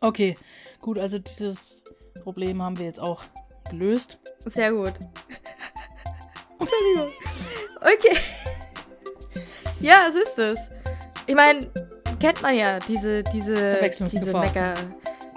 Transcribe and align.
Okay, 0.00 0.36
gut, 0.80 0.98
also 0.98 1.18
dieses 1.18 1.82
Problem 2.22 2.62
haben 2.62 2.78
wir 2.78 2.86
jetzt 2.86 3.00
auch 3.00 3.22
gelöst. 3.68 4.18
Sehr 4.46 4.72
gut. 4.72 4.94
Okay. 7.80 8.16
Ja, 9.80 10.06
es 10.08 10.14
ist 10.14 10.38
es. 10.38 10.70
Ich 11.26 11.34
meine, 11.34 11.60
kennt 12.18 12.42
man 12.42 12.54
ja 12.54 12.78
diese, 12.78 13.22
diese, 13.24 13.54
diese 13.54 13.56
Verwechslungsgefahr. 13.56 14.44
Mecker. 14.44 14.74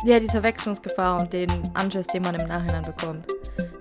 Ja, 0.06 0.20
diese 0.20 0.32
Verwechslungsgefahr 0.32 1.22
und 1.22 1.32
den 1.32 1.50
Anschiss, 1.74 2.08
den 2.08 2.24
man 2.24 2.36
im 2.36 2.48
Nachhinein 2.48 2.84
bekommt. 2.84 3.26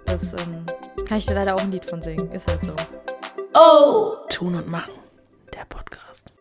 Das 0.07 0.35
ähm, 0.35 0.65
kann 1.07 1.19
ich 1.19 1.27
dir 1.27 1.35
leider 1.35 1.57
auch 1.57 1.61
ein 1.61 1.73
Lied 1.73 1.85
von 1.85 2.01
singen. 2.01 2.31
Ist 2.31 2.47
halt 2.47 2.63
so. 2.63 2.75
Oh! 3.55 4.17
Tun 4.29 4.55
und 4.55 4.69
machen. 4.69 4.93
Der 5.53 5.65
Podcast. 5.65 6.33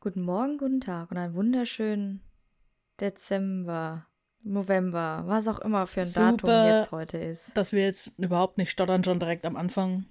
Guten 0.00 0.22
Morgen, 0.22 0.58
guten 0.58 0.80
Tag 0.80 1.10
und 1.10 1.16
einen 1.16 1.34
wunderschönen 1.34 2.27
Dezember, 3.00 4.06
November, 4.42 5.22
was 5.26 5.46
auch 5.46 5.60
immer 5.60 5.86
für 5.86 6.00
ein 6.00 6.12
Datum 6.12 6.38
Super. 6.40 6.78
jetzt 6.78 6.90
heute 6.90 7.18
ist. 7.18 7.56
Dass 7.56 7.72
wir 7.72 7.84
jetzt 7.84 8.12
überhaupt 8.18 8.58
nicht 8.58 8.70
stottern, 8.70 9.04
schon 9.04 9.20
direkt 9.20 9.46
am 9.46 9.56
Anfang. 9.56 10.06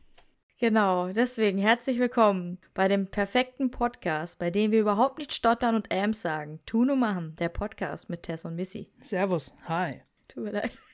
Genau, 0.60 1.10
deswegen 1.10 1.60
herzlich 1.60 2.00
willkommen 2.00 2.60
bei 2.74 2.88
dem 2.88 3.08
perfekten 3.08 3.72
Podcast, 3.72 4.40
bei 4.40 4.50
dem 4.50 4.72
wir 4.72 4.80
überhaupt 4.80 5.20
nicht 5.20 5.34
stottern 5.34 5.76
und 5.76 5.94
Ams 5.94 6.22
sagen. 6.22 6.62
Tun 6.66 6.90
und 6.90 7.00
machen, 7.00 7.36
der 7.36 7.50
Podcast 7.50 8.10
mit 8.10 8.24
Tess 8.24 8.46
und 8.46 8.56
Missy. 8.56 8.92
Servus. 9.02 9.54
Hi. 9.66 10.02
Tut 10.28 10.44
mir 10.46 10.52
leid. 10.52 10.78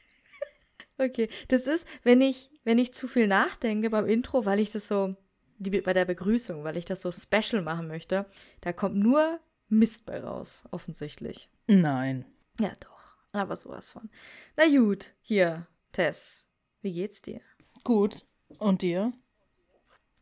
Okay, 1.00 1.28
das 1.48 1.66
ist, 1.66 1.88
wenn 2.04 2.22
ich, 2.22 2.52
wenn 2.64 2.78
ich 2.78 2.94
zu 2.94 3.08
viel 3.08 3.26
nachdenke 3.26 3.90
beim 3.90 4.06
Intro, 4.06 4.46
weil 4.46 4.60
ich 4.60 4.72
das 4.72 4.88
so, 4.88 5.16
die, 5.58 5.82
bei 5.82 5.92
der 5.92 6.06
Begrüßung, 6.06 6.64
weil 6.64 6.78
ich 6.78 6.86
das 6.86 7.02
so 7.02 7.12
special 7.12 7.64
machen 7.64 7.88
möchte, 7.88 8.28
da 8.62 8.74
kommt 8.74 8.96
nur 8.96 9.40
Mist 9.70 10.06
bei 10.06 10.22
raus, 10.22 10.66
offensichtlich. 10.70 11.50
Nein. 11.68 12.26
Ja, 12.60 12.72
doch, 12.80 13.18
aber 13.32 13.56
sowas 13.56 13.90
von. 13.90 14.10
Na 14.58 14.68
gut, 14.68 15.14
hier, 15.22 15.68
Tess, 15.92 16.48
wie 16.82 16.94
geht's 16.94 17.22
dir? 17.22 17.42
Gut. 17.84 18.26
Und 18.60 18.82
dir? 18.82 19.14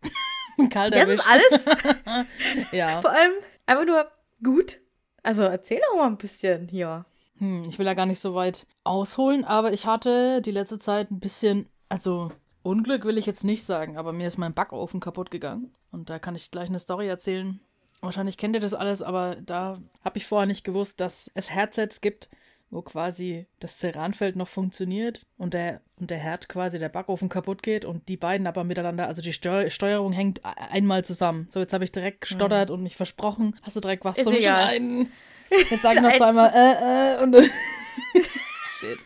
Kalt 0.70 0.94
Das 0.94 1.10
ist 1.10 1.26
alles? 1.28 1.66
Ja. 2.72 3.02
Vor 3.02 3.12
allem 3.12 3.34
einfach 3.66 3.86
nur 3.86 4.12
gut. 4.44 4.80
Also 5.24 5.44
erzähl 5.44 5.80
doch 5.90 5.98
mal 5.98 6.08
ein 6.08 6.18
bisschen 6.18 6.68
hier. 6.68 7.06
Hm, 7.38 7.64
ich 7.68 7.80
will 7.80 7.86
ja 7.86 7.94
gar 7.94 8.06
nicht 8.06 8.20
so 8.20 8.36
weit 8.36 8.66
ausholen, 8.84 9.44
aber 9.44 9.74
ich 9.74 9.86
hatte 9.86 10.42
die 10.42 10.52
letzte 10.52 10.80
Zeit 10.80 11.12
ein 11.12 11.20
bisschen, 11.20 11.68
also 11.90 12.32
Unglück 12.64 13.06
will 13.06 13.18
ich 13.18 13.26
jetzt 13.26 13.44
nicht 13.44 13.64
sagen, 13.66 13.98
aber 13.98 14.14
mir 14.14 14.28
ist 14.28 14.38
mein 14.38 14.54
Backofen 14.54 15.00
kaputt 15.00 15.32
gegangen. 15.32 15.74
Und 15.92 16.10
da 16.10 16.20
kann 16.20 16.36
ich 16.36 16.52
gleich 16.52 16.70
eine 16.70 16.80
Story 16.80 17.08
erzählen. 17.08 17.60
Wahrscheinlich 18.02 18.38
kennt 18.38 18.56
ihr 18.56 18.60
das 18.60 18.74
alles, 18.74 19.02
aber 19.02 19.38
da 19.46 19.80
habe 20.04 20.18
ich 20.18 20.26
vorher 20.26 20.48
nicht 20.48 20.64
gewusst, 20.64 21.00
dass 21.00 21.30
es 21.36 21.52
Herdsets 21.52 22.02
gibt, 22.02 22.30
wo 22.72 22.82
quasi 22.82 23.46
das 23.60 23.78
Ceranfeld 23.80 24.36
noch 24.36 24.48
funktioniert 24.48 25.26
und 25.38 25.54
der, 25.54 25.82
und 26.00 26.10
der 26.10 26.18
Herd 26.18 26.50
quasi, 26.50 26.80
der 26.80 26.90
Backofen 26.90 27.30
kaputt 27.30 27.62
geht 27.62 27.86
und 27.86 28.08
die 28.08 28.18
beiden 28.18 28.48
aber 28.48 28.64
miteinander, 28.64 29.08
also 29.08 29.22
die 29.22 29.34
Steu 29.34 29.70
Steuerung 29.70 30.14
hängt 30.14 30.40
e- 30.40 30.42
einmal 30.72 31.04
zusammen. 31.06 31.48
So, 31.52 31.60
jetzt 31.60 31.74
habe 31.74 31.84
ich 31.84 31.92
direkt 31.92 32.22
gestottert 32.22 32.72
und 32.72 32.82
mich 32.82 32.96
versprochen. 32.96 33.56
Hast 33.62 33.76
du 33.76 33.82
direkt 33.82 34.04
was 34.06 34.18
Ist 34.18 34.24
zum 34.24 34.34
egal. 34.34 34.64
Schneiden? 34.68 35.12
Jetzt 35.70 35.82
sag 35.82 35.96
ich 35.96 36.02
noch 36.02 36.16
zweimal, 36.16 36.50
äh, 36.56 37.16
äh, 37.20 37.24
und. 37.24 37.36
Shit. 38.80 39.00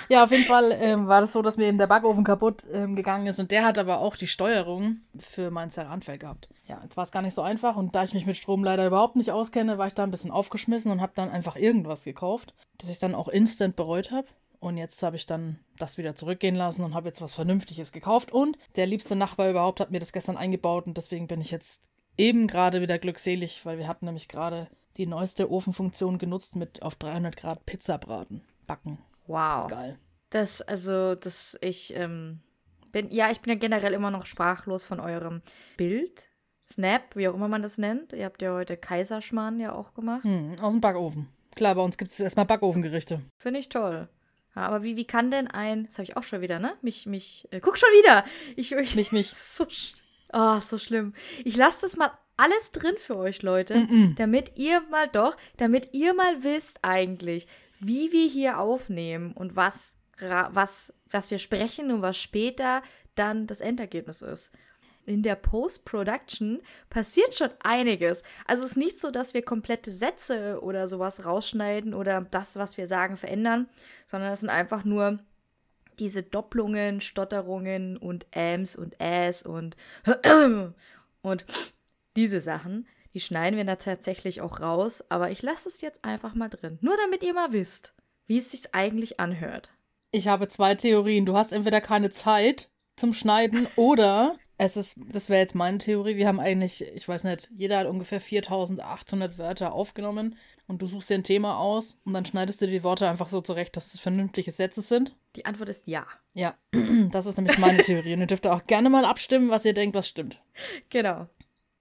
Ja, 0.08 0.24
auf 0.24 0.30
jeden 0.30 0.44
Fall 0.44 0.72
ähm, 0.80 1.06
war 1.06 1.20
das 1.20 1.32
so, 1.32 1.42
dass 1.42 1.56
mir 1.56 1.66
eben 1.66 1.78
der 1.78 1.86
Backofen 1.86 2.24
kaputt 2.24 2.64
ähm, 2.72 2.96
gegangen 2.96 3.26
ist 3.26 3.40
und 3.40 3.50
der 3.50 3.64
hat 3.64 3.78
aber 3.78 4.00
auch 4.00 4.16
die 4.16 4.26
Steuerung 4.26 5.00
für 5.16 5.50
mein 5.50 5.70
Ceranfeld 5.70 6.20
gehabt. 6.20 6.48
Ja, 6.66 6.80
jetzt 6.82 6.96
war 6.96 7.04
es 7.04 7.12
gar 7.12 7.22
nicht 7.22 7.34
so 7.34 7.42
einfach 7.42 7.76
und 7.76 7.94
da 7.94 8.04
ich 8.04 8.14
mich 8.14 8.26
mit 8.26 8.36
Strom 8.36 8.64
leider 8.64 8.86
überhaupt 8.86 9.16
nicht 9.16 9.32
auskenne, 9.32 9.76
war 9.76 9.86
ich 9.86 9.94
da 9.94 10.04
ein 10.04 10.10
bisschen 10.10 10.30
aufgeschmissen 10.30 10.90
und 10.90 11.00
habe 11.00 11.12
dann 11.14 11.30
einfach 11.30 11.56
irgendwas 11.56 12.04
gekauft, 12.04 12.54
das 12.78 12.90
ich 12.90 12.98
dann 12.98 13.14
auch 13.14 13.28
instant 13.28 13.76
bereut 13.76 14.10
habe. 14.10 14.28
Und 14.60 14.76
jetzt 14.76 15.02
habe 15.02 15.16
ich 15.16 15.26
dann 15.26 15.60
das 15.78 15.98
wieder 15.98 16.14
zurückgehen 16.14 16.56
lassen 16.56 16.84
und 16.84 16.94
habe 16.94 17.08
jetzt 17.08 17.20
was 17.20 17.34
Vernünftiges 17.34 17.92
gekauft. 17.92 18.32
Und 18.32 18.58
der 18.76 18.86
liebste 18.86 19.14
Nachbar 19.14 19.50
überhaupt 19.50 19.78
hat 19.78 19.90
mir 19.90 20.00
das 20.00 20.12
gestern 20.12 20.36
eingebaut 20.36 20.86
und 20.86 20.96
deswegen 20.96 21.28
bin 21.28 21.40
ich 21.40 21.50
jetzt 21.50 21.82
eben 22.16 22.48
gerade 22.48 22.80
wieder 22.82 22.98
glückselig, 22.98 23.64
weil 23.64 23.78
wir 23.78 23.86
hatten 23.86 24.06
nämlich 24.06 24.28
gerade 24.28 24.68
die 24.96 25.06
neueste 25.06 25.50
Ofenfunktion 25.50 26.18
genutzt 26.18 26.56
mit 26.56 26.82
auf 26.82 26.96
300 26.96 27.36
Grad 27.36 27.64
Pizza 27.66 27.98
braten. 27.98 28.42
Backen. 28.66 28.98
Wow. 29.28 29.68
Geil. 29.68 29.98
Das, 30.30 30.60
also, 30.62 31.14
das, 31.14 31.56
ich, 31.60 31.94
ähm, 31.96 32.40
bin, 32.92 33.10
ja, 33.10 33.30
ich 33.30 33.40
bin 33.40 33.52
ja 33.52 33.58
generell 33.58 33.92
immer 33.94 34.10
noch 34.10 34.26
sprachlos 34.26 34.82
von 34.84 34.98
eurem 35.00 35.42
Bild. 35.76 36.28
Snap, 36.66 37.16
wie 37.16 37.28
auch 37.28 37.34
immer 37.34 37.48
man 37.48 37.62
das 37.62 37.78
nennt. 37.78 38.12
Ihr 38.12 38.26
habt 38.26 38.42
ja 38.42 38.52
heute 38.52 38.76
Kaiserschmarrn 38.76 39.58
ja 39.58 39.72
auch 39.72 39.94
gemacht. 39.94 40.24
Hm, 40.24 40.56
aus 40.60 40.72
dem 40.72 40.80
Backofen. 40.82 41.28
Klar, 41.56 41.74
bei 41.76 41.82
uns 41.82 41.96
gibt 41.96 42.10
es 42.10 42.20
erstmal 42.20 42.44
Backofengerichte. 42.44 43.22
Finde 43.38 43.60
ich 43.60 43.68
toll. 43.70 44.08
Ja, 44.54 44.62
aber 44.62 44.82
wie, 44.82 44.96
wie 44.96 45.06
kann 45.06 45.30
denn 45.30 45.48
ein, 45.48 45.86
das 45.86 45.94
habe 45.94 46.04
ich 46.04 46.16
auch 46.16 46.22
schon 46.24 46.40
wieder, 46.42 46.58
ne? 46.58 46.74
Mich, 46.82 47.06
mich, 47.06 47.48
äh, 47.52 47.60
guck 47.60 47.78
schon 47.78 47.88
wieder. 48.02 48.24
Ich, 48.56 48.72
ich 48.72 48.96
Mich, 48.96 49.12
mich. 49.12 49.30
so, 49.34 49.64
sch- 49.64 50.02
oh, 50.32 50.60
so 50.60 50.76
schlimm. 50.78 51.14
Ich 51.44 51.56
lasse 51.56 51.80
das 51.82 51.96
mal 51.96 52.10
alles 52.36 52.70
drin 52.70 52.94
für 52.98 53.16
euch, 53.16 53.42
Leute, 53.42 53.74
Mm-mm. 53.74 54.14
damit 54.16 54.52
ihr 54.56 54.80
mal 54.90 55.08
doch, 55.08 55.36
damit 55.56 55.94
ihr 55.94 56.12
mal 56.14 56.42
wisst 56.44 56.78
eigentlich, 56.82 57.46
wie 57.80 58.12
wir 58.12 58.28
hier 58.28 58.58
aufnehmen 58.58 59.32
und 59.32 59.56
was, 59.56 59.94
was, 60.50 60.92
was 61.10 61.30
wir 61.30 61.38
sprechen 61.38 61.90
und 61.90 62.02
was 62.02 62.18
später 62.18 62.82
dann 63.14 63.46
das 63.46 63.60
Endergebnis 63.60 64.22
ist. 64.22 64.50
In 65.06 65.22
der 65.22 65.36
Post-Production 65.36 66.60
passiert 66.90 67.34
schon 67.34 67.50
einiges. 67.62 68.22
Also 68.46 68.64
es 68.64 68.72
ist 68.72 68.76
nicht 68.76 69.00
so, 69.00 69.10
dass 69.10 69.32
wir 69.32 69.42
komplette 69.42 69.90
Sätze 69.90 70.60
oder 70.62 70.86
sowas 70.86 71.24
rausschneiden 71.24 71.94
oder 71.94 72.26
das, 72.30 72.56
was 72.56 72.76
wir 72.76 72.86
sagen, 72.86 73.16
verändern, 73.16 73.68
sondern 74.06 74.32
es 74.32 74.40
sind 74.40 74.50
einfach 74.50 74.84
nur 74.84 75.18
diese 75.98 76.22
Doppelungen, 76.22 77.00
Stotterungen 77.00 77.96
und 77.96 78.26
Äms 78.32 78.76
und 78.76 79.00
Äs 79.00 79.42
und 79.42 79.76
und 81.22 81.44
diese 82.16 82.40
Sachen, 82.40 82.86
die 83.14 83.20
schneiden 83.20 83.56
wir 83.56 83.64
da 83.64 83.76
tatsächlich 83.76 84.40
auch 84.40 84.60
raus, 84.60 85.04
aber 85.08 85.30
ich 85.30 85.42
lasse 85.42 85.68
es 85.68 85.80
jetzt 85.80 86.04
einfach 86.04 86.34
mal 86.34 86.48
drin. 86.48 86.78
Nur 86.80 86.96
damit 86.96 87.22
ihr 87.22 87.34
mal 87.34 87.52
wisst, 87.52 87.94
wie 88.26 88.38
es 88.38 88.50
sich 88.50 88.74
eigentlich 88.74 89.20
anhört. 89.20 89.70
Ich 90.10 90.28
habe 90.28 90.48
zwei 90.48 90.74
Theorien. 90.74 91.26
Du 91.26 91.36
hast 91.36 91.52
entweder 91.52 91.80
keine 91.80 92.10
Zeit 92.10 92.68
zum 92.96 93.12
Schneiden 93.12 93.66
oder 93.76 94.36
es 94.58 94.76
ist, 94.76 94.98
das 95.12 95.28
wäre 95.28 95.40
jetzt 95.40 95.54
meine 95.54 95.78
Theorie, 95.78 96.16
wir 96.16 96.26
haben 96.26 96.40
eigentlich, 96.40 96.82
ich 96.82 97.06
weiß 97.06 97.24
nicht, 97.24 97.48
jeder 97.54 97.78
hat 97.78 97.86
ungefähr 97.86 98.20
4800 98.20 99.38
Wörter 99.38 99.72
aufgenommen 99.72 100.36
und 100.66 100.82
du 100.82 100.86
suchst 100.88 101.10
dir 101.10 101.14
ein 101.14 101.22
Thema 101.22 101.58
aus 101.58 101.96
und 102.04 102.12
dann 102.12 102.26
schneidest 102.26 102.60
du 102.60 102.66
die 102.66 102.82
Worte 102.82 103.08
einfach 103.08 103.28
so 103.28 103.40
zurecht, 103.40 103.76
dass 103.76 103.94
es 103.94 104.00
vernünftige 104.00 104.50
Sätze 104.50 104.82
sind. 104.82 105.16
Die 105.36 105.46
Antwort 105.46 105.68
ist 105.68 105.86
ja. 105.86 106.04
Ja, 106.34 106.56
das 107.12 107.26
ist 107.26 107.36
nämlich 107.36 107.58
meine 107.58 107.82
Theorie. 107.82 108.14
Und 108.14 108.20
ihr 108.20 108.26
dürft 108.26 108.48
auch 108.48 108.64
gerne 108.64 108.90
mal 108.90 109.04
abstimmen, 109.04 109.48
was 109.48 109.64
ihr 109.64 109.74
denkt, 109.74 109.94
was 109.94 110.08
stimmt. 110.08 110.42
Genau. 110.90 111.28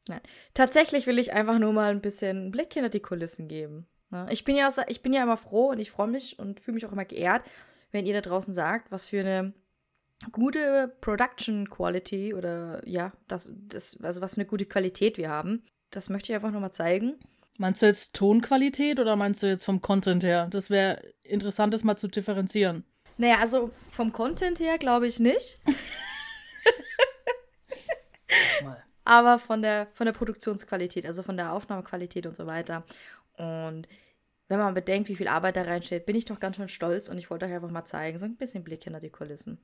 Nein. 0.08 0.22
Tatsächlich 0.54 1.08
will 1.08 1.20
ich 1.20 1.34
einfach 1.34 1.60
nur 1.60 1.74
mal 1.74 1.92
ein 1.92 2.02
bisschen 2.02 2.38
einen 2.38 2.52
Blick 2.52 2.74
hinter 2.74 2.90
die 2.90 3.00
Kulissen 3.00 3.48
geben. 3.48 3.88
Ne? 4.10 4.28
Ich 4.32 4.44
bin 4.44 4.56
ja, 4.56 4.70
ich 4.88 5.02
bin 5.02 5.14
ja 5.14 5.24
immer 5.24 5.38
froh 5.38 5.70
und 5.70 5.80
ich 5.80 5.92
freue 5.92 6.08
mich 6.08 6.40
und 6.40 6.60
fühle 6.60 6.76
mich 6.76 6.86
auch 6.86 6.92
immer 6.92 7.06
geehrt, 7.06 7.44
wenn 7.92 8.06
ihr 8.06 8.14
da 8.14 8.22
draußen 8.22 8.54
sagt, 8.54 8.92
was 8.92 9.08
für 9.10 9.20
eine 9.20 9.54
gute 10.32 10.96
Production 11.02 11.70
Quality 11.70 12.34
oder 12.34 12.82
ja, 12.88 13.12
das, 13.28 13.52
das, 13.54 13.98
also 14.02 14.22
was 14.22 14.34
für 14.34 14.42
eine 14.42 14.48
gute 14.48 14.66
Qualität 14.66 15.18
wir 15.18 15.30
haben. 15.30 15.64
Das 15.92 16.10
möchte 16.10 16.32
ich 16.32 16.36
einfach 16.36 16.52
nur 16.52 16.62
mal 16.62 16.72
zeigen. 16.72 17.20
Meinst 17.58 17.82
du 17.82 17.88
jetzt 17.88 18.16
Tonqualität 18.16 19.00
oder 19.00 19.16
meinst 19.16 19.42
du 19.42 19.48
jetzt 19.48 19.66
vom 19.66 19.82
Content 19.82 20.24
her? 20.24 20.48
Das 20.52 20.70
wäre 20.70 21.02
interessant, 21.24 21.74
das 21.74 21.84
mal 21.84 21.98
zu 21.98 22.08
differenzieren. 22.08 22.84
Naja, 23.18 23.38
also 23.40 23.72
vom 23.92 24.12
Content 24.12 24.60
her 24.60 24.78
glaube 24.78 25.08
ich 25.08 25.20
nicht, 25.20 25.60
Mal. 28.64 28.84
Aber 29.08 29.40
von 29.40 29.62
der, 29.62 29.88
von 29.94 30.06
der 30.06 30.14
Produktionsqualität, 30.14 31.06
also 31.06 31.24
von 31.24 31.38
der 31.38 31.54
Aufnahmequalität 31.54 32.26
und 32.26 32.36
so 32.36 32.46
weiter. 32.46 32.84
Und 33.38 33.88
wenn 34.50 34.60
man 34.60 34.74
bedenkt, 34.74 35.10
wie 35.10 35.16
viel 35.16 35.28
Arbeit 35.28 35.56
da 35.56 35.64
reinsteht, 35.64 36.06
bin 36.06 36.16
ich 36.16 36.26
doch 36.26 36.40
ganz 36.40 36.58
schön 36.58 36.68
stolz 36.68 37.08
und 37.10 37.18
ich 37.18 37.30
wollte 37.30 37.46
euch 37.46 37.54
einfach 37.54 37.72
mal 37.72 37.86
zeigen, 37.86 38.18
so 38.18 38.26
ein 38.26 38.36
bisschen 38.36 38.64
Blick 38.64 38.84
hinter 38.84 39.00
die 39.00 39.10
Kulissen. 39.10 39.60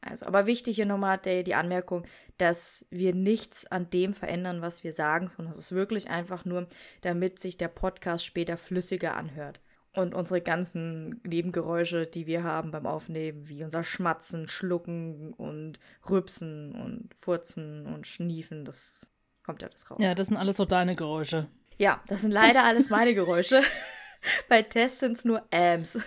Also, 0.00 0.26
aber 0.26 0.46
wichtig 0.46 0.76
hier 0.76 0.86
nochmal 0.86 1.18
die, 1.18 1.42
die 1.42 1.54
Anmerkung, 1.54 2.06
dass 2.38 2.86
wir 2.90 3.14
nichts 3.14 3.66
an 3.66 3.90
dem 3.90 4.14
verändern, 4.14 4.62
was 4.62 4.84
wir 4.84 4.92
sagen, 4.92 5.28
sondern 5.28 5.52
es 5.52 5.58
ist 5.58 5.72
wirklich 5.72 6.08
einfach 6.08 6.44
nur, 6.44 6.66
damit 7.00 7.40
sich 7.40 7.56
der 7.56 7.68
Podcast 7.68 8.24
später 8.24 8.56
flüssiger 8.56 9.16
anhört. 9.16 9.60
Und 9.96 10.14
unsere 10.14 10.42
ganzen 10.42 11.22
Nebengeräusche, 11.24 12.06
die 12.06 12.26
wir 12.26 12.44
haben 12.44 12.70
beim 12.70 12.84
Aufnehmen, 12.86 13.48
wie 13.48 13.64
unser 13.64 13.82
Schmatzen, 13.82 14.46
Schlucken 14.46 15.32
und 15.32 15.78
Rübsen 16.08 16.74
und 16.74 17.08
Furzen 17.16 17.86
und 17.86 18.06
Schniefen, 18.06 18.66
das 18.66 19.10
kommt 19.42 19.62
ja 19.62 19.68
alles 19.68 19.90
raus. 19.90 19.96
Ja, 19.98 20.14
das 20.14 20.26
sind 20.26 20.36
alles 20.36 20.58
so 20.58 20.66
deine 20.66 20.96
Geräusche. 20.96 21.48
Ja, 21.78 22.02
das 22.08 22.20
sind 22.20 22.30
leider 22.30 22.64
alles 22.64 22.90
meine 22.90 23.14
Geräusche. 23.14 23.62
Bei 24.50 24.60
Tess 24.60 24.98
sind 25.00 25.12
es 25.12 25.24
nur 25.24 25.42
Ams. 25.50 25.98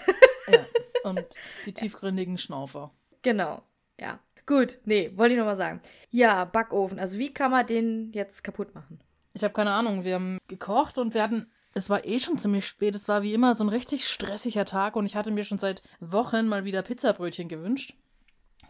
Ja. 0.48 0.66
Und 1.10 1.26
die 1.66 1.74
tiefgründigen 1.74 2.38
Schnaufer. 2.38 2.92
genau, 3.24 3.64
ja. 4.00 4.20
Gut, 4.46 4.80
nee, 4.86 5.12
wollte 5.16 5.34
ich 5.34 5.40
noch 5.40 5.46
mal 5.46 5.56
sagen. 5.56 5.80
Ja, 6.10 6.44
Backofen. 6.44 7.00
Also 7.00 7.18
wie 7.20 7.34
kann 7.34 7.52
man 7.52 7.66
den 7.66 8.12
jetzt 8.14 8.44
kaputt 8.44 8.74
machen? 8.74 9.00
Ich 9.34 9.44
habe 9.44 9.54
keine 9.54 9.72
Ahnung. 9.72 10.04
Wir 10.04 10.16
haben 10.16 10.40
gekocht 10.48 10.98
und 10.98 11.14
wir 11.14 11.22
hatten 11.22 11.52
es 11.74 11.90
war 11.90 12.06
eh 12.06 12.20
schon 12.20 12.38
ziemlich 12.38 12.66
spät. 12.66 12.96
Es 12.96 13.08
war 13.08 13.22
wie 13.22 13.34
immer 13.34 13.56
so 13.56 13.64
ein 13.64 13.70
richtig 13.70 14.08
stressiger 14.08 14.66
Tag 14.66 14.96
und 14.96 15.06
ich 15.06 15.16
hatte 15.16 15.32
mir 15.32 15.44
schon 15.44 15.58
seit 15.58 15.82
Wochen 16.00 16.48
mal 16.48 16.66
wieder 16.66 16.82
Pizzabrötchen 16.82 17.48
gewünscht. 17.48 17.94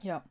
Ja. 0.01 0.23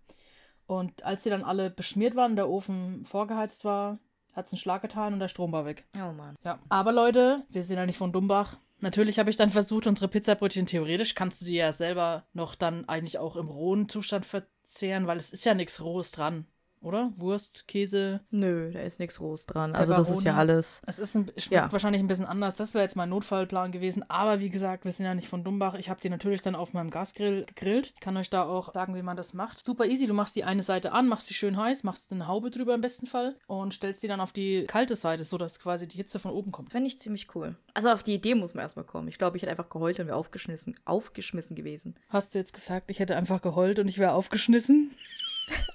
Und 0.67 1.05
als 1.05 1.23
die 1.23 1.31
dann 1.31 1.44
alle 1.44 1.70
beschmiert 1.70 2.15
waren, 2.15 2.37
der 2.37 2.49
Ofen 2.49 3.05
vorgeheizt 3.05 3.65
war, 3.65 3.99
hat 4.35 4.47
es 4.47 4.53
einen 4.53 4.59
Schlag 4.59 4.82
getan 4.82 5.15
und 5.15 5.20
der 5.20 5.29
Strom 5.29 5.53
war 5.53 5.65
weg. 5.65 5.87
Oh 5.97 6.12
Mann. 6.12 6.37
Ja. 6.44 6.59
Aber 6.69 6.93
Leute, 6.93 7.44
wir 7.49 7.65
sind 7.65 7.79
ja 7.79 7.87
nicht 7.87 7.97
von 7.97 8.12
Dumbach. 8.12 8.59
Natürlich 8.81 9.19
habe 9.19 9.31
ich 9.31 9.37
dann 9.37 9.50
versucht, 9.50 9.87
unsere 9.87 10.09
Pizzabrötchen 10.09 10.67
theoretisch 10.67 11.14
kannst 11.14 11.41
du 11.41 11.47
die 11.47 11.55
ja 11.55 11.73
selber 11.73 12.26
noch 12.32 12.55
dann 12.55 12.88
eigentlich 12.88 13.19
auch 13.19 13.35
im 13.35 13.49
rohen 13.49 13.88
Zustand 13.88 14.25
verzehren, 14.25 15.06
weil 15.09 15.17
es 15.17 15.32
ist 15.32 15.44
ja 15.44 15.55
nichts 15.55 15.81
Rohes 15.81 16.12
dran 16.12 16.47
oder? 16.82 17.12
Wurst, 17.16 17.66
Käse. 17.69 18.20
Nö, 18.30 18.70
da 18.72 18.80
ist 18.80 19.00
nichts 19.00 19.20
Rohes 19.20 19.46
dran. 19.46 19.75
Also 19.75 19.94
das 19.94 20.10
ist 20.10 20.25
ja 20.25 20.34
alles. 20.34 20.82
Es 20.86 20.98
ist 20.98 21.14
ein, 21.14 21.26
schmeckt 21.36 21.50
ja. 21.50 21.72
wahrscheinlich 21.72 22.02
ein 22.02 22.08
bisschen 22.08 22.26
anders. 22.26 22.54
Das 22.56 22.75
wäre 22.75 22.84
jetzt 22.84 22.96
mein 22.96 23.08
Notfallplan 23.08 23.72
gewesen. 23.72 24.08
Aber 24.08 24.40
wie 24.40 24.48
gesagt, 24.48 24.84
wir 24.84 24.92
sind 24.92 25.06
ja 25.06 25.14
nicht 25.14 25.28
von 25.28 25.44
Dumbach. 25.44 25.75
Ich 25.75 25.90
habe 25.90 26.00
die 26.00 26.10
natürlich 26.10 26.42
dann 26.42 26.54
auf 26.54 26.72
meinem 26.72 26.90
Gasgrill 26.90 27.44
gegrillt. 27.44 27.92
Ich 27.94 28.00
kann 28.00 28.16
euch 28.16 28.30
da 28.30 28.44
auch 28.44 28.72
sagen, 28.72 28.94
wie 28.94 29.02
man 29.02 29.16
das 29.16 29.34
macht. 29.34 29.64
Super 29.64 29.86
easy. 29.86 30.06
Du 30.06 30.14
machst 30.14 30.36
die 30.36 30.44
eine 30.44 30.62
Seite 30.62 30.92
an, 30.92 31.08
machst 31.08 31.26
sie 31.28 31.34
schön 31.34 31.56
heiß, 31.56 31.84
machst 31.84 32.12
eine 32.12 32.28
Haube 32.28 32.50
drüber 32.50 32.75
im 32.75 32.80
besten 32.80 33.06
Fall 33.06 33.36
und 33.46 33.75
stellst 33.75 34.02
die 34.02 34.08
dann 34.08 34.20
auf 34.20 34.32
die 34.32 34.64
kalte 34.66 34.96
Seite, 34.96 35.25
sodass 35.25 35.58
quasi 35.58 35.86
die 35.86 35.96
Hitze 35.96 36.19
von 36.19 36.32
oben 36.32 36.52
kommt. 36.52 36.70
Fände 36.70 36.88
ich 36.88 36.98
ziemlich 36.98 37.34
cool. 37.34 37.56
Also 37.75 37.90
auf 37.90 38.02
die 38.02 38.14
Idee 38.14 38.34
muss 38.34 38.54
man 38.54 38.62
erstmal 38.62 38.84
kommen. 38.84 39.08
Ich 39.08 39.19
glaube, 39.19 39.36
ich 39.36 39.42
hätte 39.42 39.52
einfach 39.52 39.69
geheult 39.69 40.00
und 40.00 40.06
wäre 40.06 40.16
aufgeschmissen, 40.16 40.75
aufgeschmissen 40.84 41.56
gewesen. 41.56 41.94
Hast 42.08 42.34
du 42.34 42.38
jetzt 42.38 42.52
gesagt, 42.52 42.90
ich 42.90 42.98
hätte 42.98 43.16
einfach 43.16 43.42
geheult 43.42 43.78
und 43.78 43.88
ich 43.88 43.98
wäre 43.98 44.12
aufgeschmissen? 44.12 44.90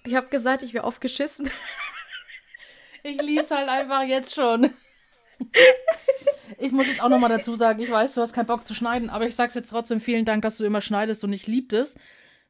Ich 0.05 0.15
habe 0.15 0.27
gesagt, 0.27 0.63
ich 0.63 0.73
wäre 0.73 0.83
aufgeschissen. 0.83 1.49
Ich 3.05 3.21
lieb's 3.21 3.51
halt 3.51 3.67
einfach 3.67 4.03
jetzt 4.03 4.33
schon. 4.33 4.73
Ich 6.57 6.71
muss 6.71 6.87
jetzt 6.87 7.01
auch 7.01 7.09
nochmal 7.09 7.29
dazu 7.29 7.53
sagen, 7.53 7.81
ich 7.81 7.91
weiß, 7.91 8.13
du 8.13 8.21
hast 8.21 8.31
keinen 8.31 8.45
Bock 8.45 8.65
zu 8.65 8.73
schneiden, 8.73 9.09
aber 9.09 9.25
ich 9.25 9.35
sag's 9.35 9.55
jetzt 9.55 9.71
trotzdem 9.71 9.99
vielen 9.99 10.23
Dank, 10.23 10.41
dass 10.41 10.57
du 10.57 10.63
immer 10.63 10.79
schneidest 10.79 11.23
und 11.25 11.33
ich 11.33 11.45
lieb 11.45 11.73
es, 11.73 11.97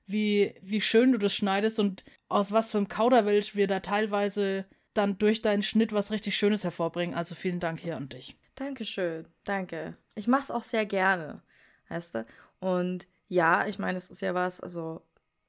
wie, 0.06 0.54
wie 0.62 0.82
schön 0.82 1.12
du 1.12 1.18
das 1.18 1.34
schneidest 1.34 1.80
und 1.80 2.04
aus 2.30 2.52
was 2.52 2.70
für 2.70 2.78
einem 2.78 2.88
Kauderwelsch 2.88 3.56
wir 3.56 3.66
da 3.66 3.80
teilweise 3.80 4.66
dann 4.94 5.18
durch 5.18 5.42
deinen 5.42 5.64
Schnitt 5.64 5.92
was 5.92 6.12
richtig 6.12 6.38
Schönes 6.38 6.64
hervorbringen. 6.64 7.16
Also 7.16 7.34
vielen 7.34 7.60
Dank 7.60 7.80
hier 7.80 7.98
an 7.98 8.10
dich. 8.10 8.38
Dankeschön, 8.56 9.28
danke. 9.46 9.98
Ich 10.14 10.28
mach's 10.28 10.52
auch 10.52 10.64
sehr 10.64 10.86
gerne, 10.86 11.42
weißt 11.90 12.16
du? 12.16 12.26
Und 12.60 13.08
ja, 13.28 13.66
ich 13.66 13.80
meine, 13.80 13.98
es 13.98 14.12
ist 14.12 14.22
ja 14.22 14.36
was, 14.36 14.62
also 14.62 15.02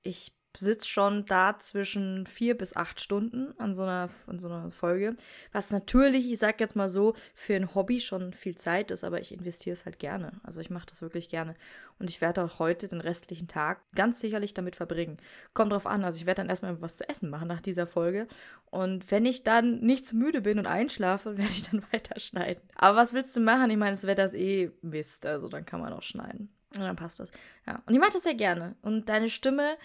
ich 0.02 0.34
sitzt 0.56 0.88
schon 0.88 1.24
da 1.24 1.58
zwischen 1.58 2.26
vier 2.26 2.56
bis 2.56 2.76
acht 2.76 3.00
Stunden 3.00 3.58
an 3.58 3.74
so 3.74 3.82
einer, 3.82 4.08
an 4.26 4.38
so 4.38 4.48
einer 4.48 4.70
Folge. 4.70 5.16
Was 5.52 5.70
natürlich, 5.70 6.30
ich 6.30 6.38
sag 6.38 6.60
jetzt 6.60 6.76
mal 6.76 6.88
so, 6.88 7.14
für 7.34 7.54
ein 7.54 7.74
Hobby 7.74 8.00
schon 8.00 8.32
viel 8.32 8.54
Zeit 8.54 8.90
ist, 8.90 9.04
aber 9.04 9.20
ich 9.20 9.32
investiere 9.32 9.74
es 9.74 9.84
halt 9.84 9.98
gerne. 9.98 10.32
Also 10.42 10.60
ich 10.60 10.70
mache 10.70 10.86
das 10.86 11.02
wirklich 11.02 11.28
gerne. 11.28 11.54
Und 11.98 12.10
ich 12.10 12.20
werde 12.20 12.42
auch 12.42 12.58
heute 12.58 12.88
den 12.88 13.00
restlichen 13.00 13.48
Tag 13.48 13.80
ganz 13.94 14.20
sicherlich 14.20 14.54
damit 14.54 14.76
verbringen. 14.76 15.18
Kommt 15.54 15.72
drauf 15.72 15.86
an, 15.86 16.04
also 16.04 16.18
ich 16.18 16.26
werde 16.26 16.42
dann 16.42 16.48
erstmal 16.48 16.80
was 16.80 16.96
zu 16.96 17.08
essen 17.08 17.30
machen 17.30 17.48
nach 17.48 17.60
dieser 17.60 17.86
Folge. 17.86 18.26
Und 18.70 19.10
wenn 19.10 19.26
ich 19.26 19.44
dann 19.44 19.80
nicht 19.80 20.06
zu 20.06 20.16
müde 20.16 20.40
bin 20.40 20.58
und 20.58 20.66
einschlafe, 20.66 21.36
werde 21.36 21.52
ich 21.52 21.68
dann 21.68 21.84
weiterschneiden. 21.92 22.62
Aber 22.74 22.96
was 22.96 23.12
willst 23.12 23.36
du 23.36 23.40
machen? 23.40 23.70
Ich 23.70 23.76
meine, 23.76 23.92
das 23.92 24.06
Wetter 24.06 24.24
ist 24.24 24.34
eh 24.34 24.70
Mist, 24.82 25.26
also 25.26 25.48
dann 25.48 25.64
kann 25.64 25.80
man 25.80 25.92
auch 25.92 26.02
schneiden. 26.02 26.50
Und 26.76 26.82
dann 26.82 26.96
passt 26.96 27.20
das. 27.20 27.30
Ja. 27.66 27.82
Und 27.86 27.94
ich 27.94 28.00
mache 28.00 28.12
das 28.12 28.24
sehr 28.24 28.34
gerne. 28.34 28.74
Und 28.82 29.08
deine 29.08 29.30
Stimme 29.30 29.76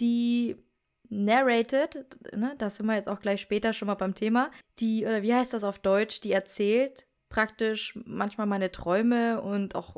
die 0.00 0.56
narrated, 1.08 2.06
ne, 2.34 2.54
da 2.58 2.70
sind 2.70 2.86
wir 2.86 2.94
jetzt 2.94 3.08
auch 3.08 3.20
gleich 3.20 3.40
später 3.40 3.72
schon 3.72 3.86
mal 3.86 3.94
beim 3.94 4.14
Thema, 4.14 4.50
die, 4.78 5.04
oder 5.04 5.22
wie 5.22 5.34
heißt 5.34 5.52
das 5.52 5.64
auf 5.64 5.78
Deutsch, 5.78 6.20
die 6.20 6.32
erzählt 6.32 7.06
praktisch 7.28 7.98
manchmal 8.04 8.46
meine 8.46 8.70
Träume 8.70 9.40
und 9.40 9.74
auch 9.74 9.96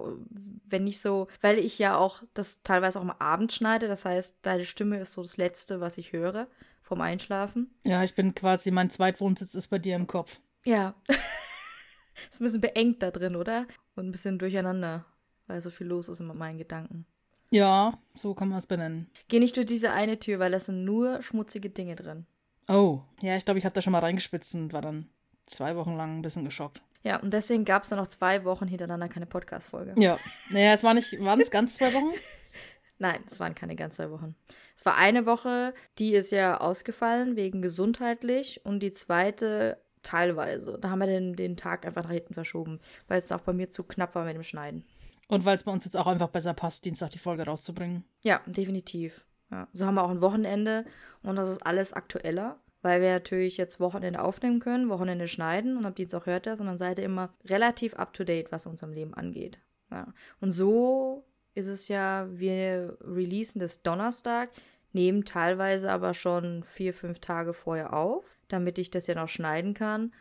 wenn 0.66 0.84
nicht 0.84 1.00
so, 1.00 1.28
weil 1.40 1.58
ich 1.58 1.78
ja 1.78 1.96
auch 1.96 2.22
das 2.34 2.62
teilweise 2.62 2.98
auch 2.98 3.02
am 3.02 3.10
Abend 3.10 3.52
schneide, 3.52 3.88
das 3.88 4.04
heißt, 4.04 4.38
deine 4.42 4.64
Stimme 4.64 4.98
ist 4.98 5.12
so 5.12 5.22
das 5.22 5.36
Letzte, 5.36 5.80
was 5.80 5.98
ich 5.98 6.12
höre 6.12 6.48
vom 6.82 7.00
Einschlafen. 7.00 7.70
Ja, 7.84 8.02
ich 8.02 8.14
bin 8.14 8.34
quasi, 8.34 8.70
mein 8.70 8.90
Zweitwohnsitz 8.90 9.54
ist 9.54 9.68
bei 9.68 9.78
dir 9.78 9.94
im 9.94 10.06
Kopf. 10.06 10.40
Ja. 10.64 10.94
ist 12.30 12.40
ein 12.40 12.44
bisschen 12.44 12.60
beengt 12.60 13.02
da 13.02 13.10
drin, 13.10 13.36
oder? 13.36 13.66
Und 13.94 14.06
ein 14.06 14.12
bisschen 14.12 14.38
durcheinander, 14.38 15.04
weil 15.46 15.60
so 15.60 15.70
viel 15.70 15.86
los 15.86 16.08
ist 16.08 16.20
in 16.20 16.26
meinen 16.26 16.58
Gedanken. 16.58 17.06
Ja, 17.50 17.98
so 18.14 18.34
kann 18.34 18.48
man 18.48 18.58
es 18.58 18.66
benennen. 18.66 19.10
Geh 19.28 19.38
nicht 19.38 19.56
durch 19.56 19.66
diese 19.66 19.92
eine 19.92 20.18
Tür, 20.18 20.38
weil 20.38 20.52
da 20.52 20.60
sind 20.60 20.84
nur 20.84 21.22
schmutzige 21.22 21.70
Dinge 21.70 21.96
drin. 21.96 22.26
Oh, 22.68 23.00
ja, 23.20 23.36
ich 23.36 23.44
glaube, 23.44 23.58
ich 23.58 23.64
habe 23.64 23.74
da 23.74 23.80
schon 23.80 23.92
mal 23.92 24.00
reingespitzt 24.00 24.54
und 24.54 24.72
war 24.72 24.82
dann 24.82 25.08
zwei 25.46 25.74
Wochen 25.76 25.96
lang 25.96 26.18
ein 26.18 26.22
bisschen 26.22 26.44
geschockt. 26.44 26.82
Ja, 27.02 27.20
und 27.20 27.32
deswegen 27.32 27.64
gab 27.64 27.84
es 27.84 27.88
dann 27.88 27.98
noch 27.98 28.08
zwei 28.08 28.44
Wochen 28.44 28.66
hintereinander 28.66 29.08
keine 29.08 29.26
Podcast-Folge. 29.26 29.94
Ja. 29.96 30.18
Naja, 30.50 30.74
es 30.74 30.82
war 30.82 30.94
nicht, 30.94 31.18
waren 31.24 31.40
es 31.40 31.50
ganz 31.50 31.76
zwei 31.76 31.94
Wochen? 31.94 32.12
Nein, 32.98 33.22
es 33.30 33.38
waren 33.38 33.54
keine 33.54 33.76
ganz 33.76 33.96
zwei 33.96 34.10
Wochen. 34.10 34.34
Es 34.76 34.84
war 34.84 34.98
eine 34.98 35.24
Woche, 35.24 35.72
die 35.98 36.12
ist 36.14 36.32
ja 36.32 36.60
ausgefallen 36.60 37.36
wegen 37.36 37.62
gesundheitlich 37.62 38.60
und 38.64 38.80
die 38.80 38.90
zweite 38.90 39.80
teilweise. 40.02 40.78
Da 40.80 40.90
haben 40.90 40.98
wir 40.98 41.06
den, 41.06 41.34
den 41.34 41.56
Tag 41.56 41.86
einfach 41.86 42.02
nach 42.02 42.10
hinten 42.10 42.34
verschoben, 42.34 42.80
weil 43.06 43.18
es 43.18 43.30
auch 43.30 43.40
bei 43.40 43.52
mir 43.52 43.70
zu 43.70 43.84
knapp 43.84 44.14
war 44.14 44.24
mit 44.24 44.34
dem 44.34 44.42
Schneiden. 44.42 44.84
Und 45.28 45.44
weil 45.44 45.56
es 45.56 45.64
bei 45.64 45.72
uns 45.72 45.84
jetzt 45.84 45.96
auch 45.96 46.06
einfach 46.06 46.28
besser 46.28 46.54
passt, 46.54 46.84
Dienstag 46.84 47.10
die 47.10 47.18
Folge 47.18 47.44
rauszubringen. 47.44 48.04
Ja, 48.22 48.40
definitiv. 48.46 49.26
Ja. 49.50 49.68
So 49.72 49.86
haben 49.86 49.94
wir 49.94 50.04
auch 50.04 50.10
ein 50.10 50.20
Wochenende 50.20 50.84
und 51.22 51.36
das 51.36 51.48
ist 51.48 51.66
alles 51.66 51.92
aktueller, 51.92 52.58
weil 52.82 53.00
wir 53.00 53.12
natürlich 53.12 53.56
jetzt 53.56 53.80
Wochenende 53.80 54.22
aufnehmen 54.22 54.60
können, 54.60 54.88
Wochenende 54.88 55.28
schneiden 55.28 55.76
und 55.76 55.86
ab 55.86 55.96
Dienstag 55.96 56.26
hört 56.26 56.46
das 56.46 56.60
und 56.60 56.66
dann 56.66 56.78
seid 56.78 56.98
ihr 56.98 57.04
immer 57.04 57.30
relativ 57.44 57.94
up 57.94 58.12
to 58.12 58.24
date, 58.24 58.52
was 58.52 58.66
unserem 58.66 58.92
Leben 58.92 59.14
angeht. 59.14 59.60
Ja. 59.90 60.12
Und 60.40 60.50
so 60.50 61.24
ist 61.54 61.66
es 61.66 61.88
ja, 61.88 62.26
wir 62.30 62.96
releasen 63.00 63.58
das 63.58 63.82
Donnerstag, 63.82 64.50
nehmen 64.92 65.24
teilweise 65.24 65.90
aber 65.90 66.14
schon 66.14 66.62
vier, 66.62 66.94
fünf 66.94 67.18
Tage 67.20 67.52
vorher 67.52 67.94
auf, 67.94 68.24
damit 68.48 68.78
ich 68.78 68.90
das 68.90 69.06
ja 69.06 69.14
noch 69.14 69.28
schneiden 69.28 69.74
kann. 69.74 70.12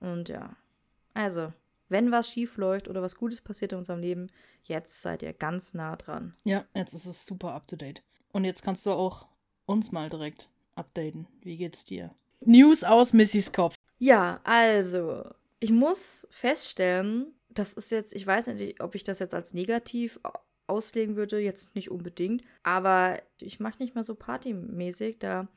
Und 0.00 0.28
ja, 0.28 0.56
also 1.14 1.52
wenn 1.88 2.10
was 2.10 2.30
schief 2.30 2.56
läuft 2.56 2.88
oder 2.88 3.02
was 3.02 3.16
Gutes 3.16 3.40
passiert 3.40 3.72
in 3.72 3.78
unserem 3.78 4.00
Leben, 4.00 4.28
jetzt 4.64 5.02
seid 5.02 5.22
ihr 5.22 5.32
ganz 5.32 5.74
nah 5.74 5.96
dran. 5.96 6.34
Ja, 6.44 6.64
jetzt 6.74 6.92
ist 6.94 7.06
es 7.06 7.26
super 7.26 7.54
up 7.54 7.68
to 7.68 7.76
date. 7.76 8.02
Und 8.32 8.44
jetzt 8.44 8.62
kannst 8.62 8.84
du 8.86 8.90
auch 8.90 9.26
uns 9.66 9.92
mal 9.92 10.10
direkt 10.10 10.48
updaten. 10.74 11.26
Wie 11.40 11.56
geht's 11.56 11.84
dir? 11.84 12.14
News 12.40 12.84
aus 12.84 13.12
Missys 13.12 13.52
Kopf. 13.52 13.74
Ja, 13.98 14.40
also, 14.44 15.24
ich 15.58 15.70
muss 15.70 16.26
feststellen, 16.30 17.34
das 17.48 17.72
ist 17.72 17.90
jetzt, 17.90 18.14
ich 18.14 18.26
weiß 18.26 18.48
nicht, 18.48 18.80
ob 18.80 18.94
ich 18.94 19.04
das 19.04 19.18
jetzt 19.18 19.34
als 19.34 19.54
negativ 19.54 20.20
auslegen 20.66 21.16
würde, 21.16 21.38
jetzt 21.38 21.74
nicht 21.74 21.90
unbedingt, 21.90 22.42
aber 22.62 23.18
ich 23.40 23.60
mache 23.60 23.82
nicht 23.82 23.94
mehr 23.94 24.04
so 24.04 24.14
partymäßig. 24.14 25.18
Da 25.18 25.48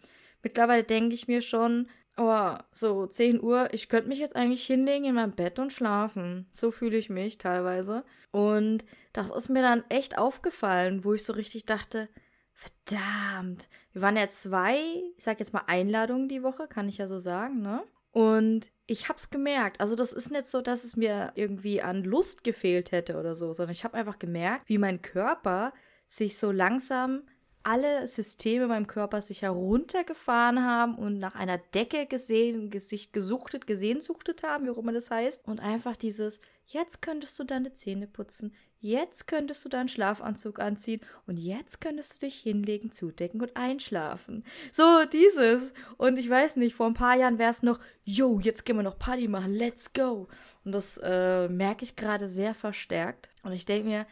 mittlerweile 0.41 0.83
denke 0.83 1.15
ich 1.15 1.27
mir 1.27 1.41
schon, 1.41 1.88
Oh, 2.21 2.57
so 2.73 3.07
10 3.07 3.41
Uhr, 3.41 3.69
ich 3.71 3.88
könnte 3.88 4.09
mich 4.09 4.19
jetzt 4.19 4.35
eigentlich 4.35 4.65
hinlegen 4.65 5.05
in 5.05 5.15
mein 5.15 5.31
Bett 5.31 5.57
und 5.57 5.71
schlafen. 5.71 6.47
So 6.51 6.69
fühle 6.69 6.97
ich 6.97 7.09
mich 7.09 7.38
teilweise. 7.38 8.03
Und 8.31 8.83
das 9.13 9.31
ist 9.31 9.47
mir 9.47 9.61
dann 9.61 9.85
echt 9.88 10.17
aufgefallen, 10.17 11.05
wo 11.05 11.13
ich 11.13 11.23
so 11.23 11.31
richtig 11.31 11.65
dachte, 11.65 12.09
verdammt, 12.51 13.69
wir 13.93 14.01
waren 14.01 14.17
ja 14.17 14.27
zwei, 14.27 14.75
ich 15.15 15.23
sag 15.23 15.39
jetzt 15.39 15.53
mal 15.53 15.63
Einladungen 15.67 16.27
die 16.27 16.43
Woche, 16.43 16.67
kann 16.67 16.89
ich 16.89 16.97
ja 16.97 17.07
so 17.07 17.19
sagen, 17.19 17.61
ne? 17.61 17.83
Und 18.11 18.69
ich 18.85 19.07
hab's 19.07 19.29
gemerkt. 19.29 19.79
Also 19.79 19.95
das 19.95 20.11
ist 20.11 20.29
nicht 20.29 20.47
so, 20.47 20.61
dass 20.61 20.83
es 20.83 20.97
mir 20.97 21.31
irgendwie 21.35 21.81
an 21.81 22.03
Lust 22.03 22.43
gefehlt 22.43 22.91
hätte 22.91 23.17
oder 23.17 23.33
so, 23.33 23.53
sondern 23.53 23.71
ich 23.71 23.85
habe 23.85 23.97
einfach 23.97 24.19
gemerkt, 24.19 24.67
wie 24.67 24.77
mein 24.77 25.01
Körper 25.01 25.71
sich 26.05 26.38
so 26.38 26.51
langsam 26.51 27.23
alle 27.63 28.07
Systeme 28.07 28.63
in 28.63 28.69
meinem 28.69 28.87
Körper 28.87 29.21
sich 29.21 29.41
heruntergefahren 29.41 30.63
haben 30.65 30.95
und 30.95 31.19
nach 31.19 31.35
einer 31.35 31.57
Decke 31.57 32.05
gesehen, 32.05 32.71
sich 32.79 33.11
gesuchtet, 33.11 33.67
gesehnsuchtet 33.67 34.43
haben, 34.43 34.65
wie 34.65 34.69
auch 34.69 34.77
immer 34.77 34.93
das 34.93 35.11
heißt. 35.11 35.47
Und 35.47 35.59
einfach 35.59 35.97
dieses, 35.97 36.39
jetzt 36.65 37.01
könntest 37.01 37.37
du 37.37 37.43
deine 37.43 37.73
Zähne 37.73 38.07
putzen, 38.07 38.53
jetzt 38.79 39.27
könntest 39.27 39.65
du 39.65 39.69
deinen 39.69 39.89
Schlafanzug 39.89 40.59
anziehen 40.59 41.01
und 41.27 41.37
jetzt 41.37 41.81
könntest 41.81 42.15
du 42.15 42.25
dich 42.25 42.39
hinlegen, 42.39 42.91
zudecken 42.91 43.41
und 43.41 43.57
einschlafen. 43.57 44.45
So, 44.71 45.03
dieses. 45.11 45.73
Und 45.97 46.17
ich 46.17 46.29
weiß 46.29 46.55
nicht, 46.55 46.75
vor 46.75 46.87
ein 46.87 46.93
paar 46.93 47.17
Jahren 47.17 47.39
wäre 47.39 47.51
es 47.51 47.61
noch, 47.61 47.79
yo, 48.03 48.39
jetzt 48.39 48.65
gehen 48.65 48.77
wir 48.77 48.83
noch 48.83 48.97
Party 48.97 49.27
machen, 49.27 49.53
let's 49.53 49.91
go. 49.91 50.27
Und 50.63 50.71
das 50.71 50.97
äh, 51.03 51.49
merke 51.49 51.83
ich 51.83 51.97
gerade 51.97 52.27
sehr 52.27 52.53
verstärkt. 52.53 53.29
Und 53.43 53.51
ich 53.51 53.65
denke 53.65 53.89
mir, 53.89 54.07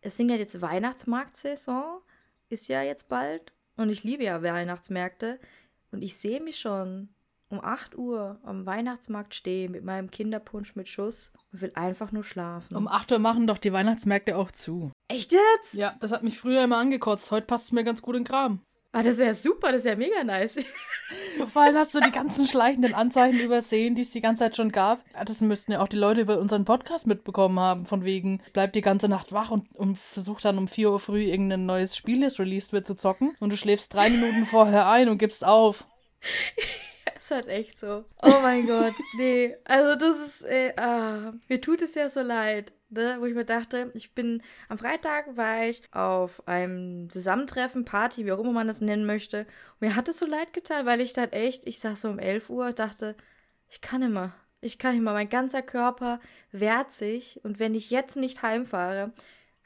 es 0.00 0.16
sind 0.16 0.30
ja 0.30 0.36
jetzt 0.36 0.60
Weihnachtsmarktsaison 0.60 2.00
ist 2.48 2.68
ja 2.68 2.82
jetzt 2.82 3.08
bald 3.08 3.52
und 3.76 3.90
ich 3.90 4.04
liebe 4.04 4.24
ja 4.24 4.42
Weihnachtsmärkte 4.42 5.38
und 5.90 6.02
ich 6.02 6.16
sehe 6.16 6.40
mich 6.40 6.58
schon 6.58 7.08
um 7.48 7.60
8 7.60 7.96
Uhr 7.96 8.40
am 8.42 8.66
Weihnachtsmarkt 8.66 9.34
stehen 9.34 9.72
mit 9.72 9.84
meinem 9.84 10.10
Kinderpunsch 10.10 10.74
mit 10.74 10.88
Schuss 10.88 11.32
und 11.52 11.60
will 11.60 11.72
einfach 11.74 12.10
nur 12.10 12.24
schlafen. 12.24 12.76
Um 12.76 12.88
8 12.88 13.12
Uhr 13.12 13.18
machen 13.18 13.46
doch 13.46 13.58
die 13.58 13.72
Weihnachtsmärkte 13.72 14.36
auch 14.36 14.50
zu. 14.50 14.90
Echt 15.08 15.32
jetzt? 15.32 15.74
Ja, 15.74 15.94
das 16.00 16.12
hat 16.12 16.24
mich 16.24 16.38
früher 16.38 16.64
immer 16.64 16.78
angekotzt. 16.78 17.30
Heute 17.30 17.46
passt 17.46 17.66
es 17.66 17.72
mir 17.72 17.84
ganz 17.84 18.02
gut 18.02 18.16
in 18.16 18.24
Kram. 18.24 18.60
Ah, 18.96 19.02
das 19.02 19.18
ist 19.18 19.26
ja 19.26 19.34
super, 19.34 19.72
das 19.72 19.80
ist 19.80 19.90
ja 19.90 19.94
mega 19.94 20.24
nice. 20.24 20.58
Vor 21.52 21.60
allem 21.60 21.76
hast 21.76 21.94
du 21.94 22.00
die 22.00 22.10
ganzen 22.10 22.46
schleichenden 22.46 22.94
Anzeichen 22.94 23.38
übersehen, 23.40 23.94
die 23.94 24.00
es 24.00 24.10
die 24.10 24.22
ganze 24.22 24.44
Zeit 24.44 24.56
schon 24.56 24.72
gab. 24.72 25.04
Das 25.26 25.42
müssten 25.42 25.72
ja 25.72 25.82
auch 25.82 25.88
die 25.88 25.98
Leute 25.98 26.22
über 26.22 26.38
unseren 26.38 26.64
Podcast 26.64 27.06
mitbekommen 27.06 27.60
haben, 27.60 27.84
von 27.84 28.04
wegen, 28.04 28.40
bleib 28.54 28.72
die 28.72 28.80
ganze 28.80 29.10
Nacht 29.10 29.32
wach 29.32 29.50
und, 29.50 29.70
und 29.76 29.98
versuch 29.98 30.40
dann 30.40 30.56
um 30.56 30.66
4 30.66 30.92
Uhr 30.92 30.98
früh 30.98 31.24
irgendein 31.24 31.66
neues 31.66 31.94
Spiel, 31.94 32.22
das 32.22 32.40
released 32.40 32.72
wird, 32.72 32.86
zu 32.86 32.96
zocken. 32.96 33.36
Und 33.38 33.50
du 33.50 33.58
schläfst 33.58 33.92
drei 33.92 34.08
Minuten 34.08 34.46
vorher 34.46 34.88
ein 34.88 35.10
und 35.10 35.18
gibst 35.18 35.44
auf. 35.44 35.86
ist 37.18 37.30
halt 37.30 37.48
echt 37.48 37.78
so. 37.78 38.06
Oh 38.22 38.40
mein 38.40 38.66
Gott, 38.66 38.94
nee. 39.18 39.54
Also 39.66 39.98
das 39.98 40.26
ist, 40.26 40.42
äh, 40.46 40.72
ah, 40.78 41.34
mir 41.48 41.60
tut 41.60 41.82
es 41.82 41.94
ja 41.96 42.08
so 42.08 42.22
leid 42.22 42.72
ne, 42.88 43.16
wo 43.20 43.26
ich 43.26 43.34
mir 43.34 43.44
dachte, 43.44 43.90
ich 43.94 44.14
bin 44.14 44.42
am 44.68 44.78
Freitag 44.78 45.36
war 45.36 45.64
ich 45.64 45.82
auf 45.92 46.46
einem 46.48 47.10
Zusammentreffen, 47.10 47.84
Party, 47.84 48.24
wie 48.24 48.32
auch 48.32 48.38
immer 48.38 48.52
man 48.52 48.66
das 48.66 48.80
nennen 48.80 49.06
möchte. 49.06 49.40
Und 49.40 49.88
mir 49.88 49.96
hat 49.96 50.08
es 50.08 50.18
so 50.18 50.26
leid 50.26 50.52
getan, 50.52 50.86
weil 50.86 51.00
ich 51.00 51.12
dann 51.12 51.30
echt, 51.32 51.66
ich 51.66 51.78
saß 51.80 52.02
so 52.02 52.08
um 52.08 52.18
11 52.18 52.50
Uhr, 52.50 52.72
dachte, 52.72 53.16
ich 53.68 53.80
kann 53.80 54.02
immer. 54.02 54.34
Ich 54.60 54.78
kann 54.78 54.96
immer, 54.96 55.12
mein 55.12 55.28
ganzer 55.28 55.62
Körper 55.62 56.18
wehrt 56.50 56.90
sich 56.90 57.40
und 57.44 57.58
wenn 57.58 57.74
ich 57.74 57.90
jetzt 57.90 58.16
nicht 58.16 58.42
heimfahre, 58.42 59.12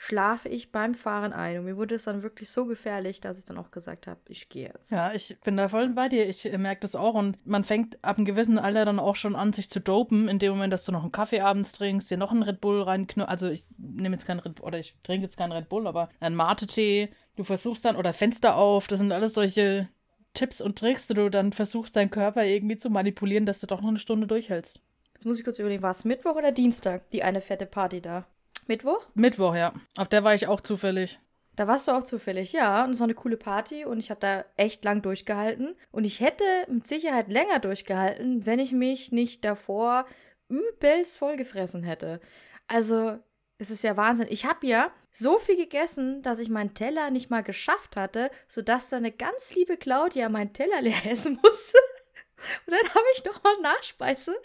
schlafe 0.02 0.49
ich 0.49 0.73
beim 0.73 0.95
Fahren 0.95 1.35
ein. 1.35 1.59
Und 1.59 1.66
mir 1.66 1.76
wurde 1.76 1.95
es 1.95 2.04
dann 2.04 2.23
wirklich 2.23 2.49
so 2.49 2.64
gefährlich, 2.64 3.21
dass 3.21 3.38
ich 3.38 3.45
dann 3.45 3.59
auch 3.59 3.71
gesagt 3.71 4.07
habe, 4.07 4.19
ich 4.28 4.49
gehe 4.49 4.73
jetzt. 4.75 4.90
Ja, 4.90 5.12
ich 5.12 5.38
bin 5.45 5.59
da 5.59 5.69
voll 5.69 5.90
bei 5.90 6.09
dir. 6.09 6.26
Ich 6.26 6.50
merke 6.57 6.80
das 6.80 6.97
auch. 6.97 7.12
Und 7.12 7.37
man 7.47 7.64
fängt 7.64 8.02
ab 8.02 8.16
einem 8.16 8.25
gewissen 8.25 8.59
Alter 8.59 8.87
dann 8.87 8.99
auch 8.99 9.14
schon 9.14 9.37
an, 9.37 9.52
sich 9.52 9.69
zu 9.69 9.78
dopen, 9.78 10.26
in 10.28 10.38
dem 10.38 10.52
Moment, 10.52 10.73
dass 10.73 10.87
du 10.87 10.92
noch 10.92 11.02
einen 11.02 11.12
Kaffee 11.12 11.42
abends 11.42 11.73
trinkst, 11.73 12.11
dir 12.11 12.16
noch 12.16 12.30
einen 12.30 12.42
Red 12.42 12.62
Bull 12.62 12.80
reinknüpfst. 12.80 13.28
Also 13.28 13.50
ich 13.50 13.66
nehme 13.76 14.14
jetzt 14.14 14.25
keinen 14.25 14.40
Red 14.40 14.54
Bull, 14.54 14.69
oder 14.69 14.78
ich 14.78 14.97
trinke 15.04 15.26
jetzt 15.26 15.37
keinen 15.37 15.52
Red 15.52 15.69
Bull, 15.69 15.87
aber 15.87 16.09
einen 16.19 16.35
Mate-Tee. 16.35 17.11
Du 17.37 17.45
versuchst 17.45 17.85
dann, 17.85 17.97
oder 17.97 18.14
Fenster 18.14 18.57
auf, 18.57 18.87
das 18.87 19.00
sind 19.00 19.12
alles 19.12 19.35
solche 19.35 19.90
Tipps 20.33 20.62
und 20.62 20.78
Tricks, 20.78 21.09
die 21.09 21.14
du 21.14 21.28
dann 21.28 21.52
versuchst, 21.52 21.95
deinen 21.95 22.11
Körper 22.11 22.47
irgendwie 22.47 22.78
zu 22.78 22.88
manipulieren, 22.88 23.45
dass 23.45 23.61
du 23.61 23.66
doch 23.66 23.83
noch 23.83 23.90
eine 23.90 23.99
Stunde 23.99 24.26
durchhältst. 24.26 24.80
Jetzt 25.12 25.26
muss 25.26 25.38
ich 25.38 25.45
kurz 25.45 25.59
überlegen, 25.59 25.83
war 25.83 25.90
es 25.90 26.07
Mittwoch 26.07 26.37
oder 26.37 26.52
Dienstag, 26.52 27.11
die 27.11 27.23
eine 27.23 27.42
fette 27.42 27.66
Party 27.66 28.00
da? 28.00 28.26
Mittwoch? 28.70 29.08
Mittwoch, 29.14 29.56
ja. 29.56 29.72
Auf 29.98 30.06
der 30.06 30.22
war 30.22 30.32
ich 30.32 30.46
auch 30.46 30.60
zufällig. 30.60 31.18
Da 31.56 31.66
warst 31.66 31.88
du 31.88 31.92
auch 31.92 32.04
zufällig, 32.04 32.52
ja. 32.52 32.84
Und 32.84 32.92
es 32.92 33.00
war 33.00 33.06
eine 33.06 33.14
coole 33.14 33.36
Party 33.36 33.84
und 33.84 33.98
ich 33.98 34.10
habe 34.10 34.20
da 34.20 34.44
echt 34.56 34.84
lang 34.84 35.02
durchgehalten. 35.02 35.74
Und 35.90 36.04
ich 36.04 36.20
hätte 36.20 36.44
mit 36.68 36.86
Sicherheit 36.86 37.26
länger 37.26 37.58
durchgehalten, 37.58 38.46
wenn 38.46 38.60
ich 38.60 38.70
mich 38.70 39.10
nicht 39.10 39.44
davor 39.44 40.06
übelst 40.48 41.18
vollgefressen 41.18 41.82
hätte. 41.82 42.20
Also, 42.68 43.18
es 43.58 43.70
ist 43.70 43.82
ja 43.82 43.96
Wahnsinn. 43.96 44.28
Ich 44.30 44.44
habe 44.44 44.64
ja 44.64 44.92
so 45.10 45.38
viel 45.38 45.56
gegessen, 45.56 46.22
dass 46.22 46.38
ich 46.38 46.48
meinen 46.48 46.72
Teller 46.72 47.10
nicht 47.10 47.28
mal 47.28 47.42
geschafft 47.42 47.96
hatte, 47.96 48.30
sodass 48.46 48.90
da 48.90 48.98
eine 48.98 49.10
ganz 49.10 49.52
liebe 49.52 49.78
Claudia 49.78 50.28
meinen 50.28 50.52
Teller 50.52 50.80
leer 50.80 51.10
essen 51.10 51.40
musste. 51.42 51.76
Und 52.66 52.72
dann 52.72 52.88
habe 52.88 53.06
ich 53.16 53.24
nochmal 53.24 53.60
Nachspeise 53.62 54.40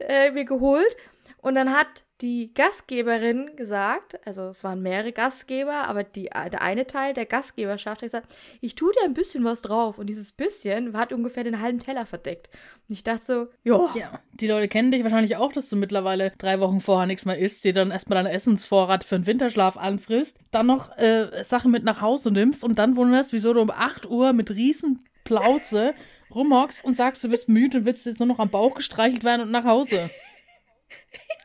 äh, 0.00 0.32
mir 0.32 0.44
geholt. 0.44 0.94
Und 1.40 1.54
dann 1.54 1.74
hat 1.74 2.04
die 2.20 2.52
Gastgeberin 2.52 3.54
gesagt, 3.54 4.18
also 4.26 4.48
es 4.48 4.64
waren 4.64 4.82
mehrere 4.82 5.12
Gastgeber, 5.12 5.86
aber 5.86 6.02
die, 6.02 6.24
der 6.24 6.62
eine 6.62 6.86
Teil 6.86 7.14
der 7.14 7.26
Gastgeberschaft 7.26 8.02
hat 8.02 8.06
gesagt, 8.06 8.36
ich 8.60 8.74
tue 8.74 8.92
dir 8.92 9.04
ein 9.04 9.14
bisschen 9.14 9.44
was 9.44 9.62
drauf. 9.62 9.98
Und 9.98 10.08
dieses 10.08 10.32
bisschen 10.32 10.96
hat 10.96 11.12
ungefähr 11.12 11.44
den 11.44 11.60
halben 11.60 11.78
Teller 11.78 12.06
verdeckt. 12.06 12.48
Und 12.88 12.94
ich 12.94 13.04
dachte 13.04 13.24
so, 13.24 13.46
jo. 13.62 13.88
Ja, 13.94 14.20
die 14.32 14.48
Leute 14.48 14.66
kennen 14.66 14.90
dich 14.90 15.04
wahrscheinlich 15.04 15.36
auch, 15.36 15.52
dass 15.52 15.68
du 15.68 15.76
mittlerweile 15.76 16.32
drei 16.38 16.58
Wochen 16.58 16.80
vorher 16.80 17.06
nichts 17.06 17.24
mehr 17.24 17.38
isst, 17.38 17.62
dir 17.62 17.72
dann 17.72 17.92
erstmal 17.92 18.22
deinen 18.22 18.34
Essensvorrat 18.34 19.04
für 19.04 19.16
den 19.16 19.26
Winterschlaf 19.26 19.76
anfrisst, 19.76 20.38
dann 20.50 20.66
noch 20.66 20.96
äh, 20.98 21.44
Sachen 21.44 21.70
mit 21.70 21.84
nach 21.84 22.00
Hause 22.00 22.32
nimmst 22.32 22.64
und 22.64 22.80
dann 22.80 22.96
wunderst, 22.96 23.32
wieso 23.32 23.54
du 23.54 23.60
um 23.60 23.70
8 23.70 24.06
Uhr 24.06 24.32
mit 24.32 24.50
riesen 24.50 25.04
Plauze 25.22 25.94
rumhockst 26.34 26.84
und 26.84 26.94
sagst, 26.94 27.22
du 27.22 27.28
bist 27.28 27.48
müde 27.48 27.78
und 27.78 27.84
willst 27.84 28.06
jetzt 28.06 28.18
nur 28.18 28.26
noch 28.26 28.40
am 28.40 28.50
Bauch 28.50 28.74
gestreichelt 28.74 29.22
werden 29.22 29.42
und 29.42 29.52
nach 29.52 29.64
Hause. 29.64 30.10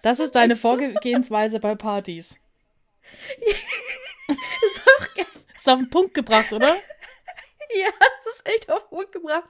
Das 0.04 0.20
ist 0.20 0.36
deine 0.36 0.58
Vorgehensweise 0.58 1.62
bei 1.62 1.76
Partys. 1.76 2.38
ist 4.28 4.82
auch 4.86 5.14
gestern. 5.16 5.56
Ist 5.56 5.70
auf 5.70 5.80
den 5.80 5.90
Punkt 5.90 6.14
gebracht, 6.14 6.52
oder? 6.52 6.68
ja, 7.74 7.90
das 8.26 8.36
ist 8.36 8.42
echt 8.46 8.70
auf 8.70 8.82
den 8.82 8.90
Punkt 8.90 9.12
gebracht. 9.14 9.46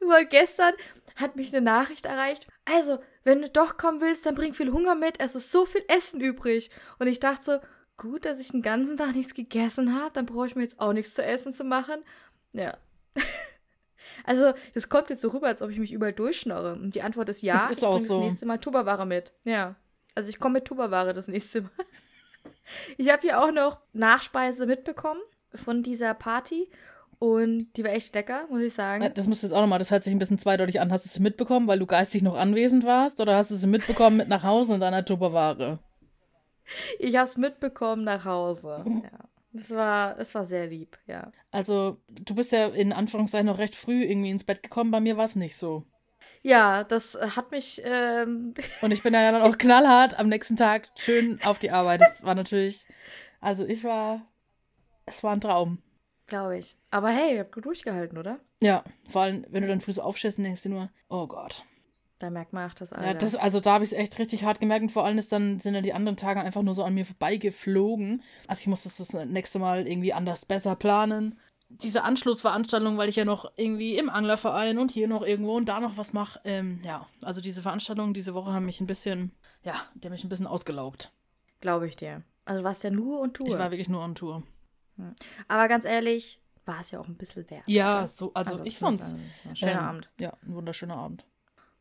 Weil 0.00 0.26
gestern 0.26 0.74
hat 1.16 1.36
mich 1.36 1.48
eine 1.48 1.62
Nachricht 1.62 2.04
erreicht. 2.04 2.46
Also, 2.66 2.98
wenn 3.24 3.40
du 3.40 3.48
doch 3.48 3.78
kommen 3.78 4.02
willst, 4.02 4.26
dann 4.26 4.34
bring 4.34 4.52
viel 4.52 4.70
Hunger 4.70 4.94
mit. 4.94 5.18
Es 5.18 5.34
ist 5.34 5.50
so 5.50 5.64
viel 5.64 5.84
Essen 5.88 6.20
übrig. 6.20 6.70
Und 6.98 7.06
ich 7.06 7.18
dachte 7.18 7.42
so, 7.42 7.58
gut, 7.96 8.26
dass 8.26 8.38
ich 8.38 8.50
den 8.50 8.60
ganzen 8.60 8.98
Tag 8.98 9.14
nichts 9.14 9.32
gegessen 9.32 9.98
habe. 9.98 10.12
Dann 10.12 10.26
brauche 10.26 10.46
ich 10.46 10.56
mir 10.56 10.64
jetzt 10.64 10.78
auch 10.78 10.92
nichts 10.92 11.14
zu 11.14 11.24
essen 11.24 11.54
zu 11.54 11.64
machen. 11.64 12.04
Ja. 12.52 12.76
Also, 14.24 14.52
das 14.74 14.88
kommt 14.88 15.10
jetzt 15.10 15.22
so 15.22 15.28
rüber, 15.28 15.46
als 15.46 15.62
ob 15.62 15.70
ich 15.70 15.78
mich 15.78 15.92
überall 15.92 16.12
durchschnorre. 16.12 16.74
Und 16.74 16.94
die 16.94 17.02
Antwort 17.02 17.28
ist 17.28 17.42
ja, 17.42 17.54
das 17.54 17.70
ist 17.70 17.78
ich 17.78 17.84
auch 17.84 17.94
bringe 17.94 18.06
so. 18.06 18.14
das 18.14 18.24
nächste 18.24 18.46
Mal 18.46 18.58
Tupperware 18.58 19.06
mit. 19.06 19.32
Ja. 19.44 19.76
Also, 20.14 20.30
ich 20.30 20.38
komme 20.38 20.54
mit 20.54 20.64
Tupperware 20.64 21.14
das 21.14 21.28
nächste 21.28 21.62
Mal. 21.62 21.70
Ich 22.96 23.10
habe 23.10 23.22
hier 23.22 23.42
auch 23.42 23.50
noch 23.50 23.80
Nachspeise 23.92 24.64
mitbekommen 24.64 25.20
von 25.54 25.82
dieser 25.82 26.14
Party. 26.14 26.70
Und 27.18 27.68
die 27.76 27.84
war 27.84 27.90
echt 27.90 28.14
lecker, 28.14 28.46
muss 28.48 28.60
ich 28.62 28.72
sagen. 28.72 29.10
Das 29.14 29.26
musst 29.26 29.42
du 29.42 29.46
jetzt 29.46 29.54
auch 29.54 29.60
nochmal, 29.60 29.78
das 29.78 29.90
hört 29.90 30.02
sich 30.02 30.12
ein 30.12 30.18
bisschen 30.18 30.38
zweideutig 30.38 30.80
an. 30.80 30.90
Hast 30.90 31.04
du 31.04 31.08
es 31.08 31.18
mitbekommen, 31.18 31.66
weil 31.66 31.78
du 31.78 31.84
geistig 31.84 32.22
noch 32.22 32.34
anwesend 32.34 32.84
warst? 32.84 33.20
Oder 33.20 33.36
hast 33.36 33.50
du 33.50 33.56
es 33.56 33.66
mitbekommen 33.66 34.16
mit 34.16 34.28
nach 34.28 34.42
Hause 34.42 34.74
in 34.74 34.80
deiner 34.80 35.04
Tupperware? 35.04 35.80
Ich 36.98 37.16
habe 37.16 37.24
es 37.26 37.36
mitbekommen 37.36 38.04
nach 38.04 38.24
Hause. 38.24 38.84
Ja. 39.02 39.29
Das 39.52 39.70
war, 39.70 40.14
das 40.14 40.34
war 40.34 40.44
sehr 40.44 40.68
lieb, 40.68 40.96
ja. 41.06 41.32
Also, 41.50 41.98
du 42.08 42.34
bist 42.34 42.52
ja 42.52 42.68
in 42.68 42.92
Anführungszeichen 42.92 43.46
noch 43.46 43.58
recht 43.58 43.74
früh 43.74 44.04
irgendwie 44.04 44.30
ins 44.30 44.44
Bett 44.44 44.62
gekommen. 44.62 44.90
Bei 44.90 45.00
mir 45.00 45.16
war 45.16 45.24
es 45.24 45.36
nicht 45.36 45.56
so. 45.56 45.84
Ja, 46.42 46.84
das 46.84 47.18
hat 47.36 47.50
mich. 47.50 47.82
Ähm 47.84 48.54
Und 48.80 48.92
ich 48.92 49.02
bin 49.02 49.12
ja 49.12 49.32
dann 49.32 49.42
auch 49.42 49.58
knallhart 49.58 50.18
am 50.18 50.28
nächsten 50.28 50.56
Tag 50.56 50.88
schön 50.96 51.40
auf 51.44 51.58
die 51.58 51.70
Arbeit. 51.70 52.00
Das 52.00 52.22
war 52.22 52.34
natürlich. 52.34 52.86
Also, 53.40 53.66
ich 53.66 53.82
war. 53.82 54.26
Es 55.06 55.22
war 55.24 55.32
ein 55.32 55.40
Traum. 55.40 55.78
Glaube 56.28 56.58
ich. 56.58 56.76
Aber 56.92 57.10
hey, 57.10 57.34
ihr 57.34 57.40
habt 57.40 57.52
gut 57.52 57.64
durchgehalten, 57.64 58.16
oder? 58.16 58.38
Ja, 58.62 58.84
vor 59.08 59.22
allem, 59.22 59.44
wenn 59.48 59.62
du 59.62 59.68
dann 59.68 59.80
früh 59.80 59.92
so 59.92 60.02
aufstehst 60.02 60.38
und 60.38 60.44
denkst 60.44 60.62
dir 60.62 60.68
nur, 60.68 60.90
oh 61.08 61.26
Gott. 61.26 61.64
Da 62.20 62.28
merkt 62.28 62.52
man 62.52 62.70
auch 62.70 62.74
das 62.74 62.92
Alter. 62.92 63.06
Ja, 63.06 63.14
das, 63.14 63.34
also 63.34 63.60
da 63.60 63.72
habe 63.72 63.84
ich 63.84 63.92
es 63.92 63.98
echt 63.98 64.18
richtig 64.18 64.44
hart 64.44 64.60
gemerkt 64.60 64.82
und 64.82 64.92
vor 64.92 65.06
allem 65.06 65.16
ist 65.16 65.32
dann, 65.32 65.58
sind 65.58 65.72
dann 65.72 65.82
die 65.82 65.94
anderen 65.94 66.18
Tage 66.18 66.40
einfach 66.40 66.60
nur 66.62 66.74
so 66.74 66.84
an 66.84 66.92
mir 66.92 67.06
vorbeigeflogen. 67.06 68.22
Also 68.46 68.60
ich 68.60 68.66
musste 68.66 68.90
das 68.90 69.12
nächste 69.26 69.58
Mal 69.58 69.88
irgendwie 69.88 70.12
anders 70.12 70.44
besser 70.44 70.76
planen. 70.76 71.38
Diese 71.70 72.02
Anschlussveranstaltung, 72.04 72.98
weil 72.98 73.08
ich 73.08 73.16
ja 73.16 73.24
noch 73.24 73.50
irgendwie 73.56 73.96
im 73.96 74.10
Anglerverein 74.10 74.76
und 74.76 74.90
hier 74.90 75.08
noch 75.08 75.22
irgendwo 75.22 75.56
und 75.56 75.66
da 75.66 75.80
noch 75.80 75.96
was 75.96 76.12
mache. 76.12 76.40
Ähm, 76.44 76.80
ja, 76.84 77.06
also 77.22 77.40
diese 77.40 77.62
Veranstaltungen 77.62 78.12
diese 78.12 78.34
Woche 78.34 78.52
haben 78.52 78.66
mich 78.66 78.82
ein 78.82 78.86
bisschen, 78.86 79.32
ja, 79.62 79.74
die 79.94 80.06
haben 80.06 80.12
mich 80.12 80.24
ein 80.24 80.28
bisschen 80.28 80.46
ausgelaugt. 80.46 81.12
Glaube 81.62 81.88
ich 81.88 81.96
dir. 81.96 82.22
Also 82.44 82.64
warst 82.64 82.84
ja 82.84 82.90
nur 82.90 83.20
und 83.20 83.32
Tour. 83.32 83.46
Ich 83.46 83.58
war 83.58 83.70
wirklich 83.70 83.88
nur 83.88 84.02
on 84.02 84.14
Tour. 84.14 84.42
Aber 85.48 85.68
ganz 85.68 85.86
ehrlich, 85.86 86.42
war 86.66 86.80
es 86.80 86.90
ja 86.90 87.00
auch 87.00 87.08
ein 87.08 87.16
bisschen 87.16 87.48
wert. 87.48 87.62
Ja, 87.66 88.00
oder? 88.00 88.08
so, 88.08 88.34
also, 88.34 88.50
Also, 88.50 88.64
ich 88.64 88.78
fand's. 88.78 89.10
sagen, 89.10 89.22
ein 89.48 89.56
schöner 89.56 89.72
ähm, 89.72 89.78
Abend. 89.78 90.10
Ja, 90.18 90.34
ein 90.42 90.54
wunderschöner 90.54 90.96
Abend. 90.96 91.24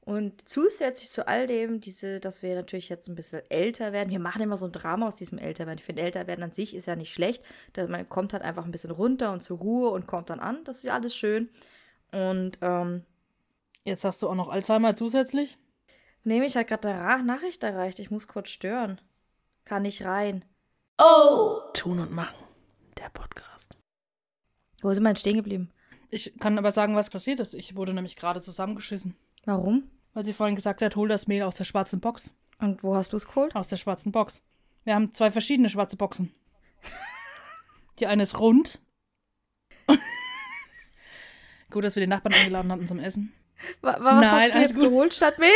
Und 0.09 0.47
zusätzlich 0.49 1.07
zu 1.09 1.27
all 1.27 1.45
dem, 1.45 1.81
diese, 1.81 2.19
dass 2.19 2.41
wir 2.41 2.55
natürlich 2.55 2.89
jetzt 2.89 3.07
ein 3.07 3.15
bisschen 3.15 3.41
älter 3.49 3.91
werden. 3.93 4.09
Wir 4.09 4.19
machen 4.19 4.41
immer 4.41 4.57
so 4.57 4.65
ein 4.65 4.71
Drama 4.71 5.07
aus 5.07 5.17
diesem 5.17 5.37
Älterwerden. 5.37 5.77
Ich 5.79 5.85
finde, 5.85 6.01
Älterwerden 6.01 6.43
an 6.43 6.51
sich 6.51 6.75
ist 6.75 6.87
ja 6.87 6.95
nicht 6.95 7.13
schlecht. 7.13 7.43
Da- 7.73 7.87
Man 7.87 8.09
kommt 8.09 8.33
halt 8.33 8.41
einfach 8.41 8.65
ein 8.65 8.71
bisschen 8.71 8.89
runter 8.91 9.31
und 9.31 9.41
zur 9.41 9.59
Ruhe 9.59 9.89
und 9.89 10.07
kommt 10.07 10.29
dann 10.31 10.39
an. 10.39 10.63
Das 10.63 10.77
ist 10.77 10.83
ja 10.83 10.95
alles 10.95 11.15
schön. 11.15 11.49
Und 12.11 12.57
ähm, 12.61 13.03
Jetzt 13.85 14.03
hast 14.03 14.21
du 14.21 14.27
auch 14.29 14.35
noch 14.35 14.49
Alzheimer 14.49 14.95
zusätzlich. 14.95 15.57
nee, 16.23 16.39
mich 16.39 16.55
hat 16.57 16.67
gerade 16.67 16.89
eine 16.89 17.23
Nachricht 17.23 17.63
erreicht. 17.63 17.99
Ich 17.99 18.09
muss 18.11 18.27
kurz 18.27 18.49
stören. 18.49 18.99
Kann 19.65 19.83
nicht 19.83 20.03
rein. 20.05 20.43
Oh! 20.97 21.59
Tun 21.73 21.99
und 21.99 22.11
machen. 22.11 22.35
Der 22.97 23.09
Podcast. 23.09 23.77
Wo 24.81 24.91
sind 24.93 25.03
wir 25.03 25.09
denn 25.09 25.15
stehen 25.17 25.35
geblieben? 25.37 25.69
Ich 26.09 26.33
kann 26.39 26.57
aber 26.57 26.71
sagen, 26.71 26.95
was 26.95 27.09
passiert 27.11 27.39
ist. 27.39 27.53
Ich 27.53 27.75
wurde 27.75 27.93
nämlich 27.93 28.15
gerade 28.15 28.41
zusammengeschissen. 28.41 29.15
Warum? 29.45 29.89
Weil 30.19 30.25
sie 30.25 30.33
vorhin 30.33 30.57
gesagt 30.57 30.81
hat, 30.81 30.97
hol 30.97 31.07
das 31.07 31.27
Mehl 31.27 31.43
aus 31.43 31.55
der 31.55 31.63
schwarzen 31.63 32.01
Box. 32.01 32.31
Und 32.59 32.83
wo 32.83 32.93
hast 32.93 33.13
du 33.13 33.15
es 33.15 33.25
geholt? 33.25 33.55
Aus 33.55 33.69
der 33.69 33.77
schwarzen 33.77 34.11
Box. 34.11 34.41
Wir 34.83 34.93
haben 34.93 35.13
zwei 35.13 35.31
verschiedene 35.31 35.69
schwarze 35.69 35.95
Boxen. 35.95 36.33
Die 37.99 38.05
eine 38.05 38.23
ist 38.23 38.37
rund. 38.37 38.81
Gut, 41.71 41.85
dass 41.85 41.95
wir 41.95 42.01
den 42.01 42.09
Nachbarn 42.09 42.33
eingeladen 42.35 42.69
hatten 42.69 42.85
zum 42.85 42.99
Essen. 42.99 43.31
Wa 43.79 43.93
wa 43.93 44.17
was 44.17 44.21
Nein, 44.25 44.25
hast 44.25 44.49
du 44.49 44.53
alles 44.55 44.61
jetzt 44.67 44.75
gut. 44.75 44.89
geholt 44.89 45.13
statt 45.13 45.39
Mehl? 45.39 45.51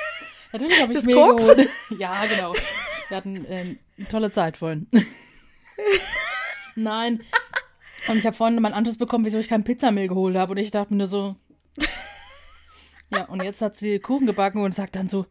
Natürlich 0.52 0.80
habe 0.80 0.92
ich 0.94 0.98
Das 0.98 1.04
Mehl 1.04 1.14
Koks? 1.14 1.48
geholt. 1.48 1.68
Ja, 1.98 2.24
genau. 2.24 2.54
Wir 3.08 3.16
hatten 3.18 3.44
ähm, 3.50 3.78
eine 3.98 4.08
tolle 4.08 4.30
Zeit 4.30 4.56
vorhin. 4.56 4.86
Nein. 6.74 7.22
Und 8.08 8.16
ich 8.16 8.24
habe 8.24 8.34
vorhin 8.34 8.62
meinen 8.62 8.72
Anschluss 8.72 8.96
bekommen, 8.96 9.26
wieso 9.26 9.38
ich 9.38 9.48
kein 9.48 9.62
Pizzamehl 9.64 10.08
geholt 10.08 10.36
habe. 10.36 10.52
Und 10.52 10.56
ich 10.56 10.70
dachte 10.70 10.94
mir 10.94 10.96
nur 11.00 11.06
so. 11.06 11.36
Ja, 13.12 13.24
und 13.26 13.42
jetzt 13.42 13.62
hat 13.62 13.76
sie 13.76 13.98
Kuchen 14.00 14.26
gebacken 14.26 14.62
und 14.62 14.74
sagt 14.74 14.96
dann 14.96 15.08
so: 15.08 15.26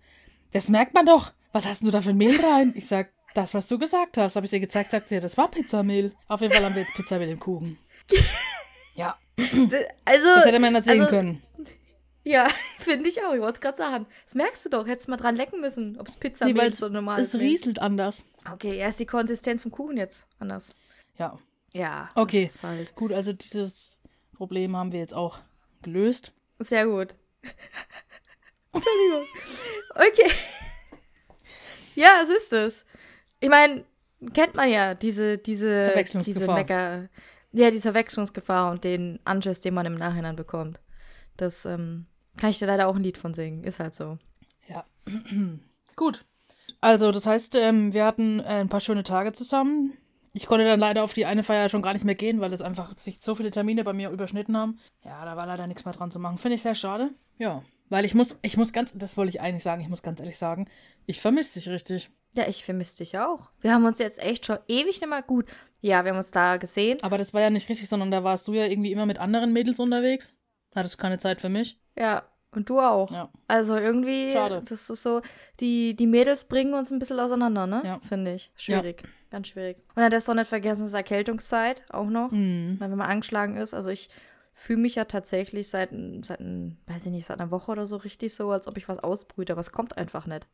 Das 0.51 0.69
merkt 0.69 0.93
man 0.93 1.05
doch. 1.05 1.33
Was 1.51 1.65
hast 1.65 1.83
du 1.85 1.91
da 1.91 2.01
für 2.01 2.09
ein 2.09 2.17
Mehl 2.17 2.39
rein? 2.39 2.73
Ich 2.75 2.87
sag, 2.87 3.11
das, 3.33 3.53
was 3.53 3.67
du 3.67 3.77
gesagt 3.77 4.17
hast. 4.17 4.35
Habe 4.35 4.45
ich 4.45 4.53
ihr 4.53 4.59
gezeigt, 4.59 4.91
sagt 4.91 5.09
sie, 5.09 5.15
ja, 5.15 5.21
das 5.21 5.37
war 5.37 5.49
Pizzamehl. 5.49 6.13
Auf 6.27 6.41
jeden 6.41 6.53
Fall 6.53 6.63
haben 6.65 6.75
wir 6.75 6.81
jetzt 6.81 6.93
Pizzamehl 6.95 7.29
im 7.29 7.39
Kuchen. 7.39 7.77
Ja, 8.95 9.17
Also, 10.05 10.25
das 10.35 10.45
hätte 10.45 10.59
man 10.59 10.73
das 10.73 10.85
sehen 10.85 11.01
also, 11.01 11.09
können. 11.09 11.41
Ja, 12.23 12.47
finde 12.79 13.09
ich 13.09 13.21
auch. 13.21 13.33
Ich 13.33 13.41
wollte 13.41 13.55
es 13.55 13.61
gerade 13.61 13.77
sagen. 13.77 14.05
Das 14.23 14.35
merkst 14.35 14.63
du 14.63 14.69
doch. 14.69 14.87
Hättest 14.87 15.09
mal 15.09 15.17
dran 15.17 15.35
lecken 15.35 15.59
müssen, 15.59 15.99
ob 15.99 16.07
es 16.07 16.15
Pizza 16.15 16.45
Nee, 16.45 16.67
ist 16.67 16.81
oder 16.81 16.93
normal 16.93 17.19
es 17.19 17.35
rieselt 17.35 17.79
anders. 17.79 18.25
Okay, 18.49 18.77
erst 18.77 19.01
die 19.01 19.05
Konsistenz 19.05 19.63
vom 19.63 19.71
Kuchen 19.71 19.97
jetzt 19.97 20.27
anders. 20.39 20.73
Ja, 21.17 21.37
Ja. 21.73 22.09
Okay. 22.15 22.45
Das 22.45 22.55
ist 22.55 22.63
halt 22.63 22.95
gut, 22.95 23.11
also 23.11 23.33
dieses 23.33 23.97
Problem 24.33 24.77
haben 24.77 24.93
wir 24.93 24.99
jetzt 24.99 25.13
auch 25.13 25.39
gelöst. 25.81 26.31
sehr 26.59 26.87
gut. 26.87 27.15
Entschuldigung. 28.73 29.25
Okay. 29.91 30.31
Ja, 31.95 32.19
es 32.21 32.29
ist 32.29 32.53
es. 32.53 32.85
Ich 33.39 33.49
meine, 33.49 33.85
kennt 34.33 34.55
man 34.55 34.69
ja 34.69 34.93
diese, 34.93 35.37
diese, 35.37 35.93
diese. 36.25 36.47
Mecker, 36.47 37.09
ja, 37.51 37.69
diese 37.69 37.83
Verwechslungsgefahr 37.83 38.71
und 38.71 38.83
den 38.83 39.19
Anschiss, 39.23 39.61
den 39.61 39.73
man 39.73 39.85
im 39.85 39.95
Nachhinein 39.95 40.35
bekommt. 40.35 40.79
Das 41.37 41.65
ähm, 41.65 42.05
kann 42.37 42.49
ich 42.49 42.59
dir 42.59 42.67
leider 42.67 42.87
auch 42.87 42.95
ein 42.95 43.03
Lied 43.03 43.17
von 43.17 43.33
singen. 43.33 43.63
Ist 43.63 43.79
halt 43.79 43.95
so. 43.95 44.17
Ja. 44.67 44.85
Gut. 45.95 46.25
Also, 46.81 47.11
das 47.11 47.25
heißt, 47.25 47.55
ähm, 47.55 47.93
wir 47.93 48.05
hatten 48.05 48.41
äh, 48.41 48.59
ein 48.59 48.69
paar 48.69 48.81
schöne 48.81 49.03
Tage 49.03 49.31
zusammen. 49.31 49.97
Ich 50.35 50.47
konnte 50.47 50.65
dann 50.65 50.81
leider 50.81 51.01
auf 51.01 51.13
die 51.13 51.25
eine 51.25 51.43
Feier 51.43 51.69
schon 51.69 51.81
gar 51.81 51.93
nicht 51.93 52.03
mehr 52.03 52.13
gehen, 52.13 52.41
weil 52.41 52.51
es 52.51 52.61
einfach 52.61 52.95
sich 52.97 53.19
so 53.21 53.35
viele 53.35 53.51
Termine 53.51 53.85
bei 53.85 53.93
mir 53.93 54.09
überschnitten 54.09 54.57
haben. 54.57 54.77
Ja, 55.05 55.23
da 55.23 55.37
war 55.37 55.45
leider 55.45 55.65
nichts 55.65 55.85
mehr 55.85 55.93
dran 55.93 56.11
zu 56.11 56.19
machen. 56.19 56.37
Finde 56.37 56.55
ich 56.55 56.61
sehr 56.61 56.75
schade. 56.75 57.11
Ja. 57.37 57.63
Weil 57.87 58.03
ich 58.03 58.15
muss, 58.15 58.37
ich 58.41 58.57
muss 58.57 58.73
ganz, 58.73 58.91
das 58.93 59.15
wollte 59.15 59.29
ich 59.29 59.39
eigentlich 59.39 59.63
sagen, 59.63 59.81
ich 59.81 59.87
muss 59.87 60.01
ganz 60.01 60.19
ehrlich 60.19 60.37
sagen, 60.37 60.67
ich 61.05 61.21
vermisse 61.21 61.57
dich 61.57 61.69
richtig. 61.69 62.09
Ja, 62.33 62.49
ich 62.49 62.65
vermisse 62.65 62.97
dich 62.97 63.17
auch. 63.17 63.49
Wir 63.61 63.73
haben 63.73 63.85
uns 63.85 63.97
jetzt 63.99 64.21
echt 64.21 64.45
schon 64.45 64.57
ewig 64.67 64.99
nicht 64.99 65.07
mal 65.07 65.23
gut. 65.23 65.45
Ja, 65.79 66.03
wir 66.03 66.11
haben 66.11 66.17
uns 66.17 66.31
da 66.31 66.57
gesehen. 66.57 66.97
Aber 67.01 67.17
das 67.17 67.33
war 67.33 67.39
ja 67.39 67.49
nicht 67.49 67.69
richtig, 67.69 67.87
sondern 67.87 68.11
da 68.11 68.25
warst 68.25 68.49
du 68.49 68.53
ja 68.53 68.65
irgendwie 68.65 68.91
immer 68.91 69.05
mit 69.05 69.19
anderen 69.19 69.53
Mädels 69.53 69.79
unterwegs. 69.79 70.35
Hattest 70.75 70.97
keine 70.97 71.17
Zeit 71.17 71.39
für 71.39 71.47
mich. 71.47 71.79
Ja, 71.97 72.23
und 72.55 72.69
du 72.69 72.79
auch. 72.79 73.11
Ja. 73.11 73.29
Also 73.47 73.75
irgendwie, 73.77 74.31
Schade. 74.33 74.61
das 74.67 74.89
ist 74.89 75.03
so, 75.03 75.21
die, 75.59 75.95
die 75.95 76.07
Mädels 76.07 76.45
bringen 76.45 76.73
uns 76.73 76.91
ein 76.91 76.99
bisschen 76.99 77.19
auseinander, 77.19 77.67
ne? 77.67 77.81
Ja. 77.83 77.99
Finde 78.07 78.33
ich. 78.35 78.51
Schwierig. 78.55 79.03
Ganz 79.31 79.47
schwierig. 79.47 79.77
Und 79.95 80.01
dann 80.01 80.11
darfst 80.11 80.27
du 80.27 80.31
auch 80.31 80.35
nicht 80.35 80.47
vergessen, 80.47 80.83
es 80.83 80.89
ist 80.89 80.93
Erkältungszeit 80.93 81.83
auch 81.89 82.07
noch. 82.09 82.31
Mhm. 82.31 82.77
Wenn 82.79 82.89
man 82.91 83.01
angeschlagen 83.01 83.57
ist. 83.57 83.73
Also 83.73 83.89
ich 83.89 84.09
fühle 84.53 84.79
mich 84.79 84.95
ja 84.95 85.05
tatsächlich 85.05 85.69
seit, 85.69 85.89
seit, 86.21 86.39
weiß 86.39 87.05
ich 87.07 87.11
nicht, 87.11 87.25
seit 87.25 87.39
einer 87.41 87.51
Woche 87.51 87.71
oder 87.71 87.85
so 87.85 87.97
richtig 87.97 88.33
so, 88.33 88.51
als 88.51 88.67
ob 88.67 88.77
ich 88.77 88.87
was 88.87 88.99
ausbrüte, 88.99 89.51
aber 89.53 89.59
es 89.61 89.71
kommt 89.73 89.97
einfach 89.97 90.25
nicht. 90.27 90.47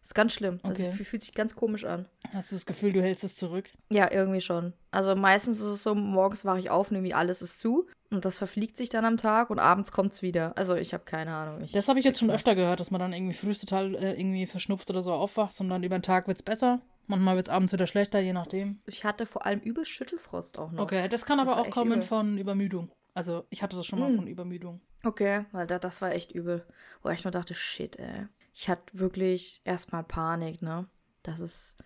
ist 0.00 0.14
ganz 0.14 0.32
schlimm. 0.34 0.60
Also 0.62 0.84
Okay. 0.84 0.96
es 1.00 1.08
fühlt 1.08 1.22
sich 1.22 1.34
ganz 1.34 1.56
komisch 1.56 1.84
an. 1.84 2.06
Hast 2.32 2.52
du 2.52 2.56
das 2.56 2.66
Gefühl, 2.66 2.92
du 2.92 3.02
hältst 3.02 3.24
es 3.24 3.34
zurück? 3.34 3.68
Ja, 3.90 4.12
irgendwie 4.12 4.40
schon. 4.40 4.72
Also 4.92 5.16
meistens 5.16 5.58
ist 5.58 5.66
es 5.66 5.82
so, 5.82 5.96
morgens 5.96 6.44
wache 6.44 6.60
ich 6.60 6.70
auf 6.70 6.90
und 6.90 6.96
irgendwie 6.98 7.14
alles 7.14 7.42
ist 7.42 7.58
zu. 7.58 7.88
Und 8.10 8.24
das 8.24 8.38
verfliegt 8.38 8.76
sich 8.78 8.88
dann 8.88 9.04
am 9.04 9.18
Tag 9.18 9.50
und 9.50 9.58
abends 9.58 9.92
kommt 9.92 10.12
es 10.12 10.22
wieder. 10.22 10.56
Also 10.56 10.74
ich 10.76 10.94
habe 10.94 11.04
keine 11.04 11.34
Ahnung. 11.34 11.60
Ich, 11.62 11.72
Das 11.72 11.88
habe 11.88 11.98
ich 11.98 12.04
jetzt 12.06 12.20
schon 12.20 12.30
öfter 12.30 12.54
gehört, 12.54 12.80
dass 12.80 12.90
man 12.90 13.00
dann 13.00 13.12
irgendwie 13.12 13.34
frühst 13.34 13.60
total 13.60 13.94
äh, 13.96 14.18
irgendwie 14.18 14.46
verschnupft 14.46 14.88
oder 14.88 15.02
so 15.02 15.12
aufwacht 15.12 15.60
und 15.60 15.68
dann 15.68 15.82
über 15.82 15.98
den 15.98 16.02
Tag 16.02 16.26
wird 16.26 16.38
es 16.38 16.42
besser. 16.42 16.80
Manchmal 17.06 17.36
wird 17.36 17.48
es 17.48 17.52
abends 17.52 17.72
wieder 17.72 17.86
schlechter, 17.86 18.18
je 18.20 18.32
nachdem. 18.32 18.80
Ich 18.86 19.04
hatte 19.04 19.26
vor 19.26 19.44
allem 19.44 19.60
übel 19.60 19.84
Schüttelfrost 19.84 20.58
auch 20.58 20.70
noch. 20.72 20.82
Okay, 20.84 21.06
das 21.08 21.26
kann 21.26 21.38
Das 21.38 21.48
aber 21.48 21.60
auch 21.60 21.70
kommen 21.70 21.92
übel. 21.92 22.02
von 22.02 22.38
Übermüdung. 22.38 22.90
Also 23.14 23.44
ich 23.50 23.62
hatte 23.62 23.76
das 23.76 23.84
schon 23.86 23.98
mal 23.98 24.10
Mm. 24.10 24.16
von 24.16 24.26
Übermüdung. 24.26 24.80
Okay, 25.04 25.44
weil 25.52 25.66
da, 25.66 25.78
das 25.78 26.00
war 26.00 26.12
echt 26.12 26.32
übel. 26.32 26.66
Wo 27.02 27.08
ich 27.10 27.24
nur 27.24 27.30
dachte, 27.30 27.54
shit, 27.54 27.96
ey. 27.98 28.26
Ich 28.54 28.68
hatte 28.70 28.84
wirklich 28.92 29.60
erstmal 29.64 30.02
Panik, 30.04 30.62
ne? 30.62 30.86
Dass 31.22 31.40
es 31.40 31.76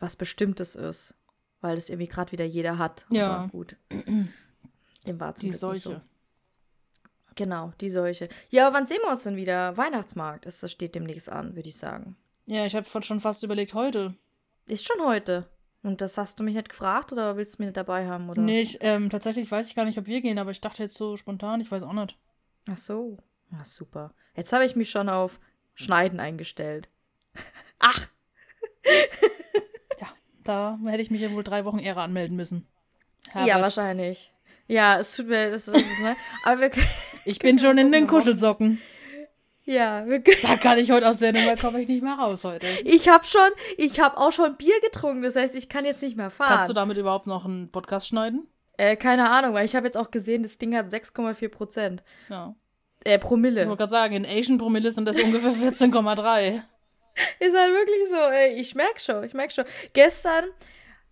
was 0.00 0.16
Bestimmtes 0.16 0.74
ist. 0.74 1.14
Weil 1.60 1.74
das 1.76 1.90
irgendwie 1.90 2.08
gerade 2.08 2.32
wieder 2.32 2.44
jeder 2.44 2.78
hat. 2.78 3.06
Ja. 3.10 3.30
Aber 3.36 3.48
gut. 3.48 3.76
Dem 5.06 5.18
war 5.20 5.34
zum 5.34 5.42
Die 5.42 5.48
Glück 5.50 5.60
Seuche. 5.60 5.78
so. 5.80 6.00
Genau, 7.36 7.72
die 7.80 7.90
Seuche. 7.90 8.28
Ja, 8.50 8.66
aber 8.66 8.76
wann 8.76 8.86
sehen 8.86 8.98
wir 9.02 9.10
uns 9.10 9.22
denn 9.22 9.36
wieder? 9.36 9.76
Weihnachtsmarkt. 9.76 10.46
Das 10.46 10.60
das 10.60 10.72
steht 10.72 10.94
demnächst 10.94 11.30
an, 11.30 11.54
würde 11.56 11.68
ich 11.68 11.76
sagen. 11.76 12.16
Ja, 12.46 12.66
ich 12.66 12.74
habe 12.74 12.86
schon 13.02 13.20
fast 13.20 13.42
überlegt, 13.42 13.74
heute. 13.74 14.14
Ist 14.66 14.86
schon 14.86 15.04
heute. 15.06 15.48
Und 15.82 16.00
das 16.02 16.18
hast 16.18 16.38
du 16.38 16.44
mich 16.44 16.54
nicht 16.54 16.68
gefragt 16.68 17.12
oder 17.12 17.36
willst 17.36 17.54
du 17.54 17.62
mich 17.62 17.68
nicht 17.68 17.76
dabei 17.76 18.06
haben? 18.06 18.28
Oder? 18.28 18.42
Nee, 18.42 18.60
ich, 18.60 18.78
ähm, 18.82 19.08
tatsächlich 19.08 19.50
weiß 19.50 19.68
ich 19.68 19.74
gar 19.74 19.84
nicht, 19.86 19.98
ob 19.98 20.06
wir 20.06 20.20
gehen, 20.20 20.38
aber 20.38 20.50
ich 20.50 20.60
dachte 20.60 20.82
jetzt 20.82 20.96
so 20.96 21.16
spontan, 21.16 21.60
ich 21.60 21.70
weiß 21.70 21.84
auch 21.84 21.92
nicht. 21.94 22.18
Ach 22.68 22.76
so. 22.76 23.16
Ja, 23.50 23.64
super. 23.64 24.12
Jetzt 24.36 24.52
habe 24.52 24.66
ich 24.66 24.76
mich 24.76 24.90
schon 24.90 25.08
auf 25.08 25.40
Schneiden 25.74 26.20
eingestellt. 26.20 26.90
Ach, 27.78 28.08
Da 30.44 30.78
hätte 30.86 31.02
ich 31.02 31.10
mich 31.10 31.20
ja 31.20 31.30
wohl 31.32 31.44
drei 31.44 31.64
Wochen 31.64 31.78
eher 31.78 31.96
anmelden 31.98 32.36
müssen. 32.36 32.66
ja, 33.34 33.42
Herbert, 33.42 33.62
wahrscheinlich. 33.62 34.32
Ja, 34.70 34.98
es 35.00 35.16
tut 35.16 35.26
mir, 35.28 35.50
das 35.50 35.66
ist, 35.68 35.74
ne? 36.00 36.16
Aber 36.44 36.60
wir 36.60 36.70
können, 36.70 36.86
Ich 37.24 37.38
bin 37.40 37.58
schon 37.58 37.76
in 37.78 37.90
den. 37.92 38.06
Kuschelsocken. 38.06 38.80
ja, 39.64 40.06
wir 40.06 40.20
können, 40.22 40.36
Da 40.42 40.56
kann 40.56 40.78
ich 40.78 40.90
heute 40.90 41.08
aus 41.08 41.18
der 41.18 41.32
Nummer, 41.32 41.56
komme 41.56 41.80
ich 41.82 41.88
nicht 41.88 42.02
mehr 42.02 42.14
raus 42.14 42.44
heute. 42.44 42.66
ich 42.84 43.08
habe 43.08 43.24
schon, 43.24 43.50
ich 43.76 44.00
habe 44.00 44.16
auch 44.16 44.32
schon 44.32 44.56
Bier 44.56 44.80
getrunken, 44.82 45.22
das 45.22 45.36
heißt, 45.36 45.54
ich 45.54 45.68
kann 45.68 45.84
jetzt 45.84 46.02
nicht 46.02 46.16
mehr 46.16 46.30
fahren. 46.30 46.48
Kannst 46.48 46.68
du 46.68 46.72
damit 46.72 46.96
überhaupt 46.96 47.26
noch 47.26 47.44
einen 47.44 47.70
Podcast 47.70 48.06
schneiden? 48.08 48.46
äh, 48.78 48.96
keine 48.96 49.28
Ahnung, 49.28 49.52
weil 49.54 49.66
ich 49.66 49.76
habe 49.76 49.86
jetzt 49.86 49.96
auch 49.96 50.10
gesehen, 50.10 50.42
das 50.42 50.56
Ding 50.58 50.74
hat 50.76 50.86
6,4 50.86 51.48
Prozent. 51.48 52.02
Ja. 52.28 52.54
Äh, 53.04 53.16
Ich 53.16 53.20
Promille. 53.20 53.66
wollte 53.66 53.76
gerade 53.78 53.90
sagen, 53.90 54.14
in 54.14 54.24
Asian 54.24 54.56
Promille 54.58 54.90
sind 54.92 55.04
das 55.06 55.18
ungefähr 55.20 55.52
14,3. 55.52 56.62
Ist 57.40 57.56
halt 57.56 57.72
wirklich 57.72 58.08
so, 58.08 58.16
ey, 58.30 58.58
ich 58.60 58.74
merk 58.74 59.00
schon, 59.00 59.24
ich 59.24 59.34
merk 59.34 59.52
schon. 59.52 59.64
Gestern, 59.92 60.44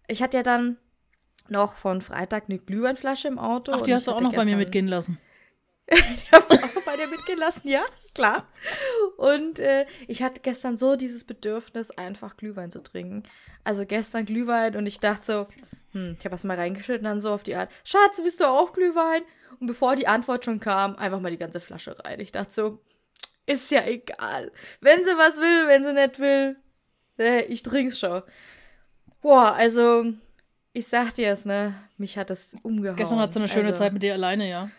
ich 0.06 0.22
hatte 0.22 0.36
ja 0.38 0.42
dann 0.42 0.78
noch 1.50 1.76
von 1.76 2.00
Freitag 2.00 2.44
eine 2.48 2.58
Glühweinflasche 2.58 3.28
im 3.28 3.38
Auto. 3.38 3.72
Ach, 3.74 3.82
die 3.82 3.94
hast 3.94 4.06
du 4.06 4.12
auch 4.12 4.20
noch 4.20 4.34
bei 4.34 4.44
mir 4.44 4.56
mitgehen 4.56 4.88
lassen. 4.88 5.18
Die 5.90 6.30
habe 6.32 6.44
ich 6.50 6.62
auch 6.62 6.82
bei 6.84 6.96
dir 6.96 7.08
mitgehen 7.08 7.38
lassen, 7.38 7.66
ja, 7.66 7.82
klar. 8.14 8.46
Und 9.16 9.58
äh, 9.58 9.86
ich 10.06 10.22
hatte 10.22 10.42
gestern 10.42 10.76
so 10.76 10.96
dieses 10.96 11.24
Bedürfnis, 11.24 11.90
einfach 11.90 12.36
Glühwein 12.36 12.70
zu 12.70 12.82
trinken. 12.82 13.22
Also 13.64 13.86
gestern 13.86 14.26
Glühwein 14.26 14.76
und 14.76 14.84
ich 14.84 15.00
dachte 15.00 15.24
so, 15.24 15.48
hm, 15.92 16.16
ich 16.18 16.24
habe 16.26 16.34
was 16.34 16.44
mal 16.44 16.58
reingeschüttet 16.58 17.00
und 17.00 17.04
dann 17.04 17.20
so 17.20 17.32
auf 17.32 17.42
die 17.42 17.54
Art, 17.54 17.70
Schatz, 17.84 18.20
willst 18.22 18.40
du 18.40 18.44
auch 18.44 18.74
Glühwein? 18.74 19.22
Und 19.60 19.66
bevor 19.66 19.96
die 19.96 20.06
Antwort 20.06 20.44
schon 20.44 20.60
kam, 20.60 20.94
einfach 20.96 21.20
mal 21.20 21.30
die 21.30 21.38
ganze 21.38 21.58
Flasche 21.60 21.96
rein. 22.04 22.20
Ich 22.20 22.32
dachte 22.32 22.52
so, 22.52 22.80
ist 23.46 23.70
ja 23.70 23.86
egal. 23.86 24.52
Wenn 24.80 25.04
sie 25.04 25.12
was 25.12 25.38
will, 25.38 25.68
wenn 25.68 25.84
sie 25.84 25.94
nicht 25.94 26.18
will, 26.18 26.56
äh, 27.18 27.44
ich 27.44 27.62
trink's 27.62 27.98
schon. 27.98 28.22
Boah, 29.22 29.54
also, 29.54 30.12
ich 30.72 30.86
sag 30.86 31.14
dir 31.14 31.30
es, 31.32 31.44
ne? 31.44 31.74
Mich 31.96 32.16
hat 32.16 32.30
das 32.30 32.54
umgehauen. 32.62 32.96
Gestern 32.96 33.18
hat 33.18 33.32
so 33.32 33.40
eine 33.40 33.48
schöne 33.48 33.68
also, 33.68 33.78
Zeit 33.78 33.92
mit 33.92 34.02
dir 34.02 34.14
alleine, 34.14 34.48
ja. 34.48 34.70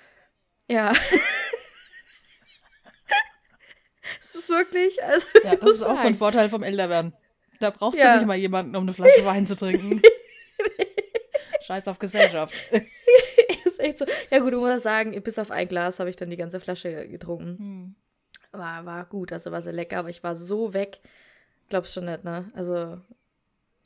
Ja. 0.69 0.93
Es 4.21 4.35
ist 4.35 4.49
wirklich, 4.49 5.03
also 5.03 5.25
Ja, 5.43 5.55
das 5.55 5.71
ist 5.71 5.83
auch 5.83 5.97
so 5.97 6.07
ein 6.07 6.13
Vorteil 6.15 6.49
vom 6.49 6.61
Älterwerden. 6.61 7.13
Da 7.59 7.71
brauchst 7.71 7.99
Ja. 7.99 8.13
du 8.13 8.19
nicht 8.19 8.27
mal 8.27 8.37
jemanden, 8.37 8.75
um 8.75 8.83
eine 8.83 8.93
Flasche 8.93 9.25
Wein 9.25 9.47
zu 9.47 9.55
trinken. 9.55 10.01
Scheiß 11.61 11.87
auf 11.87 11.97
Gesellschaft. 11.97 12.53
ist 13.65 13.79
echt 13.79 13.97
so. 13.97 14.05
Ja 14.29 14.39
gut, 14.39 14.53
du 14.53 14.59
musst 14.59 14.83
sagen, 14.83 15.19
bis 15.23 15.39
auf 15.39 15.51
ein 15.51 15.67
Glas 15.67 15.99
habe 15.99 16.09
ich 16.09 16.15
dann 16.15 16.29
die 16.29 16.37
ganze 16.37 16.59
Flasche 16.59 17.07
getrunken. 17.07 17.57
Hm. 17.57 17.95
War, 18.51 18.85
war 18.85 19.05
gut, 19.05 19.31
also 19.31 19.51
war 19.51 19.61
sehr 19.61 19.73
lecker, 19.73 19.97
aber 19.99 20.09
ich 20.09 20.23
war 20.23 20.35
so 20.35 20.73
weg. 20.73 20.99
Glaubst 21.67 21.93
schon 21.93 22.05
nicht, 22.05 22.23
ne? 22.23 22.51
Also 22.55 22.99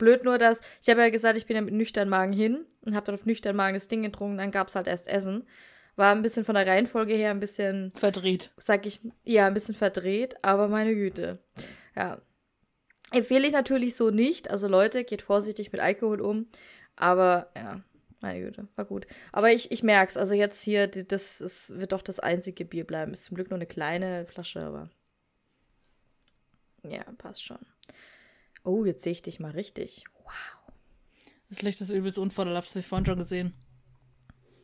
blöd 0.04 0.24
nur, 0.24 0.38
dass 0.38 0.60
ich 0.82 0.88
habe 0.90 1.00
ja 1.00 1.08
gesagt, 1.08 1.36
ich 1.36 1.46
bin 1.46 1.56
ja 1.56 1.62
mit 1.62 1.74
nüchtern 1.74 2.08
Magen 2.08 2.32
hin 2.32 2.66
und 2.82 2.94
habe 2.94 3.06
dann 3.06 3.14
auf 3.14 3.24
nüchtern 3.24 3.56
Magen 3.56 3.74
das 3.74 3.88
Ding 3.88 4.02
getrunken, 4.02 4.38
dann 4.38 4.50
gab 4.50 4.68
es 4.68 4.74
halt 4.74 4.86
erst 4.86 5.08
Essen. 5.08 5.46
War 5.96 6.14
ein 6.14 6.22
bisschen 6.22 6.44
von 6.44 6.56
der 6.56 6.66
Reihenfolge 6.66 7.14
her 7.14 7.30
ein 7.30 7.40
bisschen 7.40 7.90
Verdreht. 7.92 8.52
sag 8.56 8.84
ich, 8.84 9.00
ja, 9.24 9.46
ein 9.46 9.54
bisschen 9.54 9.74
verdreht, 9.74 10.36
aber 10.42 10.68
meine 10.68 10.94
Güte. 10.94 11.38
Ja. 11.96 12.20
Empfehle 13.12 13.46
ich 13.46 13.52
natürlich 13.52 13.94
so 13.94 14.10
nicht. 14.10 14.50
Also 14.50 14.66
Leute, 14.66 15.04
geht 15.04 15.22
vorsichtig 15.22 15.70
mit 15.70 15.80
Alkohol 15.80 16.20
um. 16.20 16.48
Aber 16.96 17.52
ja, 17.56 17.80
meine 18.20 18.40
Güte, 18.40 18.66
war 18.74 18.86
gut. 18.86 19.06
Aber 19.30 19.52
ich, 19.52 19.70
ich 19.70 19.84
merke 19.84 20.10
es. 20.10 20.16
Also 20.16 20.34
jetzt 20.34 20.62
hier, 20.62 20.88
das 20.88 21.40
ist, 21.40 21.78
wird 21.78 21.92
doch 21.92 22.02
das 22.02 22.18
einzige 22.18 22.64
Bier 22.64 22.84
bleiben. 22.84 23.12
Ist 23.12 23.26
zum 23.26 23.36
Glück 23.36 23.50
nur 23.50 23.58
eine 23.58 23.66
kleine 23.66 24.26
Flasche, 24.26 24.62
aber. 24.62 24.90
Ja, 26.82 27.04
passt 27.18 27.44
schon. 27.44 27.64
Oh, 28.64 28.84
jetzt 28.84 29.02
sehe 29.02 29.12
ich 29.12 29.22
dich 29.22 29.38
mal 29.40 29.50
richtig. 29.52 30.04
Wow. 30.24 30.32
Das 31.50 31.62
Licht 31.62 31.80
ist 31.80 31.90
übelst 31.90 32.18
unvorteilhaft, 32.18 32.66
das 32.68 32.72
habe 32.74 32.80
ich 32.80 32.86
vorhin 32.86 33.06
schon 33.06 33.18
gesehen. 33.18 33.54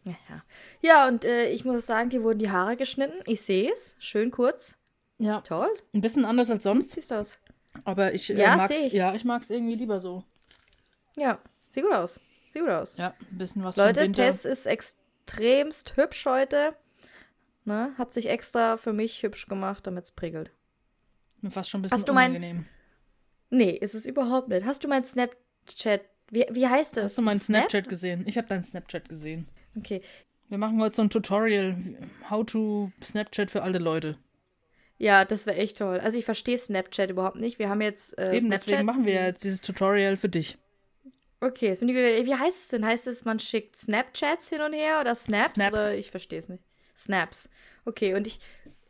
Ja, 0.05 0.15
ja. 0.29 0.43
ja 0.81 1.09
und 1.09 1.25
äh, 1.25 1.51
ich 1.51 1.65
muss 1.65 1.87
sagen, 1.87 2.09
dir 2.09 2.23
wurden 2.23 2.39
die 2.39 2.51
Haare 2.51 2.77
geschnitten. 2.77 3.21
Ich 3.27 3.43
sehe 3.43 3.71
es. 3.71 3.97
Schön 3.99 4.31
kurz. 4.31 4.79
Ja. 5.19 5.43
Toll. 5.43 5.69
Ein 5.95 6.01
bisschen 6.01 6.25
anders 6.25 6.51
als 6.51 6.63
sonst, 6.63 6.93
Siehst 6.93 7.11
du 7.11 7.17
aus? 7.17 7.39
aber 7.85 8.15
ich 8.15 8.31
äh, 8.31 8.41
Ja, 8.41 8.57
mag's, 8.57 8.75
ich. 8.75 8.93
ja, 8.95 9.15
ich 9.15 9.25
mag's 9.25 9.51
irgendwie 9.51 9.75
lieber 9.75 10.01
so. 10.01 10.25
Ja, 11.17 11.39
sieht 11.71 11.85
gut 11.85 11.93
aus. 11.93 12.21
Sieht 12.53 12.63
gut 12.63 12.71
aus. 12.71 12.97
Ja, 12.97 13.15
ein 13.31 13.37
bisschen 13.39 13.63
was 13.63 13.77
Leute. 13.77 14.11
Tess 14.11 14.47
ist 14.47 14.65
extremst 14.65 15.97
hübsch 15.99 16.25
heute. 16.25 16.75
Ne? 17.67 17.93
Hat 17.99 18.15
sich 18.15 18.31
extra 18.31 18.79
für 18.79 18.95
mich 18.95 19.23
hübsch 19.23 19.47
gemacht, 19.47 19.87
damit 19.87 20.05
es 20.05 20.13
prickelt. 20.13 20.51
Mir 21.43 21.51
fast 21.51 21.69
schon 21.69 21.81
ein 21.81 21.83
bisschen 21.83 21.99
Hast 21.99 22.09
du 22.09 22.15
mein- 22.15 22.31
unangenehm. 22.31 22.67
Nee, 23.51 23.71
ist 23.71 23.95
es 23.95 24.07
überhaupt 24.07 24.49
nicht. 24.49 24.65
Hast 24.65 24.85
du 24.85 24.89
mein 24.89 25.05
Snapchat? 25.05 26.03
Wie, 26.31 26.47
wie 26.51 26.67
heißt 26.67 26.97
das? 26.97 27.05
Hast 27.05 27.19
du 27.19 27.23
meinen 27.23 27.41
Snap? 27.41 27.63
Snapchat 27.63 27.89
gesehen? 27.89 28.23
Ich 28.27 28.39
habe 28.39 28.47
deinen 28.49 28.63
Snapchat 28.63 29.09
gesehen. 29.09 29.49
Okay. 29.77 30.01
Wir 30.49 30.59
machen 30.59 30.81
heute 30.81 30.95
so 30.95 31.03
ein 31.03 31.11
Tutorial, 31.11 31.77
how 32.29 32.45
to 32.47 32.91
Snapchat 33.03 33.51
für 33.51 33.63
alte 33.63 33.79
Leute. 33.79 34.17
Ja, 34.99 35.25
das 35.25 35.47
wäre 35.47 35.57
echt 35.57 35.79
toll. 35.79 35.99
Also 36.01 36.19
ich 36.19 36.25
verstehe 36.25 36.59
Snapchat 36.59 37.11
überhaupt 37.11 37.37
nicht. 37.37 37.59
Wir 37.59 37.69
haben 37.69 37.81
jetzt 37.81 38.19
äh, 38.19 38.37
Eben, 38.37 38.47
Snapchat. 38.47 38.69
deswegen 38.69 38.85
machen 38.85 39.07
wir 39.07 39.15
jetzt 39.15 39.45
dieses 39.45 39.61
Tutorial 39.61 40.17
für 40.17 40.29
dich. 40.29 40.59
Okay, 41.41 41.73
ich 41.73 41.81
gut. 41.81 41.89
Wie 41.89 42.35
heißt 42.35 42.59
es 42.59 42.69
denn? 42.69 42.85
Heißt 42.85 43.07
es, 43.07 43.25
man 43.25 43.39
schickt 43.39 43.77
Snapchats 43.77 44.51
hin 44.51 44.61
und 44.61 44.75
her 44.75 45.01
oder 45.01 45.15
Snaps? 45.15 45.55
Snaps. 45.55 45.73
Oder 45.73 45.95
ich 45.95 46.11
verstehe 46.11 46.39
es 46.39 46.51
nicht. 46.51 46.63
Snaps. 46.95 47.49
Okay, 47.87 48.15
und 48.15 48.27
ich, 48.27 48.41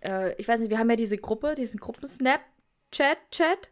äh, 0.00 0.34
ich 0.34 0.48
weiß 0.48 0.58
nicht, 0.60 0.70
wir 0.70 0.78
haben 0.78 0.90
ja 0.90 0.96
diese 0.96 1.16
Gruppe, 1.16 1.54
diesen 1.54 1.78
Gruppen-Snapchat-Chat. 1.78 3.70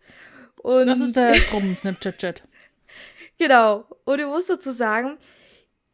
Und 0.63 0.87
Das 0.87 1.01
ist 1.01 1.17
der 1.17 1.33
Gruppen-Snapchat-Chat. 1.51 2.43
Genau. 3.39 3.87
Und 4.05 4.19
ich 4.19 4.27
muss 4.27 4.47
dazu 4.47 4.73
sagen, 4.73 5.17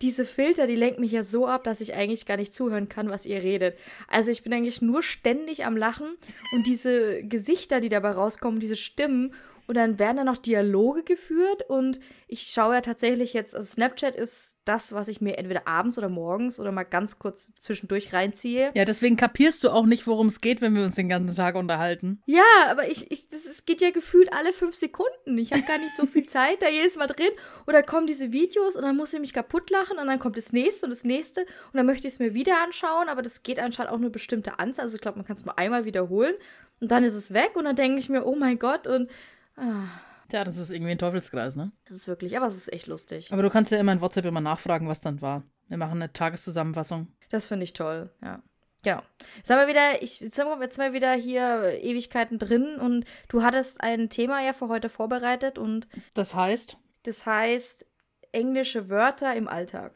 diese 0.03 0.25
Filter, 0.25 0.67
die 0.67 0.75
lenken 0.75 1.01
mich 1.01 1.13
ja 1.13 1.23
so 1.23 1.47
ab, 1.47 1.65
dass 1.65 1.81
ich 1.81 1.95
eigentlich 1.95 2.27
gar 2.27 2.37
nicht 2.37 2.55
zuhören 2.55 2.89
kann, 2.89 3.11
was 3.11 3.27
ihr 3.27 3.43
redet. 3.43 3.79
Also 4.09 4.31
ich 4.31 4.43
bin 4.43 4.53
eigentlich 4.53 4.83
nur 4.83 5.03
ständig 5.03 5.65
am 5.65 5.77
Lachen 5.77 6.17
und 6.53 6.67
diese 6.67 7.23
Gesichter, 7.25 7.81
die 7.81 7.89
dabei 7.89 8.11
rauskommen, 8.11 8.61
diese 8.61 8.77
Stimmen 8.77 9.35
und 9.67 9.77
dann 9.77 9.99
werden 9.99 10.19
da 10.19 10.25
noch 10.25 10.37
Dialoge 10.37 11.03
geführt 11.03 11.63
und 11.69 12.01
ich 12.27 12.51
schaue 12.53 12.75
ja 12.75 12.81
tatsächlich 12.81 13.33
jetzt, 13.33 13.55
also 13.55 13.67
Snapchat 13.71 14.15
ist 14.17 14.59
das, 14.65 14.93
was 14.93 15.09
ich 15.09 15.21
mir 15.21 15.39
entweder 15.39 15.69
abends 15.69 15.99
oder 15.99 16.09
morgens 16.09 16.59
oder 16.59 16.73
mal 16.73 16.85
ganz 16.85 17.19
kurz 17.19 17.53
zwischendurch 17.55 18.13
reinziehe. 18.13 18.71
Ja, 18.75 18.85
deswegen 18.85 19.17
kapierst 19.17 19.63
du 19.63 19.71
auch 19.71 19.87
nicht, 19.87 20.07
worum 20.07 20.29
es 20.29 20.41
geht, 20.41 20.61
wenn 20.61 20.75
wir 20.75 20.85
uns 20.85 20.95
den 20.95 21.09
ganzen 21.09 21.35
Tag 21.35 21.55
unterhalten. 21.55 22.23
Ja, 22.27 22.43
aber 22.71 22.89
ich, 22.89 23.11
ich, 23.11 23.29
das, 23.29 23.45
es 23.45 23.65
geht 23.67 23.81
ja 23.81 23.91
gefühlt 23.91 24.33
alle 24.33 24.53
fünf 24.53 24.75
Sekunden. 24.75 25.39
Ich 25.39 25.53
habe 25.53 25.63
gar 25.63 25.79
nicht 25.79 25.95
so 25.95 26.07
viel 26.07 26.23
Zeit 26.27 26.63
da 26.63 26.69
jedes 26.69 26.97
Mal 26.97 27.07
drin. 27.07 27.31
Oder 27.67 27.83
kommen 27.83 28.07
diese 28.07 28.33
Videos 28.33 28.77
und 28.77 28.83
dann 28.83 28.97
muss 28.97 29.13
ich 29.13 29.21
mich 29.21 29.33
kaputt 29.33 29.71
lachen 29.71 29.99
und 29.99 30.07
dann 30.07 30.19
kommt 30.19 30.37
das 30.37 30.53
nächste 30.53 30.87
und 30.87 30.91
das 30.91 31.05
nächste 31.05 31.43
und 31.43 31.75
dann 31.75 31.87
möchte 31.87 32.07
ich 32.07 32.15
es 32.15 32.19
mir 32.19 32.35
wieder 32.35 32.63
anschauen, 32.63 33.09
aber 33.09 33.23
das 33.23 33.43
geht 33.43 33.59
anscheinend 33.59 33.93
auch 33.93 33.99
nur 33.99 34.11
bestimmte 34.11 34.59
Anzahl. 34.59 34.85
Also 34.85 34.97
ich 34.97 35.03
glaube, 35.03 35.19
man 35.19 35.27
kann 35.27 35.37
es 35.37 35.45
nur 35.45 35.59
einmal 35.59 35.85
wiederholen 35.85 36.35
und 36.81 36.91
dann 36.91 37.05
ist 37.05 37.15
es 37.15 37.33
weg 37.33 37.53
und 37.55 37.65
dann 37.65 37.77
denke 37.77 37.99
ich 37.99 38.09
mir, 38.09 38.27
oh 38.27 38.35
mein 38.35 38.59
Gott 38.59 38.87
und 38.87 39.11
ah, 39.57 39.85
Tja, 40.29 40.43
das 40.43 40.57
ist 40.57 40.71
irgendwie 40.71 40.93
ein 40.93 40.99
Teufelskreis, 40.99 41.55
ne? 41.55 41.71
das 41.87 41.97
ist 41.99 42.09
wirklich, 42.09 42.37
aber 42.37 42.47
es 42.47 42.57
ist 42.57 42.73
echt 42.73 42.87
lustig. 42.87 43.31
Aber 43.33 43.43
du 43.43 43.51
kannst 43.51 43.71
ja 43.73 43.79
immer 43.79 43.93
in 43.93 44.01
WhatsApp 44.01 44.25
immer 44.25 44.41
nachfragen, 44.41 44.89
was 44.89 45.01
dann 45.01 45.21
war. 45.21 45.43
Wir 45.69 45.77
machen 45.77 46.01
eine 46.03 46.13
Tageszusammenfassung. 46.13 47.09
Das 47.31 47.47
finde 47.47 47.65
ich 47.65 47.73
toll, 47.73 48.11
ja. 48.23 48.43
Genau. 48.83 49.03
Jetzt 49.37 49.51
haben 49.51 49.61
wir 49.61 49.69
wieder, 49.69 50.03
ich, 50.03 50.21
jetzt 50.21 50.37
sind 50.37 50.47
wir 50.47 50.93
wieder 50.93 51.13
hier 51.15 51.83
Ewigkeiten 51.83 52.39
drin 52.39 52.77
und 52.77 53.07
du 53.29 53.43
hattest 53.43 53.81
ein 53.83 54.11
Thema 54.11 54.43
ja 54.43 54.53
für 54.53 54.69
heute 54.69 54.89
vorbereitet 54.91 55.59
und 55.59 55.89
Das 56.13 56.35
heißt, 56.35 56.77
Das 57.05 57.25
heißt 57.25 57.87
englische 58.33 58.91
Wörter 58.91 59.35
im 59.37 59.49
Alltag. 59.49 59.93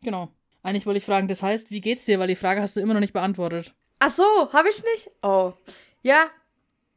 genau. 0.00 0.30
Eigentlich 0.62 0.84
wollte 0.84 0.98
ich 0.98 1.06
fragen, 1.06 1.26
das 1.26 1.42
heißt, 1.42 1.70
wie 1.70 1.80
geht's 1.80 2.04
dir? 2.04 2.18
Weil 2.18 2.28
die 2.28 2.36
Frage 2.36 2.60
hast 2.60 2.76
du 2.76 2.80
immer 2.80 2.92
noch 2.92 3.00
nicht 3.00 3.14
beantwortet. 3.14 3.74
Ach 3.98 4.10
so, 4.10 4.24
habe 4.52 4.68
ich 4.68 4.84
nicht? 4.94 5.10
Oh. 5.22 5.54
Ja, 6.02 6.26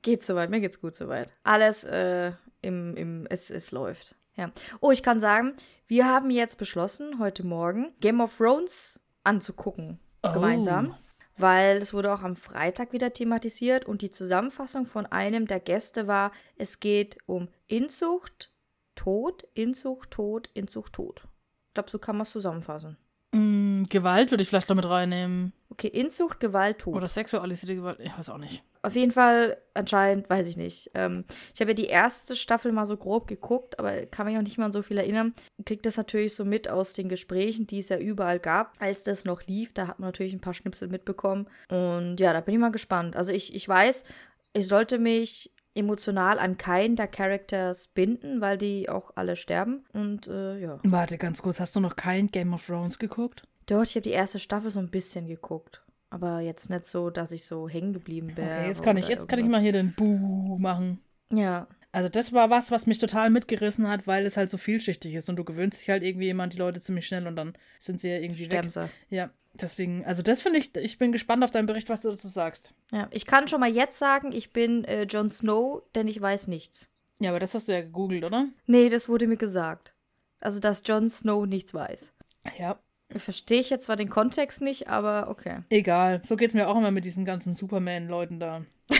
geht 0.03 0.23
soweit. 0.23 0.51
Mir 0.51 0.61
geht's 0.61 0.79
gut 0.79 0.93
soweit. 0.93 1.33
Alles 1.43 1.83
äh, 1.83 2.33
im, 2.61 2.95
im 2.95 3.27
es, 3.29 3.49
es 3.49 3.71
läuft. 3.71 4.15
Ja. 4.35 4.51
Oh, 4.79 4.91
ich 4.91 5.03
kann 5.03 5.19
sagen, 5.19 5.53
wir 5.87 6.05
haben 6.05 6.29
jetzt 6.29 6.57
beschlossen, 6.57 7.19
heute 7.19 7.45
Morgen 7.45 7.93
Game 7.99 8.21
of 8.21 8.37
Thrones 8.37 9.01
anzugucken. 9.23 9.99
Oh. 10.21 10.31
Gemeinsam. 10.31 10.95
Weil 11.35 11.77
es 11.77 11.93
wurde 11.93 12.13
auch 12.13 12.21
am 12.21 12.35
Freitag 12.35 12.93
wieder 12.93 13.11
thematisiert 13.11 13.85
und 13.85 14.03
die 14.03 14.11
Zusammenfassung 14.11 14.85
von 14.85 15.07
einem 15.07 15.47
der 15.47 15.59
Gäste 15.59 16.07
war, 16.07 16.31
es 16.57 16.79
geht 16.79 17.17
um 17.25 17.47
Inzucht, 17.67 18.51
Tod, 18.93 19.47
Inzucht, 19.55 20.11
Tod, 20.11 20.49
Inzucht, 20.53 20.93
Tod. 20.93 21.27
Ich 21.69 21.73
glaube, 21.73 21.89
so 21.89 21.97
kann 21.97 22.17
man 22.17 22.23
es 22.23 22.31
zusammenfassen. 22.31 22.97
Mm, 23.31 23.83
Gewalt 23.89 24.29
würde 24.29 24.43
ich 24.43 24.49
vielleicht 24.49 24.69
noch 24.69 24.75
mit 24.75 24.87
reinnehmen. 24.87 25.53
Okay, 25.69 25.87
Inzucht, 25.87 26.39
Gewalt, 26.39 26.77
Tod. 26.79 26.95
Oder 26.95 27.07
sexualisierte 27.07 27.75
Gewalt. 27.75 27.99
Ich 27.99 28.15
weiß 28.15 28.29
auch 28.29 28.37
nicht. 28.37 28.63
Auf 28.85 28.97
jeden 28.97 29.11
Fall, 29.11 29.57
anscheinend, 29.73 30.29
weiß 30.29 30.45
ich 30.45 30.57
nicht. 30.57 30.91
Ähm, 30.93 31.23
ich 31.53 31.61
habe 31.61 31.71
ja 31.71 31.75
die 31.75 31.85
erste 31.85 32.35
Staffel 32.35 32.73
mal 32.73 32.85
so 32.85 32.97
grob 32.97 33.27
geguckt, 33.27 33.79
aber 33.79 34.05
kann 34.07 34.25
mich 34.25 34.37
auch 34.37 34.41
nicht 34.41 34.57
mal 34.57 34.65
an 34.65 34.71
so 34.73 34.81
viel 34.81 34.97
erinnern. 34.97 35.33
Kriegt 35.65 35.85
das 35.85 35.95
natürlich 35.95 36.35
so 36.35 36.43
mit 36.43 36.69
aus 36.69 36.91
den 36.91 37.07
Gesprächen, 37.07 37.65
die 37.65 37.79
es 37.79 37.87
ja 37.87 37.97
überall 37.97 38.39
gab, 38.39 38.75
als 38.79 39.03
das 39.03 39.23
noch 39.23 39.43
lief. 39.43 39.73
Da 39.73 39.87
hat 39.87 39.99
man 39.99 40.09
natürlich 40.09 40.33
ein 40.33 40.41
paar 40.41 40.53
Schnipsel 40.53 40.89
mitbekommen. 40.89 41.47
Und 41.69 42.17
ja, 42.19 42.33
da 42.33 42.41
bin 42.41 42.55
ich 42.55 42.59
mal 42.59 42.71
gespannt. 42.71 43.15
Also 43.15 43.31
ich, 43.31 43.55
ich 43.55 43.67
weiß, 43.67 44.03
ich 44.51 44.67
sollte 44.67 44.99
mich 44.99 45.53
emotional 45.75 46.37
an 46.37 46.57
keinen 46.57 46.97
der 46.97 47.07
Characters 47.07 47.87
binden, 47.87 48.41
weil 48.41 48.57
die 48.57 48.89
auch 48.89 49.11
alle 49.15 49.37
sterben. 49.37 49.85
Und 49.93 50.27
äh, 50.27 50.59
ja. 50.59 50.79
Warte 50.83 51.17
ganz 51.17 51.41
kurz, 51.41 51.61
hast 51.61 51.75
du 51.77 51.79
noch 51.79 51.95
kein 51.95 52.27
Game 52.27 52.53
of 52.53 52.65
Thrones 52.65 52.99
geguckt? 52.99 53.43
Dort, 53.65 53.87
ich 53.87 53.95
habe 53.95 54.03
die 54.03 54.09
erste 54.09 54.39
Staffel 54.39 54.71
so 54.71 54.79
ein 54.79 54.89
bisschen 54.89 55.25
geguckt. 55.25 55.82
Aber 56.13 56.41
jetzt 56.41 56.69
nicht 56.69 56.85
so, 56.85 57.09
dass 57.09 57.31
ich 57.31 57.43
so 57.43 57.67
hängen 57.67 57.91
geblieben 57.91 58.37
wäre. 58.37 58.59
Okay, 58.59 58.67
jetzt 58.67 58.83
kann 58.83 58.97
ich, 58.97 59.07
jetzt 59.07 59.27
kann 59.27 59.39
ich 59.39 59.45
irgendwas. 59.45 59.59
mal 59.59 59.63
hier 59.63 59.71
den 59.71 59.93
Buh 59.95 60.59
machen. 60.59 61.01
Ja, 61.31 61.67
Also 61.91 62.07
das 62.07 62.31
war 62.33 62.51
was, 62.51 62.69
was 62.69 62.85
mich 62.85 62.99
total 62.99 63.31
mitgerissen 63.31 63.87
hat, 63.87 64.05
weil 64.05 64.23
es 64.27 64.37
halt 64.37 64.51
so 64.51 64.57
vielschichtig 64.59 65.15
ist 65.15 65.27
und 65.29 65.37
du 65.37 65.43
gewöhnst 65.43 65.81
dich 65.81 65.89
halt 65.89 66.03
irgendwie 66.03 66.29
immer 66.29 66.43
an 66.43 66.51
die 66.51 66.57
Leute 66.57 66.79
ziemlich 66.79 67.07
schnell 67.07 67.25
und 67.25 67.35
dann 67.35 67.53
sind 67.79 67.99
sie 67.99 68.09
ja 68.09 68.19
irgendwie 68.19 68.45
sterben 68.45 68.73
weg. 68.75 68.89
sie. 69.09 69.15
Ja, 69.15 69.31
deswegen, 69.55 70.05
also 70.05 70.21
das 70.21 70.41
finde 70.41 70.59
ich, 70.59 70.75
ich 70.75 70.99
bin 70.99 71.11
gespannt 71.11 71.43
auf 71.43 71.49
deinen 71.49 71.65
Bericht, 71.65 71.89
was 71.89 72.03
du 72.03 72.11
dazu 72.11 72.27
sagst. 72.27 72.73
Ja, 72.91 73.07
ich 73.09 73.25
kann 73.25 73.47
schon 73.47 73.59
mal 73.59 73.71
jetzt 73.73 73.97
sagen, 73.97 74.31
ich 74.33 74.53
bin 74.53 74.83
äh, 74.85 75.03
Jon 75.03 75.31
Snow, 75.31 75.81
denn 75.95 76.07
ich 76.07 76.21
weiß 76.21 76.47
nichts. 76.47 76.89
Ja, 77.19 77.31
aber 77.31 77.39
das 77.39 77.55
hast 77.55 77.67
du 77.67 77.71
ja 77.71 77.81
gegoogelt, 77.81 78.23
oder? 78.23 78.47
Nee, 78.67 78.89
das 78.89 79.09
wurde 79.09 79.25
mir 79.25 79.37
gesagt. 79.37 79.95
Also, 80.39 80.59
dass 80.59 80.83
Jon 80.85 81.09
Snow 81.09 81.47
nichts 81.47 81.73
weiß. 81.73 82.13
Ja. 82.59 82.77
Verstehe 83.19 83.59
ich 83.59 83.69
jetzt 83.69 83.85
zwar 83.85 83.95
den 83.95 84.09
Kontext 84.09 84.61
nicht, 84.61 84.87
aber 84.87 85.27
okay. 85.29 85.59
Egal. 85.69 86.21
So 86.25 86.35
geht's 86.35 86.53
mir 86.53 86.67
auch 86.67 86.77
immer 86.77 86.91
mit 86.91 87.05
diesen 87.05 87.25
ganzen 87.25 87.55
Superman-Leuten 87.55 88.39
da. 88.39 88.65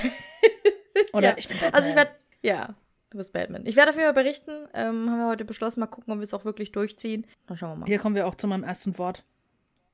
Oder 1.13 1.29
Ja. 1.29 1.35
ich 1.37 1.47
bin 1.47 1.57
Batman. 1.57 1.73
Also 1.75 1.89
ich 1.89 1.95
werde, 1.95 2.11
ja, 2.41 2.75
du 3.09 3.17
bist 3.17 3.33
Batman. 3.33 3.65
Ich 3.65 3.75
werde 3.75 3.89
auf 3.91 3.95
jeden 3.95 4.05
Fall 4.05 4.23
berichten. 4.23 4.51
Ähm, 4.73 5.09
haben 5.09 5.19
wir 5.19 5.27
heute 5.27 5.45
beschlossen, 5.45 5.79
mal 5.79 5.87
gucken, 5.87 6.11
ob 6.13 6.19
wir 6.19 6.23
es 6.23 6.33
auch 6.33 6.45
wirklich 6.45 6.71
durchziehen. 6.71 7.25
Dann 7.47 7.57
schauen 7.57 7.71
wir 7.71 7.75
mal. 7.77 7.85
Hier 7.87 7.99
kommen 7.99 8.15
wir 8.15 8.27
auch 8.27 8.35
zu 8.35 8.47
meinem 8.47 8.63
ersten 8.63 8.97
Wort. 8.97 9.23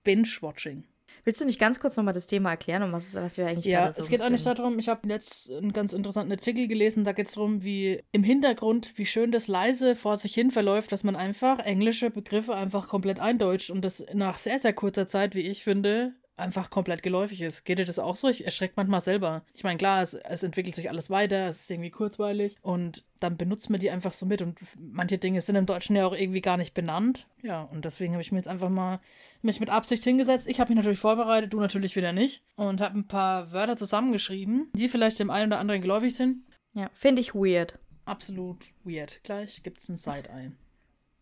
Binge-Watching. 0.03 0.84
Willst 1.30 1.42
du 1.42 1.46
nicht 1.46 1.60
ganz 1.60 1.80
kurz 1.80 1.96
nochmal 1.96 2.15
das 2.15 2.26
Thema 2.26 2.50
erklären, 2.50 2.82
um 2.82 2.92
was, 2.92 3.13
was 3.13 3.38
wir 3.38 3.46
eigentlich 3.46 3.65
Ja, 3.65 3.94
so 3.94 4.02
es 4.02 4.10
geht 4.10 4.20
eigentlich 4.20 4.42
darum, 4.42 4.80
ich 4.80 4.89
habe 4.89 5.08
letzt 5.08 5.52
einen 5.52 5.74
ganz 5.74 5.94
interessanten 5.94 6.32
Artikel 6.32 6.68
gelesen, 6.68 7.04
da 7.04 7.12
geht 7.12 7.28
es 7.28 7.34
darum, 7.34 7.63
wie 7.63 8.02
im 8.12 8.24
Hintergrund, 8.24 8.94
wie 8.96 9.06
schön 9.06 9.32
das 9.32 9.48
leise 9.48 9.96
vor 9.96 10.18
sich 10.18 10.34
hin 10.34 10.50
verläuft, 10.50 10.92
dass 10.92 11.04
man 11.04 11.15
einfach 11.15 11.60
englische 11.60 12.10
Begriffe 12.10 12.56
einfach 12.56 12.88
komplett 12.88 13.20
eindeutscht 13.20 13.70
und 13.70 13.86
das 13.86 14.04
nach 14.12 14.39
sehr, 14.39 14.58
sehr 14.58 14.74
kurzer 14.74 15.06
Zeit, 15.06 15.36
wie 15.36 15.42
ich 15.42 15.63
finde, 15.63 16.15
einfach 16.39 16.69
komplett 16.69 17.04
geläufig 17.04 17.41
ist. 17.41 17.63
Geht 17.65 17.80
dir 17.80 17.86
das 17.86 17.99
auch 17.99 18.15
so? 18.15 18.28
Ich 18.28 18.45
erschreckt 18.45 18.78
manchmal 18.78 19.02
selber. 19.02 19.43
Ich 19.54 19.63
meine, 19.63 19.78
klar, 19.78 20.02
es, 20.02 20.13
es 20.13 20.43
entwickelt 20.43 20.75
sich 20.75 20.89
alles 20.89 21.10
weiter, 21.10 21.47
es 21.47 21.62
ist 21.62 21.71
irgendwie 21.71 21.91
kurzweilig 21.91 22.56
und 22.62 23.06
dann 23.19 23.38
benutzt 23.38 23.69
man 23.69 23.80
die 23.80 23.91
einfach 23.91 24.13
so 24.13 24.25
mit 24.25 24.41
und 24.41 24.60
manche 24.80 25.17
Dinge 25.17 25.41
sind 25.41 25.56
im 25.56 25.65
Deutschen 25.65 25.95
ja 25.95 26.06
auch 26.06 26.15
irgendwie 26.15 26.41
gar 26.41 26.58
nicht 26.58 26.73
benannt. 26.73 27.28
Ja, 27.41 27.63
und 27.63 27.86
deswegen 27.86 28.13
habe 28.13 28.21
ich 28.21 28.32
mir 28.32 28.38
jetzt 28.38 28.47
einfach 28.47 28.69
mal 28.69 28.99
mich 29.41 29.60
mit 29.60 29.69
Absicht 29.69 30.04
hingesetzt. 30.04 30.47
Ich 30.47 30.60
habe 30.60 30.69
mich 30.69 30.78
natürlich 30.78 30.99
vorbereitet, 30.99 31.54
du 31.54 31.60
natürlich 31.60 31.95
wieder 31.95 32.13
nicht 32.13 32.43
und 32.56 32.82
habe 32.82 32.97
ein 32.97 33.08
paar 33.08 33.52
Wörter 33.52 33.78
zusammengeschrieben, 33.78 34.69
die 34.73 34.89
vielleicht 34.89 35.19
dem 35.19 35.30
einen 35.30 35.52
oder 35.52 35.60
anderen 35.60 35.82
geläufig 35.82 36.15
sind. 36.15 36.43
Ja, 36.73 36.89
finde 36.93 37.21
ich 37.21 37.34
weird. 37.34 37.78
Absolut 38.06 38.65
weird. 38.84 39.19
Gleich 39.23 39.63
gibt's 39.63 39.89
ein 39.89 39.97
Side-Eye. 39.97 40.52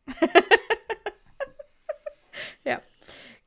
Ja. 2.68 2.82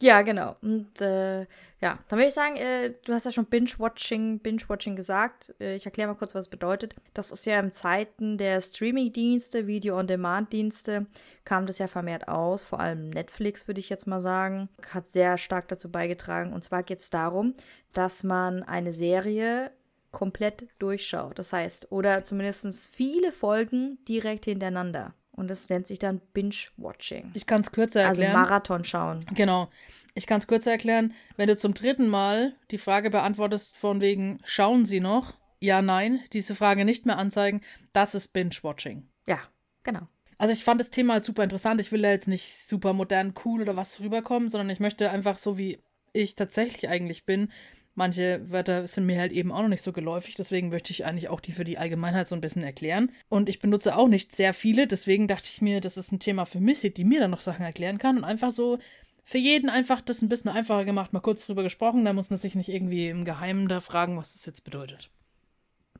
Ja, 0.02 0.22
genau. 0.22 0.56
Und 0.62 0.98
äh, 1.02 1.40
ja, 1.80 1.98
dann 2.08 2.18
würde 2.18 2.28
ich 2.28 2.34
sagen, 2.34 2.56
äh, 2.56 2.94
du 3.04 3.12
hast 3.12 3.24
ja 3.26 3.32
schon 3.32 3.44
Binge-Watching, 3.44 4.40
Binge-Watching 4.40 4.96
gesagt. 4.96 5.54
Äh, 5.60 5.74
ich 5.74 5.84
erkläre 5.84 6.08
mal 6.08 6.14
kurz, 6.14 6.34
was 6.34 6.46
es 6.46 6.50
bedeutet. 6.50 6.94
Das 7.12 7.30
ist 7.30 7.44
ja 7.44 7.60
in 7.60 7.70
Zeiten 7.70 8.38
der 8.38 8.62
Streaming-Dienste, 8.62 9.66
Video-on-Demand-Dienste, 9.66 11.06
kam 11.44 11.66
das 11.66 11.78
ja 11.78 11.86
vermehrt 11.86 12.28
aus. 12.28 12.62
Vor 12.62 12.80
allem 12.80 13.10
Netflix, 13.10 13.68
würde 13.68 13.80
ich 13.80 13.90
jetzt 13.90 14.06
mal 14.06 14.20
sagen, 14.20 14.70
hat 14.88 15.06
sehr 15.06 15.36
stark 15.36 15.68
dazu 15.68 15.90
beigetragen. 15.90 16.54
Und 16.54 16.64
zwar 16.64 16.82
geht 16.82 17.00
es 17.00 17.10
darum, 17.10 17.52
dass 17.92 18.24
man 18.24 18.62
eine 18.62 18.94
Serie 18.94 19.70
komplett 20.12 20.68
durchschaut. 20.78 21.38
Das 21.38 21.52
heißt, 21.52 21.92
oder 21.92 22.24
zumindest 22.24 22.94
viele 22.94 23.32
Folgen 23.32 23.98
direkt 24.08 24.46
hintereinander. 24.46 25.12
Und 25.40 25.48
das 25.48 25.68
nennt 25.68 25.86
sich 25.86 25.98
dann 25.98 26.20
Binge-Watching. 26.34 27.30
Ich 27.34 27.46
kann 27.46 27.62
es 27.62 27.72
kürzer 27.72 28.06
Also 28.06 28.20
erklären. 28.22 28.42
Marathon 28.42 28.84
schauen. 28.84 29.24
Genau. 29.34 29.70
Ich 30.14 30.26
kann 30.26 30.38
es 30.38 30.46
kürzer 30.46 30.72
erklären. 30.72 31.14
Wenn 31.36 31.48
du 31.48 31.56
zum 31.56 31.72
dritten 31.72 32.08
Mal 32.08 32.54
die 32.70 32.78
Frage 32.78 33.10
beantwortest 33.10 33.76
von 33.76 34.00
wegen, 34.00 34.40
schauen 34.44 34.84
Sie 34.84 35.00
noch? 35.00 35.34
Ja, 35.60 35.82
nein, 35.82 36.20
diese 36.32 36.54
Frage 36.54 36.84
nicht 36.84 37.06
mehr 37.06 37.18
anzeigen, 37.18 37.62
das 37.92 38.14
ist 38.14 38.32
Binge-Watching. 38.32 39.08
Ja, 39.26 39.40
genau. 39.82 40.06
Also 40.38 40.54
ich 40.54 40.64
fand 40.64 40.80
das 40.80 40.90
Thema 40.90 41.14
halt 41.14 41.24
super 41.24 41.42
interessant. 41.42 41.80
Ich 41.80 41.92
will 41.92 42.02
da 42.02 42.10
jetzt 42.10 42.28
nicht 42.28 42.68
super 42.68 42.92
modern, 42.92 43.34
cool 43.44 43.60
oder 43.60 43.76
was 43.76 44.00
rüberkommen, 44.00 44.48
sondern 44.48 44.70
ich 44.70 44.80
möchte 44.80 45.10
einfach 45.10 45.38
so, 45.38 45.58
wie 45.58 45.78
ich 46.12 46.34
tatsächlich 46.34 46.88
eigentlich 46.90 47.26
bin. 47.26 47.50
Manche 47.94 48.40
Wörter 48.50 48.86
sind 48.86 49.06
mir 49.06 49.18
halt 49.18 49.32
eben 49.32 49.52
auch 49.52 49.62
noch 49.62 49.68
nicht 49.68 49.82
so 49.82 49.92
geläufig, 49.92 50.34
deswegen 50.34 50.68
möchte 50.68 50.92
ich 50.92 51.04
eigentlich 51.04 51.28
auch 51.28 51.40
die 51.40 51.52
für 51.52 51.64
die 51.64 51.78
Allgemeinheit 51.78 52.28
so 52.28 52.34
ein 52.34 52.40
bisschen 52.40 52.62
erklären. 52.62 53.10
Und 53.28 53.48
ich 53.48 53.58
benutze 53.58 53.96
auch 53.96 54.08
nicht 54.08 54.32
sehr 54.32 54.54
viele, 54.54 54.86
deswegen 54.86 55.26
dachte 55.26 55.48
ich 55.52 55.60
mir, 55.60 55.80
das 55.80 55.96
ist 55.96 56.12
ein 56.12 56.20
Thema 56.20 56.44
für 56.44 56.60
Missy, 56.60 56.92
die 56.92 57.04
mir 57.04 57.20
dann 57.20 57.30
noch 57.30 57.40
Sachen 57.40 57.64
erklären 57.64 57.98
kann 57.98 58.16
und 58.16 58.24
einfach 58.24 58.52
so 58.52 58.78
für 59.24 59.38
jeden 59.38 59.70
einfach 59.70 60.00
das 60.00 60.22
ein 60.22 60.28
bisschen 60.28 60.50
einfacher 60.50 60.84
gemacht, 60.84 61.12
mal 61.12 61.20
kurz 61.20 61.46
drüber 61.46 61.62
gesprochen, 61.62 62.04
da 62.04 62.12
muss 62.12 62.30
man 62.30 62.38
sich 62.38 62.54
nicht 62.54 62.68
irgendwie 62.68 63.08
im 63.08 63.24
Geheimen 63.24 63.68
da 63.68 63.80
fragen, 63.80 64.16
was 64.16 64.32
das 64.32 64.46
jetzt 64.46 64.64
bedeutet. 64.64 65.10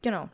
Genau. 0.02 0.28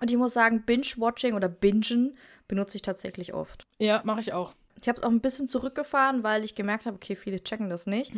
Und 0.00 0.10
ich 0.10 0.16
muss 0.16 0.34
sagen, 0.34 0.62
Binge-Watching 0.64 1.34
oder 1.34 1.48
Bingen 1.48 2.16
benutze 2.46 2.76
ich 2.76 2.82
tatsächlich 2.82 3.34
oft. 3.34 3.66
Ja, 3.78 4.02
mache 4.04 4.20
ich 4.20 4.32
auch. 4.32 4.54
Ich 4.80 4.88
habe 4.88 4.98
es 4.98 5.02
auch 5.02 5.10
ein 5.10 5.20
bisschen 5.20 5.48
zurückgefahren, 5.48 6.22
weil 6.22 6.44
ich 6.44 6.54
gemerkt 6.54 6.86
habe, 6.86 6.96
okay, 6.96 7.16
viele 7.16 7.42
checken 7.42 7.68
das 7.68 7.86
nicht. 7.86 8.12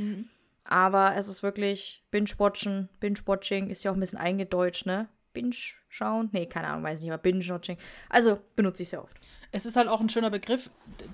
Aber 0.64 1.16
es 1.16 1.28
ist 1.28 1.42
wirklich 1.42 2.04
Binge-Watchen. 2.10 2.88
Binge-Watching 3.00 3.70
ist 3.70 3.82
ja 3.82 3.90
auch 3.90 3.94
ein 3.94 4.00
bisschen 4.00 4.18
eingedeutscht, 4.18 4.86
ne? 4.86 5.08
Binge 5.32 5.54
schauen? 5.88 6.28
Nee, 6.32 6.46
keine 6.46 6.68
Ahnung, 6.68 6.84
weiß 6.84 7.00
nicht, 7.00 7.10
aber 7.10 7.22
Binge-Watching. 7.22 7.78
Also 8.08 8.40
benutze 8.56 8.82
ich 8.82 8.90
sehr 8.90 9.02
oft. 9.02 9.16
Es 9.52 9.66
ist 9.66 9.76
halt 9.76 9.88
auch 9.88 10.00
ein 10.00 10.08
schöner 10.08 10.30
Begriff, 10.30 10.70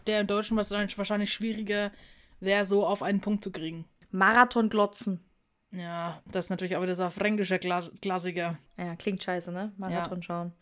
der 0.06 0.20
im 0.20 0.26
Deutschen 0.26 0.56
wahrscheinlich, 0.56 0.96
wahrscheinlich 0.98 1.32
schwieriger 1.32 1.90
wäre, 2.40 2.64
so 2.64 2.86
auf 2.86 3.02
einen 3.02 3.20
Punkt 3.20 3.44
zu 3.44 3.50
kriegen. 3.50 3.86
Marathon-Glotzen. 4.10 5.22
Ja, 5.72 6.22
das 6.30 6.46
ist 6.46 6.50
natürlich 6.50 6.76
ein 6.76 7.10
fränkischer 7.10 7.58
Kla 7.58 7.82
Klassiker. 8.00 8.58
Ja, 8.76 8.96
klingt 8.96 9.22
scheiße, 9.22 9.52
ne? 9.52 9.72
Marathon 9.76 10.22
schauen. 10.22 10.52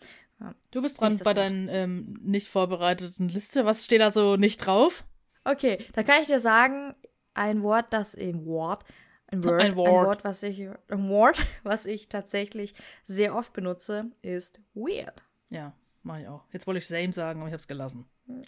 Du 0.70 0.82
bist 0.82 1.00
dran 1.00 1.18
bei 1.24 1.34
deinen 1.34 1.68
ähm, 1.68 2.18
nicht 2.22 2.48
vorbereiteten 2.48 3.28
Liste. 3.28 3.64
Was 3.64 3.84
steht 3.84 4.00
da 4.00 4.10
so 4.10 4.36
nicht 4.36 4.58
drauf? 4.58 5.04
Okay, 5.44 5.78
da 5.92 6.02
kann 6.02 6.22
ich 6.22 6.26
dir 6.26 6.40
sagen, 6.40 6.94
ein 7.34 7.62
Wort, 7.62 7.86
das 7.92 8.14
im 8.14 8.44
Wort, 8.46 8.84
ein 9.26 9.42
Word, 9.42 9.60
Ein 9.62 9.76
Wort. 9.76 10.24
was 10.24 10.42
ich, 10.42 10.60
ein 10.88 11.08
Wort, 11.08 11.44
was 11.62 11.86
ich 11.86 12.08
tatsächlich 12.08 12.74
sehr 13.04 13.34
oft 13.34 13.52
benutze, 13.52 14.10
ist 14.22 14.60
weird. 14.74 15.22
Ja, 15.50 15.72
mache 16.02 16.22
ich 16.22 16.28
auch. 16.28 16.44
Jetzt 16.52 16.66
wollte 16.66 16.78
ich 16.78 16.86
same 16.86 17.12
sagen, 17.12 17.40
aber 17.40 17.48
ich 17.48 17.52
habe 17.52 17.60
es 17.60 17.68
gelassen. 17.68 18.06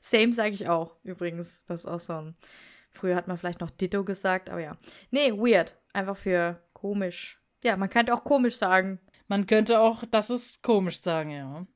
Same 0.00 0.32
sage 0.32 0.50
ich 0.54 0.68
auch, 0.68 0.96
übrigens. 1.02 1.64
Das 1.66 1.80
ist 1.80 1.86
auch 1.86 2.00
so 2.00 2.12
ein, 2.14 2.34
früher 2.90 3.16
hat 3.16 3.26
man 3.28 3.36
vielleicht 3.36 3.60
noch 3.60 3.70
Ditto 3.70 4.04
gesagt, 4.04 4.50
aber 4.50 4.60
ja. 4.60 4.76
Nee, 5.10 5.32
weird. 5.32 5.76
Einfach 5.92 6.16
für 6.16 6.62
komisch. 6.74 7.42
Ja, 7.64 7.76
man 7.76 7.88
könnte 7.90 8.14
auch 8.14 8.22
komisch 8.24 8.56
sagen. 8.56 9.00
Man 9.26 9.46
könnte 9.46 9.80
auch, 9.80 10.04
das 10.10 10.30
ist 10.30 10.62
komisch 10.62 11.00
sagen, 11.00 11.30
ja. 11.30 11.66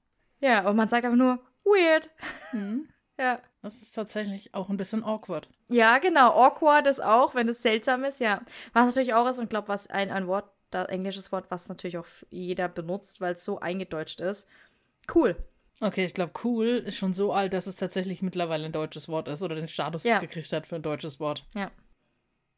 Ja, 0.40 0.61
aber 0.61 0.75
man 0.75 0.88
sagt 0.88 1.05
einfach 1.05 1.16
nur 1.18 1.40
weird. 1.64 2.09
Hm. 2.51 2.88
Ja. 3.18 3.40
Das 3.62 3.81
ist 3.83 3.92
tatsächlich 3.92 4.55
auch 4.55 4.68
ein 4.68 4.77
bisschen 4.77 5.05
awkward. 5.05 5.48
Ja, 5.68 5.98
genau. 5.98 6.31
Awkward 6.33 6.87
ist 6.87 7.03
auch, 7.03 7.35
wenn 7.35 7.48
es 7.48 7.62
seltsam 7.62 8.05
ist, 8.05 8.20
ja. 8.20 8.40
Was 8.72 8.87
natürlich 8.87 9.14
auch 9.14 9.29
ist, 9.29 9.38
und 9.38 9.44
ich 9.44 9.51
glaube, 9.51 9.68
was 9.68 9.88
ein, 9.88 10.11
ein 10.11 10.27
Wort, 10.27 10.51
da 10.70 10.85
englisches 10.87 11.31
Wort, 11.33 11.46
was 11.51 11.68
natürlich 11.68 11.98
auch 11.98 12.07
jeder 12.31 12.68
benutzt, 12.68 13.20
weil 13.20 13.35
es 13.35 13.44
so 13.44 13.61
eingedeutscht 13.61 14.20
ist. 14.20 14.48
Cool. 15.14 15.37
Okay, 15.81 16.05
ich 16.05 16.14
glaube, 16.14 16.33
cool 16.44 16.66
ist 16.87 16.96
schon 16.96 17.12
so 17.12 17.33
alt, 17.33 17.53
dass 17.53 17.66
es 17.66 17.77
tatsächlich 17.77 18.22
mittlerweile 18.22 18.64
ein 18.66 18.72
deutsches 18.72 19.09
Wort 19.09 19.29
ist 19.29 19.42
oder 19.42 19.55
den 19.57 19.68
Status 19.68 20.05
Ja. 20.05 20.18
gekriegt 20.20 20.53
hat 20.53 20.66
für 20.66 20.77
ein 20.77 20.83
deutsches 20.83 21.20
Wort. 21.20 21.44
Ja. 21.55 21.70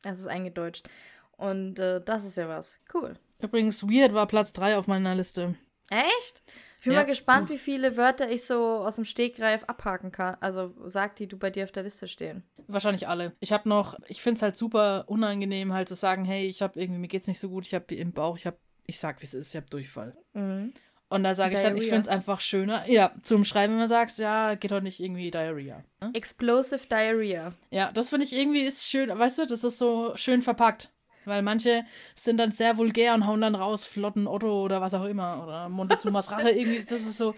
Es 0.05 0.21
ist 0.21 0.27
eingedeutscht. 0.27 0.89
Und 1.37 1.79
äh, 1.79 2.01
das 2.05 2.25
ist 2.25 2.37
ja 2.37 2.49
was. 2.49 2.79
Cool. 2.93 3.15
Übrigens, 3.41 3.83
weird 3.83 4.15
war 4.15 4.27
Platz 4.27 4.53
3 4.53 4.77
auf 4.79 4.87
meiner 4.87 5.15
Liste. 5.15 5.55
Echt? 5.91 6.43
Ich 6.85 6.87
bin 6.87 6.93
Ja. 6.93 7.01
mal 7.01 7.07
gespannt, 7.07 7.49
wie 7.49 7.57
viele 7.57 7.97
Wörter 7.97 8.31
ich 8.31 8.45
so 8.45 8.63
aus 8.63 8.97
dem 8.97 9.07
Stegreif 9.07 9.65
abhaken 9.65 10.13
kann. 10.13 10.37
Also 10.41 10.75
sag, 10.85 11.17
die 11.17 11.27
du 11.27 11.39
bei 11.39 11.49
dir 11.49 11.65
auf 11.65 11.73
der 11.73 11.83
Liste 11.83 12.07
stehen. 12.09 12.43
Wahrscheinlich 12.67 13.09
alle. 13.09 13.33
Ich 13.41 13.55
habe 13.55 13.67
noch, 13.67 13.97
ich 14.07 14.21
finde 14.21 14.37
es 14.37 14.43
halt 14.43 14.55
super 14.55 15.05
unangenehm, 15.07 15.73
halt 15.73 15.89
zu 15.89 15.95
sagen, 15.95 16.27
hey, 16.27 16.47
ich 16.47 16.61
habe 16.61 16.79
irgendwie, 16.79 17.01
mir 17.01 17.09
geht's 17.09 17.27
nicht 17.27 17.41
so 17.41 17.49
gut, 17.49 17.65
ich 17.65 17.73
habe 17.73 17.95
im 17.95 18.13
Bauch, 18.13 18.37
ich 18.37 18.47
habe, 18.47 18.59
ich 18.85 18.99
sag, 19.01 19.23
wie 19.23 19.25
es 19.25 19.33
ist, 19.33 19.49
ich 19.49 19.57
habe 19.57 19.67
Durchfall. 19.71 20.15
Mhm. 20.35 20.75
Und 21.09 21.25
da 21.25 21.35
sage 21.35 21.55
ich 21.55 21.63
dann, 21.63 21.75
ich 21.79 21.85
finde 21.85 22.03
es 22.03 22.09
einfach 22.09 22.43
schöner. 22.43 22.87
Ja, 22.87 23.15
zum 23.23 23.47
Schreiben, 23.47 23.73
wenn 23.73 23.81
man 23.81 23.89
sagt, 23.89 24.19
ja, 24.19 24.55
geht 24.55 24.71
heute 24.71 24.85
nicht 24.85 25.01
irgendwie 25.01 25.31
Diarrhea. 25.31 25.83
Ne? 26.03 26.11
Explosive 26.13 26.87
Diarrhea. 26.87 27.49
Ja, 27.71 27.93
das 27.93 28.11
finde 28.11 28.27
ich 28.27 28.35
irgendwie 28.35 28.61
ist 28.61 28.87
schön, 28.87 29.09
weißt 29.09 29.39
du, 29.39 29.47
das 29.47 29.65
ist 29.65 29.79
so 29.79 30.13
schön 30.17 30.43
verpackt. 30.43 30.91
Weil 31.25 31.43
manche 31.43 31.85
sind 32.15 32.39
dann 32.39 32.51
sehr 32.51 32.77
vulgär 32.77 33.15
und 33.15 33.27
hauen 33.27 33.41
dann 33.41 33.55
raus, 33.55 33.87
flotten 33.87 34.27
Otto 34.27 34.63
oder 34.63 34.81
was 34.81 34.95
auch 34.95 35.05
immer. 35.05 35.43
Oder 35.45 35.69
Montezumas 35.69 36.31
Rache, 36.31 36.51
irgendwie, 36.59 36.85
das 36.85 37.03
ist 37.03 37.19
so. 37.19 37.35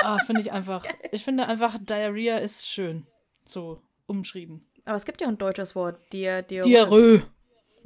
Ah, 0.00 0.18
finde 0.18 0.40
ich 0.40 0.52
einfach. 0.52 0.84
Ich 1.12 1.24
finde 1.24 1.46
einfach, 1.46 1.76
Diarrhea 1.78 2.38
ist 2.38 2.66
schön. 2.66 3.06
So 3.44 3.82
umschrieben. 4.06 4.66
Aber 4.84 4.96
es 4.96 5.04
gibt 5.04 5.20
ja 5.20 5.28
ein 5.28 5.38
deutsches 5.38 5.74
Wort. 5.74 6.00
Dia, 6.12 6.42
Dia, 6.42 6.62
Diarrhoe. 6.62 7.22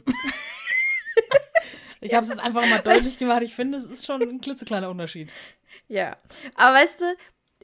ich 2.00 2.14
habe 2.14 2.24
es 2.24 2.30
jetzt 2.30 2.42
einfach 2.42 2.66
mal 2.66 2.80
deutlich 2.80 3.18
gemacht. 3.18 3.42
Ich 3.42 3.54
finde, 3.54 3.78
es 3.78 3.84
ist 3.84 4.06
schon 4.06 4.22
ein 4.22 4.40
klitzekleiner 4.40 4.88
Unterschied. 4.88 5.28
Ja. 5.88 6.16
Aber 6.54 6.76
weißt 6.76 7.00
du, 7.00 7.04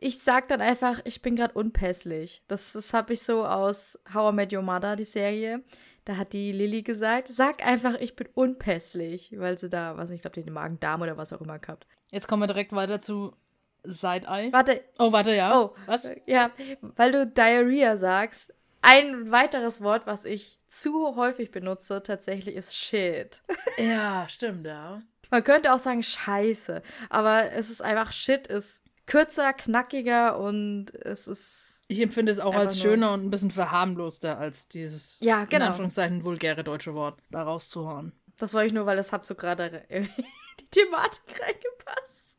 ich 0.00 0.18
sag 0.18 0.48
dann 0.48 0.61
einfach, 0.61 1.00
ich 1.04 1.22
bin 1.22 1.37
gerade 1.37 1.54
unpässlich. 1.54 2.42
Das, 2.48 2.72
das 2.72 2.92
habe 2.92 3.12
ich 3.12 3.22
so 3.22 3.44
aus 3.44 3.98
How 4.12 4.32
I 4.32 4.34
Met 4.34 4.52
Your 4.52 4.62
Mother, 4.62 4.96
die 4.96 5.04
Serie. 5.04 5.62
Da 6.08 6.16
hat 6.16 6.32
die 6.32 6.52
Lilly 6.52 6.80
gesagt, 6.82 7.28
sag 7.28 7.62
einfach, 7.66 7.92
ich 8.00 8.16
bin 8.16 8.30
unpässlich. 8.32 9.34
Weil 9.36 9.58
sie 9.58 9.68
da, 9.68 9.98
was 9.98 10.08
ich 10.08 10.22
glaube, 10.22 10.40
den 10.40 10.50
Magen-Darm 10.54 11.02
oder 11.02 11.18
was 11.18 11.34
auch 11.34 11.42
immer 11.42 11.58
gehabt. 11.58 11.86
Jetzt 12.10 12.26
kommen 12.28 12.40
wir 12.42 12.46
direkt 12.46 12.72
weiter 12.72 12.98
zu 12.98 13.36
Side-Eye. 13.84 14.50
Warte, 14.50 14.80
Oh, 14.98 15.12
warte, 15.12 15.34
ja. 15.34 15.54
Oh, 15.60 15.74
Was? 15.84 16.10
Ja, 16.24 16.50
weil 16.96 17.12
du 17.12 17.26
Diarrhea 17.26 17.98
sagst. 17.98 18.54
Ein 18.80 19.30
weiteres 19.30 19.82
Wort, 19.82 20.06
was 20.06 20.24
ich 20.24 20.58
zu 20.66 21.14
häufig 21.14 21.50
benutze, 21.50 22.02
tatsächlich 22.02 22.54
ist 22.56 22.74
Shit. 22.74 23.42
Ja, 23.78 24.26
stimmt, 24.30 24.66
ja. 24.66 25.02
Man 25.30 25.44
könnte 25.44 25.74
auch 25.74 25.78
sagen 25.78 26.02
Scheiße, 26.02 26.82
aber 27.10 27.52
es 27.52 27.68
ist 27.68 27.82
einfach 27.82 28.12
Shit, 28.12 28.46
ist 28.46 28.82
kürzer, 29.04 29.52
knackiger 29.52 30.38
und 30.38 30.86
es 30.94 31.28
ist. 31.28 31.77
Ich 31.90 32.01
empfinde 32.03 32.31
es 32.31 32.38
auch 32.38 32.53
Einfach 32.53 32.66
als 32.66 32.81
schöner 32.81 33.12
und 33.14 33.24
ein 33.24 33.31
bisschen 33.31 33.51
verharmloster 33.51 34.38
als 34.38 34.68
dieses, 34.68 35.18
Ja, 35.20 35.42
in 35.44 35.48
genau. 35.48 35.66
Anführungszeichen, 35.66 36.22
vulgäre 36.22 36.62
deutsche 36.62 36.94
Wort 36.94 37.18
da 37.31 37.42
rauszuhauen. 37.42 38.12
Das 38.37 38.53
wollte 38.55 38.66
ich 38.68 38.72
nur, 38.74 38.85
weil 38.87 38.96
das 38.96 39.11
hat 39.11 39.24
so 39.24 39.35
gerade 39.35 39.85
in 39.88 40.05
die 40.61 40.66
Thematik 40.70 41.40
reingepasst. 41.40 42.38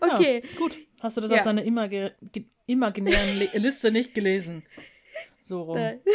Okay. 0.00 0.42
Ja, 0.44 0.58
gut. 0.58 0.78
Hast 1.02 1.16
du 1.16 1.20
das 1.20 1.30
Ja. 1.30 1.38
auf 1.38 1.42
deiner 1.42 1.62
imaginären 1.64 3.38
Le 3.38 3.48
Liste 3.54 3.90
nicht 3.90 4.14
gelesen? 4.14 4.62
So 5.42 5.62
rum. 5.62 5.76
Nein. 5.76 6.00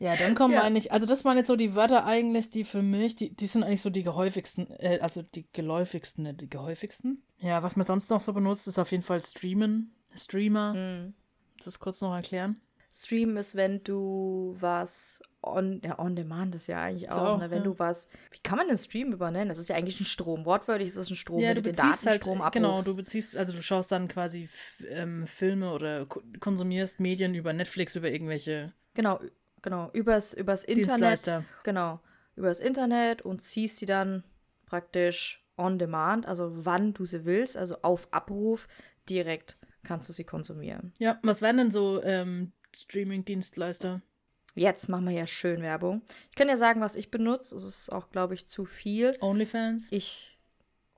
Ja, 0.00 0.14
dann 0.14 0.36
kommen 0.36 0.54
Ja. 0.54 0.62
eigentlich, 0.62 0.92
also 0.92 1.06
das 1.06 1.24
waren 1.24 1.36
jetzt 1.36 1.48
so 1.48 1.56
die 1.56 1.74
Wörter 1.74 2.04
eigentlich, 2.06 2.50
die 2.50 2.62
für 2.62 2.82
mich, 2.82 3.16
die, 3.16 3.34
die 3.34 3.48
sind 3.48 3.64
eigentlich 3.64 3.82
so 3.82 3.90
die 3.90 4.04
gehäufigsten, 4.04 4.70
äh, 4.78 5.00
also 5.02 5.22
die 5.22 5.44
geläufigsten, 5.52 6.22
ne, 6.22 6.34
die 6.34 6.48
gehäufigsten. 6.48 7.24
Ja, 7.40 7.64
was 7.64 7.74
man 7.74 7.84
sonst 7.84 8.08
noch 8.08 8.20
so 8.20 8.32
benutzt, 8.32 8.68
ist 8.68 8.78
auf 8.78 8.92
jeden 8.92 9.02
Fall 9.02 9.20
Streamen, 9.24 9.92
Streamer. 10.14 10.72
Hm. 10.74 11.14
Willst 11.54 11.66
du 11.66 11.70
das 11.70 11.80
kurz 11.80 12.00
noch 12.00 12.14
erklären? 12.14 12.60
Stream 12.92 13.36
ist, 13.36 13.54
wenn 13.54 13.82
du 13.84 14.56
was 14.58 15.20
on, 15.42 15.80
ja, 15.84 15.98
on 15.98 16.16
demand 16.16 16.54
ist 16.54 16.66
ja 16.66 16.80
eigentlich 16.82 17.10
auch, 17.10 17.34
auch, 17.34 17.38
ne? 17.38 17.50
Wenn 17.50 17.58
ja. 17.58 17.64
du 17.64 17.78
was, 17.78 18.08
wie 18.32 18.40
kann 18.42 18.58
man 18.58 18.66
den 18.66 18.76
Stream 18.76 19.12
übernennen? 19.12 19.48
Das 19.48 19.58
ist 19.58 19.68
ja 19.68 19.76
eigentlich 19.76 20.00
ein 20.00 20.04
Strom. 20.06 20.44
Wortwörtlich 20.46 20.88
ist 20.88 20.96
es 20.96 21.10
ein 21.10 21.14
Strom, 21.14 21.38
ja, 21.38 21.50
wenn 21.50 21.56
du 21.56 21.62
du 21.62 21.70
den 21.70 21.76
beziehst 21.76 22.06
halt, 22.06 22.22
Datenstrom 22.26 22.50
genau, 22.50 22.68
abrufst. 22.70 22.88
du 22.88 22.96
beziehst, 22.96 23.36
also 23.36 23.52
du 23.52 23.62
schaust 23.62 23.92
dann 23.92 24.08
quasi 24.08 24.48
ähm, 24.88 25.26
Filme 25.26 25.72
oder 25.72 26.06
ko- 26.06 26.22
konsumierst 26.40 26.98
Medien 26.98 27.34
über 27.34 27.52
Netflix, 27.52 27.94
über 27.94 28.10
irgendwelche 28.10 28.72
Genau, 28.94 29.20
genau, 29.62 29.90
übers, 29.92 30.34
übers 30.34 30.64
Internet. 30.64 31.44
Genau, 31.62 32.00
übers 32.34 32.58
Internet 32.58 33.22
und 33.22 33.40
ziehst 33.40 33.80
die 33.80 33.86
dann 33.86 34.24
praktisch 34.66 35.44
on 35.56 35.78
demand, 35.78 36.26
also 36.26 36.50
wann 36.64 36.94
du 36.94 37.04
sie 37.04 37.24
willst, 37.24 37.56
also 37.56 37.76
auf 37.82 38.08
Abruf, 38.12 38.66
direkt 39.08 39.56
kannst 39.88 40.08
du 40.08 40.12
sie 40.12 40.24
konsumieren. 40.24 40.92
Ja, 40.98 41.18
was 41.22 41.40
wären 41.40 41.56
denn 41.56 41.70
so 41.70 42.02
ähm, 42.04 42.52
Streaming-Dienstleister? 42.76 44.02
Jetzt 44.54 44.88
machen 44.88 45.06
wir 45.06 45.14
ja 45.14 45.26
schön 45.26 45.62
Werbung. 45.62 46.02
Ich 46.30 46.36
kann 46.36 46.48
ja 46.48 46.56
sagen, 46.56 46.80
was 46.80 46.94
ich 46.94 47.10
benutze. 47.10 47.56
Es 47.56 47.64
ist 47.64 47.90
auch, 47.90 48.10
glaube 48.10 48.34
ich, 48.34 48.46
zu 48.48 48.66
viel. 48.66 49.16
OnlyFans? 49.20 49.88
Ich, 49.90 50.38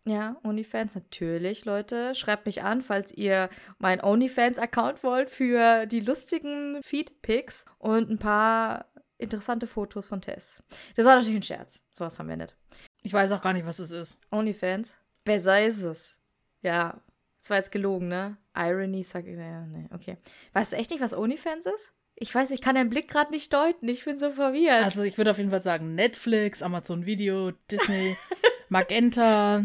ja, 0.04 0.36
OnlyFans, 0.42 0.96
natürlich, 0.96 1.64
Leute. 1.66 2.14
Schreibt 2.16 2.46
mich 2.46 2.62
an, 2.62 2.82
falls 2.82 3.12
ihr 3.12 3.48
meinen 3.78 4.02
OnlyFans-Account 4.02 5.04
wollt 5.04 5.30
für 5.30 5.86
die 5.86 6.00
lustigen 6.00 6.82
Feed-Pics 6.82 7.66
und 7.78 8.10
ein 8.10 8.18
paar 8.18 8.86
interessante 9.18 9.66
Fotos 9.68 10.06
von 10.06 10.20
Tess. 10.20 10.62
Das 10.96 11.04
war 11.04 11.14
natürlich 11.14 11.36
ein 11.36 11.42
Scherz. 11.42 11.80
Sowas 11.96 12.18
haben 12.18 12.28
wir 12.28 12.36
nicht. 12.36 12.56
Ich 13.02 13.12
weiß 13.12 13.30
auch 13.32 13.42
gar 13.42 13.52
nicht, 13.52 13.66
was 13.66 13.78
es 13.78 13.90
ist. 13.92 14.18
OnlyFans? 14.32 14.96
Besser 15.24 15.64
ist 15.64 15.82
es. 15.82 16.18
Ja, 16.62 17.00
das 17.40 17.50
war 17.50 17.56
jetzt 17.56 17.72
gelogen, 17.72 18.08
ne? 18.08 18.36
Irony, 18.54 19.02
sag 19.02 19.26
ich, 19.26 19.38
ja, 19.38 19.66
nee, 19.66 19.88
okay. 19.94 20.16
Weißt 20.52 20.72
du 20.72 20.76
echt 20.76 20.90
nicht, 20.90 21.00
was 21.00 21.14
OnlyFans 21.14 21.66
ist? 21.66 21.92
Ich 22.16 22.34
weiß, 22.34 22.50
ich 22.50 22.60
kann 22.60 22.74
deinen 22.74 22.90
Blick 22.90 23.08
gerade 23.08 23.30
nicht 23.30 23.52
deuten. 23.52 23.88
Ich 23.88 24.04
bin 24.04 24.18
so 24.18 24.30
verwirrt. 24.30 24.84
Also 24.84 25.02
ich 25.02 25.16
würde 25.16 25.30
auf 25.30 25.38
jeden 25.38 25.50
Fall 25.50 25.62
sagen 25.62 25.94
Netflix, 25.94 26.62
Amazon 26.62 27.06
Video, 27.06 27.52
Disney, 27.70 28.16
Magenta. 28.68 29.64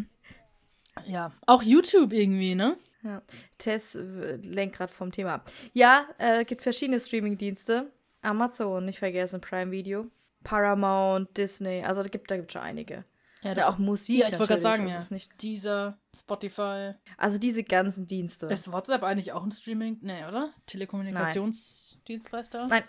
Ja, 1.05 1.33
auch 1.45 1.61
YouTube 1.61 2.13
irgendwie, 2.13 2.55
ne? 2.55 2.77
Ja. 3.03 3.21
Tess 3.57 3.97
lenkt 4.41 4.77
gerade 4.77 4.91
vom 4.91 5.11
Thema 5.11 5.33
ab. 5.33 5.51
Ja, 5.73 6.07
äh, 6.17 6.45
gibt 6.45 6.61
verschiedene 6.61 6.99
Streaming-Dienste. 6.99 7.91
Amazon, 8.21 8.85
nicht 8.85 8.99
vergessen, 8.99 9.41
Prime 9.41 9.71
Video. 9.71 10.07
Paramount, 10.43 11.35
Disney, 11.35 11.83
also 11.83 12.01
da 12.03 12.07
gibt 12.07 12.31
da 12.31 12.37
gibt 12.37 12.53
schon 12.53 12.61
einige. 12.61 13.03
Ja, 13.45 13.53
Ja, 13.53 13.69
auch 13.69 13.77
Musik. 13.77 14.19
ja 14.19 14.27
ich 14.27 14.33
wollte 14.39 14.53
gerade 14.53 14.61
sagen, 14.61 14.83
das 14.83 14.91
ja. 14.93 14.97
ist 14.99 15.11
nicht, 15.11 15.31
Dieser 15.41 15.97
Spotify. 16.17 16.93
also 17.17 17.37
diese 17.37 17.63
ganzen 17.63 18.07
Dienste. 18.07 18.47
Ist 18.47 18.71
WhatsApp 18.71 19.03
eigentlich 19.03 19.31
auch 19.33 19.43
ein 19.43 19.51
Streaming? 19.51 19.97
Nee, 20.01 20.25
oder? 20.27 20.51
Telekommunikationsdienstleister? 20.65 22.67
Nein, 22.67 22.83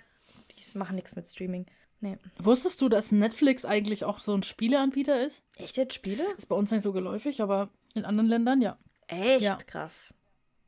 die 0.51 0.79
machen 0.79 0.97
nichts 0.97 1.17
mit 1.17 1.27
Streaming. 1.29 1.67
Nee. 2.01 2.19
Wusstest 2.39 2.81
du, 2.83 2.89
dass 2.89 3.13
Netflix 3.13 3.65
eigentlich 3.65 4.05
auch 4.05 4.19
so 4.19 4.35
ein 4.35 4.43
Spieleanbieter 4.43 5.25
ist? 5.25 5.43
Echt 5.57 5.77
jetzt 5.77 5.95
Spiele? 5.95 6.25
Ist 6.37 6.47
bei 6.49 6.57
uns 6.57 6.71
nicht 6.71 6.83
so 6.83 6.93
geläufig, 6.93 7.41
aber 7.41 7.71
in 7.95 8.05
anderen 8.05 8.29
Ländern 8.29 8.61
ja. 8.61 8.79
Echt 9.09 9.43
Ja. 9.43 9.57
krass. 9.57 10.15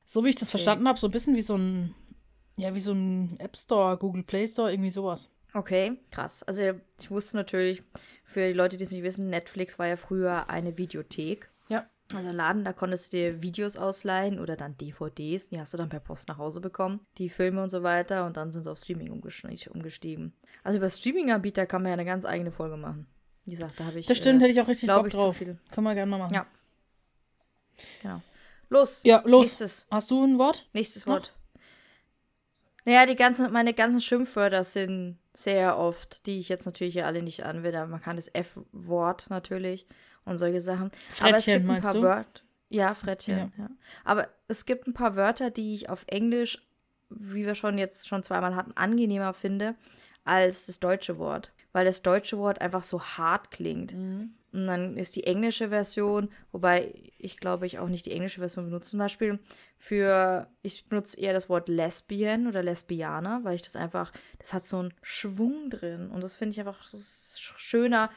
So 0.05 0.25
wie 0.25 0.31
ich 0.31 0.37
das 0.37 0.49
Okay. 0.49 0.59
verstanden 0.59 0.89
habe, 0.89 0.99
so 0.99 1.07
ein 1.07 1.11
bisschen 1.11 1.37
wie 1.37 1.43
so 1.43 1.57
ein, 1.57 1.95
ja, 2.57 2.75
wie 2.75 2.81
so 2.81 2.93
ein 2.93 3.39
App 3.41 3.57
Store, 3.57 3.99
Google 3.99 4.23
Play 4.23 4.47
Store, 4.49 4.71
irgendwie 4.73 4.91
sowas. 4.91 5.31
Okay, 5.55 5.99
krass. 6.11 6.43
Also 6.43 6.75
ich 7.01 7.11
wusste 7.11 7.37
natürlich, 7.37 7.83
für 8.25 8.47
die 8.47 8.53
Leute, 8.53 8.77
die 8.77 8.85
es 8.85 8.91
nicht 8.91 9.03
wissen, 9.03 9.31
Netflix 9.31 9.79
war 9.79 9.87
ja 9.87 9.97
früher 9.97 10.51
eine 10.51 10.77
Videothek. 10.77 11.51
Ja. 11.69 11.89
Also 12.15 12.29
ein 12.29 12.37
Laden, 12.37 12.65
da 12.65 12.73
konntest 12.73 13.13
du 13.13 13.17
dir 13.17 13.43
Videos 13.43 13.77
ausleihen 13.77 14.39
oder 14.39 14.57
dann 14.57 14.77
DVDs, 14.77 15.49
die 15.49 15.61
hast 15.61 15.73
du 15.73 15.79
dann 15.79 15.89
per 15.89 16.01
Post 16.01 16.29
nach 16.29 16.39
Hause 16.39 16.61
bekommen, 16.61 17.01
die 17.19 17.29
Filme 17.29 17.63
und 17.63 17.71
so 17.71 17.83
weiter 17.83 18.27
und 18.27 18.37
dann 18.37 18.51
sind 18.51 18.63
sie 18.63 18.71
auf 18.71 18.79
Streaming 18.79 19.13
umgesti- 19.13 19.69
umgestiegen. 19.69 20.33
Also 20.65 20.79
über 20.79 20.91
Streaming-Anbieter 20.91 21.67
kann 21.67 21.83
man 21.83 21.91
ja 21.91 21.95
eine 21.95 22.05
ganz 22.05 22.25
eigene 22.25 22.53
Folge 22.53 22.77
machen. 22.77 23.07
Wie 23.45 23.53
gesagt, 23.53 23.81
da 23.81 23.85
habe 23.85 23.99
ich. 23.99 24.07
Das 24.07 24.19
stimmt, 24.19 24.43
äh, 24.43 24.45
hätte 24.45 24.53
ich 24.53 24.61
auch 24.61 24.69
richtig 24.69 24.89
Bock 24.89 25.07
ich, 25.07 25.15
drauf. 25.15 25.39
Können 25.39 25.59
wir 25.85 25.95
gerne 25.95 26.11
mal 26.11 26.19
machen. 26.19 26.35
Ja. 26.35 26.47
Genau. 28.03 28.23
Los. 28.69 29.03
Ja, 29.05 29.23
los. 29.25 29.47
Nächstes. 29.47 29.87
Hast 29.91 30.11
du 30.11 30.23
ein 30.23 30.39
Wort? 30.39 30.69
Nächstes 30.75 31.07
Noch? 31.07 31.15
Wort. 31.15 31.35
Naja, 32.85 33.07
die 33.07 33.17
ganzen, 33.17 33.51
meine 33.53 33.75
ganzen 33.75 34.01
Schimpfwörter 34.01 34.65
sind 34.65 35.19
sehr 35.43 35.79
oft, 35.79 36.27
die 36.27 36.41
ich 36.41 36.49
jetzt 36.49 36.67
natürlich 36.67 36.95
hier 36.95 37.07
alle 37.07 37.23
nicht 37.23 37.45
anwende. 37.45 37.79
aber 37.81 37.89
Man 37.89 38.01
kann 38.03 38.17
das 38.17 38.29
F-Wort 38.33 39.31
natürlich 39.31 39.87
und 40.25 40.39
solche 40.39 40.61
Sachen. 40.61 40.91
Aber 41.21 41.37
es 41.37 41.45
Frettchen, 41.45 41.55
gibt 41.63 41.71
ein 41.71 41.81
paar? 41.83 42.03
Wörter. 42.03 42.41
Ja, 42.71 42.95
Frettchen, 42.95 43.39
Ja. 43.39 43.51
ja. 43.57 43.71
Aber 44.05 44.29
es 44.47 44.67
gibt 44.67 44.87
ein 44.87 44.95
paar 44.95 45.17
Wörter, 45.17 45.51
die 45.51 45.75
ich 45.75 45.89
auf 45.89 46.05
Englisch, 46.07 46.63
wie 47.09 47.47
wir 47.47 47.55
schon 47.55 47.79
jetzt 47.79 48.07
schon 48.09 48.23
zweimal 48.23 48.55
hatten, 48.55 48.73
angenehmer 48.77 49.33
finde 49.33 49.75
als 50.25 50.67
das 50.67 50.79
deutsche 50.81 51.19
Wort. 51.19 51.53
Weil 51.73 51.85
das 51.87 52.03
deutsche 52.03 52.39
Wort 52.39 52.61
einfach 52.61 52.83
so 52.83 53.03
hart 53.03 53.51
klingt. 53.51 53.95
Mhm. 53.95 54.35
Und 54.53 54.67
dann 54.67 54.97
ist 54.97 55.15
die 55.17 55.25
englische 55.25 55.69
Version, 55.69 56.31
wobei 56.53 56.95
ich 57.19 57.39
glaube, 57.39 57.67
ich 57.67 57.79
auch 57.79 57.89
nicht 57.89 58.07
die 58.07 58.13
englische 58.13 58.41
Version 58.41 58.65
benutze. 58.65 58.91
Zum 58.91 58.99
Beispiel 58.99 59.39
für, 59.77 60.49
ich 60.63 60.89
benutze 60.89 61.21
eher 61.21 61.33
das 61.33 61.49
Wort 61.49 61.69
Lesbian 61.69 62.47
oder 62.47 62.63
Lesbianer, 62.63 63.41
weil 63.45 63.57
ich 63.57 63.63
das 63.63 63.77
einfach, 63.77 64.13
das 64.39 64.53
hat 64.55 64.63
so 64.63 64.79
einen 64.79 64.95
Schwung 65.03 65.69
drin. 65.71 66.11
Und 66.11 66.23
das 66.23 66.35
finde 66.35 66.53
ich 66.53 66.61
einfach 66.61 66.83
schöner, 67.57 68.11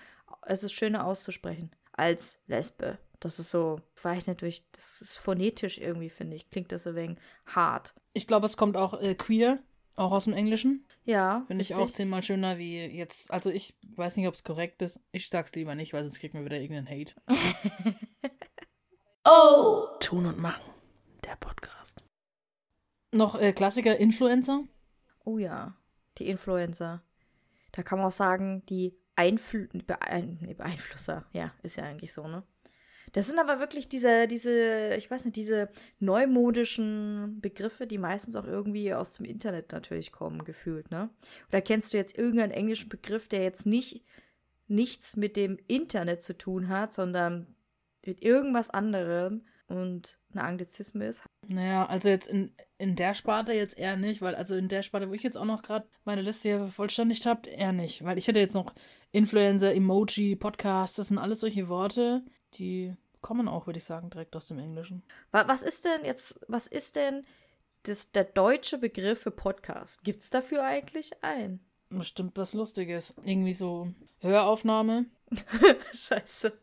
es 0.44 0.64
ist 0.64 0.74
schöner 0.74 1.06
auszusprechen 1.06 1.72
als 1.92 2.40
Lesbe. 2.48 2.98
Das 3.20 3.38
ist 3.38 3.52
so, 3.52 3.82
weiß 4.02 4.28
ich 4.28 4.38
durch, 4.38 4.64
das 4.72 5.02
ist 5.02 5.18
phonetisch 5.18 5.78
irgendwie, 5.78 6.10
finde 6.10 6.36
ich, 6.36 6.50
klingt 6.50 6.72
das 6.72 6.84
so 6.84 6.96
wegen 6.96 7.18
hart. 7.46 7.94
Ich 8.14 8.26
glaube, 8.26 8.48
es 8.48 8.58
kommt 8.58 8.78
auch 8.78 9.00
äh, 9.00 9.16
queer, 9.16 9.60
auch 9.96 10.12
aus 10.12 10.26
dem 10.26 10.34
Englischen. 10.34 10.86
Ja. 11.04 11.44
Finde 11.48 11.62
ich 11.62 11.76
auch 11.76 11.92
zehnmal 11.92 12.24
schöner 12.24 12.58
wie 12.58 12.86
jetzt. 12.86 13.32
Also 13.32 13.50
ich 13.50 13.76
weiß 13.96 14.18
nicht, 14.18 14.28
ob 14.28 14.34
es 14.34 14.44
korrekt 14.44 14.82
ist. 14.82 15.00
Ich 15.12 15.30
sag's 15.30 15.54
lieber 15.56 15.76
nicht, 15.76 15.94
weil 15.94 16.04
sonst 16.04 16.20
kriegt 16.20 16.34
mir 16.34 16.46
wieder 16.46 16.60
irgendeinen 16.60 16.90
Hate. 16.90 17.14
oh! 19.26 19.88
Tun 20.00 20.26
und 20.26 20.40
machen. 20.40 20.64
Der 21.24 21.36
Podcast. 21.36 22.04
Noch 23.14 23.40
äh, 23.40 23.54
Klassiker, 23.54 23.98
Influencer. 23.98 24.64
Oh 25.26 25.38
ja, 25.38 25.76
die 26.18 26.28
Influencer. 26.28 27.04
Da 27.72 27.84
kann 27.84 28.00
man 28.00 28.08
auch 28.08 28.14
sagen, 28.14 28.66
die 28.68 28.98
Einfl 29.16 29.70
Beein 29.86 30.56
Beeinflusser. 30.58 31.26
Ja, 31.34 31.54
ist 31.64 31.78
ja 31.78 31.84
eigentlich 31.84 32.14
so, 32.14 32.28
ne? 32.28 32.44
Das 33.14 33.28
sind 33.28 33.40
aber 33.40 33.60
wirklich 33.60 33.90
diese, 33.90 34.28
diese, 34.28 34.96
ich 34.98 35.12
weiß 35.12 35.26
nicht, 35.26 35.36
diese 35.36 35.70
neumodischen 36.00 37.40
Begriffe, 37.42 37.88
die 37.88 37.98
meistens 37.98 38.36
auch 38.36 38.46
irgendwie 38.46 38.94
aus 38.94 39.14
dem 39.14 39.26
Internet 39.26 39.72
natürlich 39.72 40.12
kommen, 40.12 40.46
gefühlt, 40.46 40.92
ne? 40.92 41.10
Oder 41.50 41.62
kennst 41.62 41.94
du 41.94 41.98
jetzt 41.98 42.18
irgendeinen 42.18 42.52
englischen 42.52 42.90
Begriff, 42.90 43.28
der 43.28 43.44
jetzt 43.44 43.66
nicht 43.66 44.04
nichts 44.68 45.18
mit 45.18 45.36
dem 45.36 45.58
Internet 45.68 46.22
zu 46.22 46.38
tun 46.38 46.70
hat, 46.70 46.94
sondern 46.94 47.48
mit 48.06 48.24
irgendwas 48.24 48.70
anderem 48.70 49.46
und 49.68 50.18
ein 50.34 50.40
Anglizismus 50.40 51.04
ist? 51.04 51.24
Naja, 51.48 51.86
also 51.86 52.10
jetzt 52.10 52.28
in, 52.28 52.56
in 52.78 52.96
der 52.96 53.14
Sparte 53.14 53.52
jetzt 53.52 53.78
eher 53.78 53.98
nicht, 53.98 54.22
weil 54.22 54.36
also 54.36 54.56
in 54.56 54.70
der 54.70 54.82
Sparte, 54.82 55.10
wo 55.10 55.14
ich 55.14 55.24
jetzt 55.24 55.38
auch 55.38 55.46
noch 55.46 55.62
gerade 55.62 55.88
meine 56.06 56.22
Liste 56.22 56.50
hier 56.50 56.58
vervollständigt 56.60 57.26
habe, 57.26 57.50
eher 57.50 57.74
nicht. 57.74 58.04
Weil 58.04 58.18
ich 58.18 58.28
hätte 58.28 58.40
jetzt 58.40 58.54
noch 58.54 58.74
Influencer, 59.12 59.74
Emoji, 59.74 60.36
Podcast, 60.36 60.98
das 60.98 61.10
sind 61.10 61.18
alles 61.18 61.42
solche 61.42 61.68
Worte, 61.68 62.24
die 62.56 62.96
kommen 63.22 63.48
auch, 63.48 63.68
würde 63.68 63.78
ich 63.78 63.86
sagen, 63.86 64.10
direkt 64.10 64.36
aus 64.36 64.48
dem 64.48 64.60
Englischen. 64.60 65.04
Wa- 65.32 65.48
Was 65.48 65.62
ist 65.64 65.86
denn 65.86 66.04
jetzt, 66.06 66.40
was 66.48 66.68
ist 66.68 66.96
denn 66.96 67.26
das, 67.84 68.12
der 68.12 68.24
deutsche 68.24 68.78
Begriff 68.78 69.22
für 69.22 69.32
Podcast? 69.32 70.04
Gibt 70.04 70.24
es 70.24 70.30
dafür 70.30 70.64
eigentlich 70.64 71.24
einen? 71.24 71.60
Bestimmt 71.90 72.38
was 72.38 72.54
Lustiges. 72.54 73.14
Irgendwie 73.24 73.54
so 73.54 73.90
Höraufnahme. 74.20 75.06
Scheiße. 75.94 76.54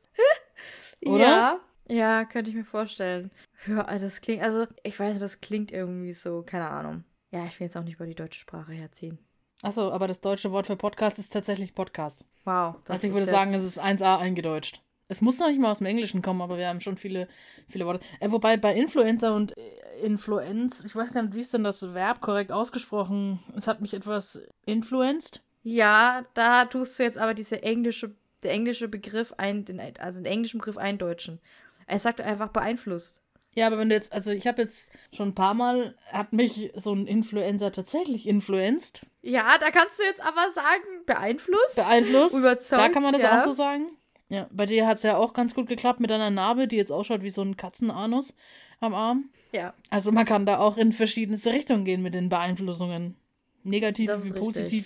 Oder? 1.04 1.20
Ja, 1.20 1.60
ja, 1.88 2.24
könnte 2.24 2.50
ich 2.50 2.56
mir 2.56 2.64
vorstellen. 2.64 3.30
Hör, 3.64 3.88
also 3.88 4.06
das 4.06 4.20
klingt, 4.20 4.42
also 4.42 4.66
ich 4.82 4.98
weiß, 4.98 5.20
das 5.20 5.40
klingt 5.40 5.70
irgendwie 5.72 6.12
so, 6.12 6.42
keine 6.42 6.68
Ahnung. 6.70 7.04
Ja, 7.30 7.44
ich 7.46 7.58
will 7.60 7.66
jetzt 7.66 7.76
auch 7.76 7.82
nicht 7.84 7.94
über 7.94 8.06
die 8.06 8.14
deutsche 8.14 8.40
Sprache 8.40 8.72
herziehen. 8.72 9.18
Achso, 9.62 9.90
aber 9.92 10.06
das 10.06 10.20
deutsche 10.20 10.50
Wort 10.52 10.66
für 10.66 10.76
Podcast 10.76 11.18
ist 11.18 11.30
tatsächlich 11.32 11.74
Podcast. 11.74 12.24
Wow. 12.44 12.76
also 12.88 13.06
ich 13.06 13.12
würde 13.12 13.26
sagen, 13.30 13.52
es 13.54 13.64
ist 13.64 13.78
1a 13.80 14.18
eingedeutscht. 14.18 14.82
Es 15.08 15.22
muss 15.22 15.38
noch 15.38 15.48
nicht 15.48 15.58
mal 15.60 15.70
aus 15.70 15.78
dem 15.78 15.86
Englischen 15.86 16.20
kommen, 16.20 16.42
aber 16.42 16.58
wir 16.58 16.68
haben 16.68 16.80
schon 16.82 16.98
viele, 16.98 17.28
viele 17.66 17.86
Worte. 17.86 18.04
Äh, 18.20 18.30
wobei 18.30 18.58
bei 18.58 18.74
Influencer 18.74 19.34
und 19.34 19.56
äh, 19.56 19.62
Influenz, 20.02 20.84
ich 20.84 20.94
weiß 20.94 21.12
gar 21.12 21.22
nicht, 21.22 21.34
wie 21.34 21.40
ist 21.40 21.54
denn 21.54 21.64
das 21.64 21.94
Verb 21.94 22.20
korrekt 22.20 22.52
ausgesprochen? 22.52 23.40
Es 23.56 23.66
hat 23.66 23.80
mich 23.80 23.94
etwas 23.94 24.40
influenced. 24.66 25.42
Ja, 25.62 26.24
da 26.34 26.66
tust 26.66 26.98
du 26.98 27.02
jetzt 27.02 27.18
aber 27.18 27.34
diese 27.34 27.62
englische, 27.62 28.14
der 28.42 28.52
englische 28.52 28.88
Begriff 28.88 29.32
ein, 29.38 29.64
den, 29.64 29.80
also 29.98 30.22
den 30.22 30.30
englischen 30.30 30.58
Begriff 30.58 30.76
eindeutschen. 30.76 31.40
Es 31.86 32.02
sagt 32.02 32.20
einfach 32.20 32.48
beeinflusst. 32.48 33.22
Ja, 33.54 33.66
aber 33.66 33.78
wenn 33.78 33.88
du 33.88 33.94
jetzt, 33.94 34.12
also 34.12 34.30
ich 34.30 34.46
habe 34.46 34.62
jetzt 34.62 34.92
schon 35.12 35.28
ein 35.28 35.34
paar 35.34 35.54
Mal, 35.54 35.96
hat 36.12 36.32
mich 36.32 36.70
so 36.76 36.92
ein 36.92 37.06
Influencer 37.06 37.72
tatsächlich 37.72 38.28
influenced, 38.28 39.06
Ja, 39.22 39.56
da 39.58 39.70
kannst 39.70 39.98
du 39.98 40.04
jetzt 40.04 40.22
aber 40.22 40.50
sagen, 40.52 41.04
beeinflusst. 41.06 41.76
beeinflusst. 41.76 42.36
Überzeugt, 42.36 42.82
Da 42.82 42.88
kann 42.90 43.02
man 43.02 43.14
das 43.14 43.22
ja. 43.22 43.40
auch 43.40 43.44
so 43.46 43.52
sagen. 43.52 43.88
Ja, 44.28 44.48
bei 44.52 44.66
dir 44.66 44.86
hat 44.86 44.98
es 44.98 45.04
ja 45.04 45.16
auch 45.16 45.32
ganz 45.32 45.54
gut 45.54 45.66
geklappt 45.68 46.00
mit 46.00 46.10
deiner 46.10 46.30
Narbe, 46.30 46.68
die 46.68 46.76
jetzt 46.76 46.92
ausschaut 46.92 47.22
wie 47.22 47.30
so 47.30 47.42
ein 47.42 47.56
Katzenanus 47.56 48.34
am 48.80 48.94
Arm. 48.94 49.30
ja. 49.52 49.74
Also 49.90 50.12
man 50.12 50.26
kann 50.26 50.44
da 50.46 50.58
auch 50.58 50.76
in 50.76 50.92
verschiedenste 50.92 51.50
Richtungen 51.52 51.84
gehen 51.84 52.02
mit 52.02 52.14
den 52.14 52.28
Beeinflussungen. 52.28 53.16
Negative 53.64 54.12
wie 54.24 54.38
richtig. 54.38 54.84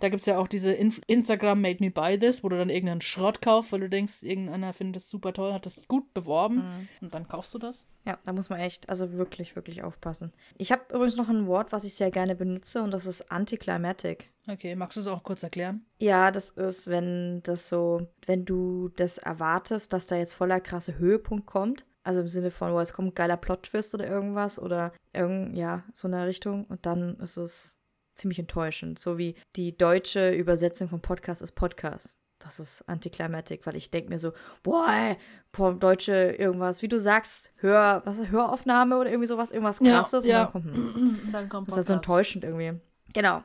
Da 0.00 0.08
gibt 0.10 0.20
es 0.20 0.26
ja 0.26 0.38
auch 0.38 0.48
diese 0.48 0.72
Inf 0.72 1.00
Instagram 1.06 1.60
Made 1.62 1.78
Me 1.80 1.90
Buy 1.90 2.18
This, 2.18 2.44
wo 2.44 2.48
du 2.48 2.56
dann 2.58 2.70
irgendeinen 2.70 3.00
Schrott 3.00 3.40
kaufst, 3.40 3.72
weil 3.72 3.80
du 3.80 3.88
denkst, 3.88 4.22
irgendeiner 4.22 4.72
findet 4.72 4.96
das 4.96 5.08
super 5.08 5.32
toll, 5.32 5.52
hat 5.54 5.64
das 5.66 5.88
gut 5.88 6.12
beworben 6.12 6.56
Mhm. 6.56 6.88
und 7.00 7.14
dann 7.14 7.26
kaufst 7.28 7.54
du 7.54 7.58
das. 7.58 7.86
Ja, 8.04 8.18
da 8.24 8.32
muss 8.32 8.50
man 8.50 8.60
echt, 8.60 8.88
also 8.88 9.12
wirklich, 9.12 9.56
wirklich 9.56 9.82
aufpassen. 9.82 10.32
Ich 10.58 10.70
habe 10.72 10.82
übrigens 10.94 11.16
noch 11.16 11.28
ein 11.28 11.46
Wort, 11.46 11.72
was 11.72 11.84
ich 11.84 11.94
sehr 11.94 12.10
gerne 12.10 12.34
benutze 12.36 12.82
und 12.82 12.90
das 12.92 13.06
ist 13.06 13.32
anticlimatic. 13.32 14.30
Okay, 14.48 14.76
magst 14.76 14.96
du 14.96 15.00
es 15.00 15.06
auch 15.06 15.22
kurz 15.24 15.42
erklären? 15.42 15.84
Ja, 15.98 16.30
das 16.30 16.50
ist, 16.50 16.86
wenn 16.88 17.42
das 17.42 17.68
so, 17.68 18.06
wenn 18.26 18.44
du 18.44 18.90
das 18.96 19.18
erwartest, 19.18 19.92
dass 19.92 20.06
da 20.06 20.16
jetzt 20.16 20.34
voller 20.34 20.60
krasse 20.60 20.98
Höhepunkt 20.98 21.46
kommt. 21.46 21.84
Also 22.04 22.20
im 22.20 22.28
Sinne 22.28 22.52
von, 22.52 22.70
oh, 22.70 22.78
jetzt 22.78 22.92
kommt 22.92 23.08
ein 23.08 23.14
geiler 23.14 23.36
Plot-Twist 23.36 23.92
oder 23.96 24.06
irgendwas 24.06 24.60
oder 24.60 24.92
irgend, 25.12 25.56
ja, 25.56 25.82
so 25.92 26.06
in 26.06 26.12
der 26.12 26.26
Richtung. 26.28 26.64
Und 26.66 26.86
dann 26.86 27.16
ist 27.16 27.36
es 27.36 27.80
ziemlich 28.16 28.38
enttäuschend. 28.38 28.98
So 28.98 29.18
wie 29.18 29.34
die 29.56 29.76
deutsche 29.76 30.32
Übersetzung 30.32 30.88
von 30.88 31.00
Podcast 31.00 31.42
ist 31.42 31.52
Podcast. 31.52 32.18
Das 32.38 32.60
ist 32.60 32.86
anticlimatic, 32.86 33.66
weil 33.66 33.76
ich 33.76 33.90
denke 33.90 34.10
mir 34.10 34.18
so, 34.18 34.32
boah, 34.62 35.16
boah, 35.52 35.72
deutsche 35.74 36.32
irgendwas, 36.32 36.82
wie 36.82 36.88
du 36.88 37.00
sagst, 37.00 37.50
Hör, 37.56 38.02
was 38.04 38.18
Höraufnahme 38.28 38.98
oder 38.98 39.08
irgendwie 39.10 39.26
sowas, 39.26 39.50
irgendwas 39.50 39.80
Ja, 39.80 39.94
krasses. 40.00 40.26
ja. 40.26 40.44
Und 40.44 40.64
dann 40.66 40.72
kommt, 40.74 40.76
hm, 40.96 41.18
dann 41.32 41.48
kommt 41.48 41.68
das 41.68 41.72
ist 41.74 41.76
halt 41.78 41.86
so 41.86 41.92
enttäuschend 41.94 42.44
irgendwie. 42.44 42.78
Genau. 43.14 43.42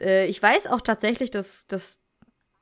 Äh, 0.00 0.26
ich 0.26 0.42
weiß 0.42 0.66
auch 0.66 0.80
tatsächlich, 0.80 1.30
dass 1.30 1.66
das 1.68 2.02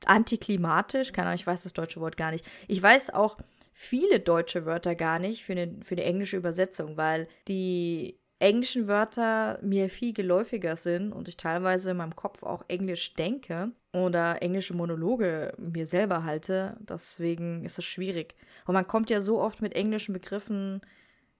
antiklimatisch, 0.05 1.13
keine 1.13 1.29
Ahnung, 1.29 1.37
ich 1.41 1.47
weiß 1.47 1.63
das 1.63 1.73
deutsche 1.73 2.01
Wort 2.01 2.17
gar 2.17 2.31
nicht. 2.31 2.47
Ich 2.69 2.83
weiß 2.83 3.11
auch 3.15 3.39
viele 3.73 4.21
deutsche 4.21 4.67
Wörter 4.67 4.95
gar 4.95 5.19
nicht 5.19 5.45
für 5.45 5.53
eine, 5.53 5.79
für 5.83 5.95
eine 5.95 6.05
englische 6.05 6.37
Übersetzung, 6.37 6.97
weil 6.97 7.27
die 7.49 8.21
englischen 8.45 8.89
Wörter 8.89 9.59
mir 9.63 9.89
viel 9.89 10.13
geläufiger 10.13 10.77
sind 10.77 11.13
und 11.13 11.29
ich 11.29 11.39
teilweise 11.39 11.93
in 11.93 11.97
meinem 11.97 12.15
Kopf 12.15 12.43
auch 12.43 12.63
Englisch 12.69 13.15
denke 13.15 13.73
oder 13.95 14.43
englische 14.43 14.75
Monologe 14.75 15.55
mir 15.57 15.87
selber 15.87 16.25
halte. 16.25 16.77
Deswegen 16.81 17.65
ist 17.65 17.79
es 17.79 17.87
schwierig. 17.87 18.35
Und 18.67 18.75
man 18.75 18.87
kommt 18.87 19.09
ja 19.09 19.23
so 19.23 19.41
oft 19.41 19.63
mit 19.63 19.75
englischen 19.75 20.13
Begriffen 20.13 20.83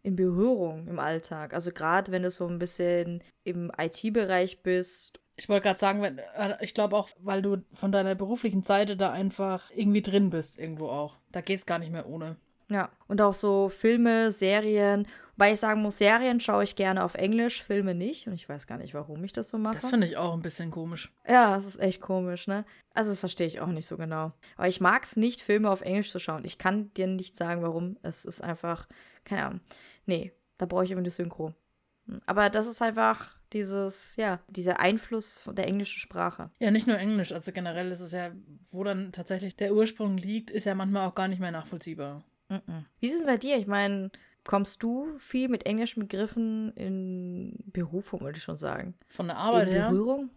in 0.03 0.17
Berührung 0.17 0.89
im 0.89 0.99
Alltag. 0.99 1.53
Also 1.53 1.73
gerade 1.73 2.11
wenn 2.11 2.23
du 2.23 2.31
so 2.31 2.47
ein 2.47 2.59
bisschen 2.59 3.23
im 3.45 3.71
IT-Bereich 3.77 4.63
bist 4.63 5.21
Ich 5.37 5.49
wollte 5.51 5.65
gerade 5.65 5.79
sagen, 5.79 6.01
wenn, 6.01 6.19
äh, 6.19 6.57
ich 6.63 6.73
glaube 6.73 6.97
auch, 6.97 7.11
weil 7.19 7.43
du 7.43 7.59
von 7.75 7.93
deiner 7.93 8.15
beruflichen 8.15 8.63
Seite 8.63 8.97
da 8.97 9.13
einfach 9.13 9.71
irgendwie 9.75 10.03
drin 10.03 10.31
bist, 10.31 10.59
irgendwo 10.59 10.89
auch. 10.89 11.19
Da 11.33 11.43
geht 11.43 11.59
es 11.59 11.67
gar 11.67 11.79
nicht 11.79 11.93
mehr 11.93 12.09
ohne. 12.09 12.37
Ja, 12.71 12.89
und 13.09 13.21
auch 13.21 13.35
so 13.35 13.69
Filme, 13.69 14.33
Serien. 14.33 15.07
Wobei 15.37 15.53
ich 15.53 15.61
sagen 15.61 15.83
muss, 15.83 15.99
Serien 15.99 16.41
schaue 16.41 16.65
ich 16.65 16.77
gerne 16.77 17.05
auf 17.05 17.15
Englisch, 17.15 17.63
Filme 17.63 17.95
nicht. 17.95 18.27
Und 18.27 18.35
ich 18.35 18.49
weiß 18.49 18.67
gar 18.67 18.79
nicht, 18.79 18.95
warum 18.95 19.23
ich 19.25 19.33
das 19.33 19.49
so 19.51 19.59
mache. 19.59 19.79
Das 19.81 19.91
finde 19.91 20.07
ich 20.07 20.17
auch 20.17 20.35
ein 20.35 20.43
bisschen 20.43 20.71
komisch. 20.71 21.13
Ja, 21.29 21.55
das 21.55 21.67
ist 21.67 21.81
echt 21.81 22.01
komisch, 22.01 22.47
ne? 22.47 22.65
Also, 22.95 23.11
das 23.11 23.21
verstehe 23.21 23.47
ich 23.47 23.61
auch 23.61 23.67
nicht 23.67 23.87
so 23.87 23.97
genau. 23.97 24.33
Aber 24.57 24.69
ich 24.69 24.81
mag 24.81 25.03
es 25.03 25.17
nicht, 25.17 25.41
Filme 25.41 25.71
auf 25.71 25.81
Englisch 25.81 26.11
zu 26.11 26.21
schauen. 26.21 26.45
Ich 26.45 26.59
kann 26.59 26.93
dir 26.95 27.07
nicht 27.07 27.37
sagen, 27.37 27.63
warum. 27.63 27.97
Es 28.03 28.25
ist 28.25 28.43
einfach, 28.43 28.89
keine 29.25 29.47
Ahnung. 29.47 29.61
Nee, 30.07 30.33
da 30.59 30.67
brauche 30.67 30.85
ich 30.85 30.93
immer 30.93 31.03
die 31.03 31.11
Synchro. 31.11 31.55
Aber 32.27 32.51
das 32.51 32.67
ist 32.67 32.83
einfach 32.83 33.39
dieses, 33.53 34.17
ja, 34.17 34.41
dieser 34.49 34.79
Einfluss 34.81 35.41
der 35.53 35.67
englischen 35.67 36.01
Sprache. 36.01 36.51
Ja, 36.59 36.71
nicht 36.71 36.87
nur 36.87 36.99
Englisch, 36.99 37.33
also 37.33 37.51
generell 37.51 37.91
ist 37.91 38.01
es 38.01 38.13
ja, 38.13 38.31
wo 38.71 38.85
dann 38.85 39.13
tatsächlich 39.13 39.57
der 39.57 39.75
Ursprung 39.75 40.17
liegt, 40.17 40.51
ist 40.51 40.67
ja 40.67 40.75
manchmal 40.75 41.09
auch 41.09 41.15
gar 41.15 41.29
nicht 41.29 41.41
mehr 41.41 41.51
nachvollziehbar. 41.51 42.23
Wie 43.01 43.07
ist 43.07 43.19
es 43.19 43.25
bei 43.25 43.39
dir? 43.39 43.57
Ich 43.57 43.67
meine, 43.67 44.11
kommst 44.45 44.83
du 44.83 45.09
viel 45.19 45.49
mit 45.49 45.67
englischen 45.67 46.01
Begriffen 46.01 46.73
in 46.77 47.57
Berufung, 47.67 48.21
würde 48.21 48.39
ich 48.39 48.45
schon 48.45 48.57
sagen? 48.57 48.95
Von 49.09 49.27
der 49.27 49.37
Arbeit 49.39 49.69
in 49.69 49.75
her? 49.75 49.91
Berührung? 49.91 50.31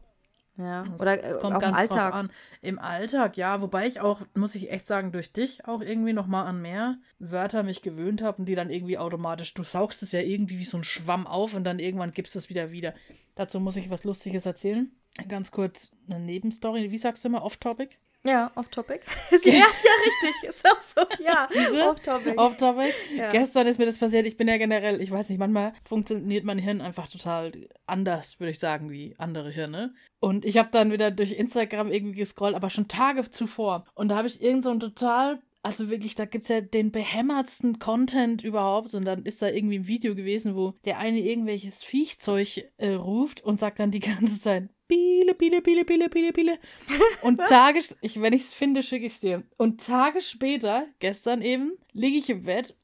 Ja, 0.57 0.83
Das 0.85 1.01
oder 1.01 1.23
äh, 1.23 1.39
kommt 1.39 1.43
auch 1.43 1.51
im 1.53 1.59
ganz 1.59 1.77
drauf 1.77 1.91
Alltag. 1.99 2.13
an. 2.15 2.29
Im 2.63 2.79
Alltag, 2.79 3.37
ja, 3.37 3.61
wobei 3.61 3.85
ich 3.85 3.99
auch, 4.01 4.21
muss 4.33 4.55
ich 4.55 4.71
echt 4.71 4.87
sagen, 4.87 5.11
durch 5.11 5.31
dich 5.31 5.67
auch 5.67 5.81
irgendwie 5.81 6.13
nochmal 6.13 6.47
an 6.47 6.61
mehr 6.63 6.97
Wörter 7.19 7.61
mich 7.61 7.83
gewöhnt 7.83 8.23
habe 8.23 8.39
und 8.39 8.45
die 8.45 8.55
dann 8.55 8.71
irgendwie 8.71 8.97
automatisch, 8.97 9.53
du 9.53 9.63
saugst 9.63 10.01
es 10.01 10.13
ja 10.13 10.21
irgendwie 10.21 10.57
wie 10.57 10.63
so 10.63 10.77
ein 10.77 10.83
Schwamm 10.83 11.27
auf 11.27 11.53
und 11.53 11.63
dann 11.63 11.77
irgendwann 11.77 12.11
gibst 12.11 12.33
du 12.33 12.39
es 12.39 12.49
wieder 12.49 12.71
wieder. 12.71 12.95
Dazu 13.35 13.59
muss 13.59 13.75
ich 13.75 13.91
was 13.91 14.03
Lustiges 14.03 14.47
erzählen. 14.47 14.91
Ganz 15.27 15.51
kurz 15.51 15.91
eine 16.09 16.19
Nebenstory. 16.19 16.89
Wie 16.91 16.97
sagst 16.97 17.23
du 17.23 17.27
immer? 17.27 17.43
Off-Topic? 17.43 17.97
Ja, 18.27 18.51
off-topic. 18.55 19.01
ja, 19.45 19.53
ja, 19.53 19.61
richtig. 19.61 20.49
Ist 20.49 20.65
auch 20.69 20.81
so. 20.81 21.01
Ja, 21.23 21.47
off-topic. 21.89 22.37
Off-Topic. 22.37 22.93
Ja. 23.15 23.31
Gestern 23.31 23.67
ist 23.67 23.79
mir 23.79 23.85
das 23.85 23.97
passiert. 23.97 24.25
Ich 24.25 24.35
bin 24.35 24.49
ja 24.49 24.57
generell, 24.57 25.01
ich 25.01 25.11
weiß 25.11 25.29
nicht, 25.29 25.39
manchmal 25.39 25.73
funktioniert 25.85 26.43
mein 26.43 26.59
Hirn 26.59 26.81
einfach 26.81 27.07
total 27.07 27.53
anders, 27.85 28.39
würde 28.39 28.51
ich 28.51 28.59
sagen, 28.59 28.91
wie 28.91 29.15
andere 29.17 29.49
Hirne. 29.49 29.93
Und 30.19 30.43
ich 30.43 30.57
habe 30.57 30.69
dann 30.71 30.91
wieder 30.91 31.09
durch 31.09 31.31
Instagram 31.31 31.89
irgendwie 31.89 32.17
gescrollt, 32.17 32.55
aber 32.55 32.69
schon 32.69 32.89
Tage 32.89 33.29
zuvor. 33.29 33.85
Und 33.93 34.09
da 34.09 34.17
habe 34.17 34.27
ich 34.27 34.41
irgend 34.41 34.63
so 34.63 34.71
ein 34.71 34.79
total 34.79 35.39
also 35.63 35.89
wirklich, 35.89 36.15
da 36.15 36.23
gibt 36.23 36.43
es 36.43 36.47
ja 36.47 36.61
den 36.61 36.91
behämmertsten 36.91 37.77
Content 37.77 38.41
überhaupt 38.41 38.93
und 38.93 39.03
dann 39.03 39.23
ist 39.23 39.41
da 39.41 39.49
irgendwie 39.49 39.79
ein 39.79 39.87
Video 39.87 40.15
gewesen, 40.15 40.55
wo 40.55 40.75
der 40.85 40.97
eine 40.97 41.19
irgendwelches 41.19 41.83
Viechzeug 41.83 42.69
äh, 42.77 42.93
ruft 42.93 43.41
und 43.41 43.59
sagt 43.59 43.79
dann 43.79 43.91
die 43.91 43.99
ganze 43.99 44.39
Zeit 44.39 44.69
Biele, 44.87 45.33
Biele, 45.33 45.61
Biele, 45.61 45.85
Biele, 45.85 46.09
Biele, 46.09 46.31
Biele. 46.31 46.59
Und 47.21 47.39
Tage, 47.39 47.79
ich, 48.01 48.21
wenn 48.21 48.33
ich 48.33 48.41
es 48.41 48.53
finde, 48.53 48.83
schicke 48.83 49.05
ich 49.05 49.13
es 49.13 49.19
dir. 49.19 49.43
Und 49.57 49.85
Tage 49.85 50.21
später, 50.21 50.85
gestern 50.99 51.41
eben, 51.41 51.73
liege 51.93 52.17
ich 52.17 52.29
im 52.29 52.43
Bett 52.43 52.75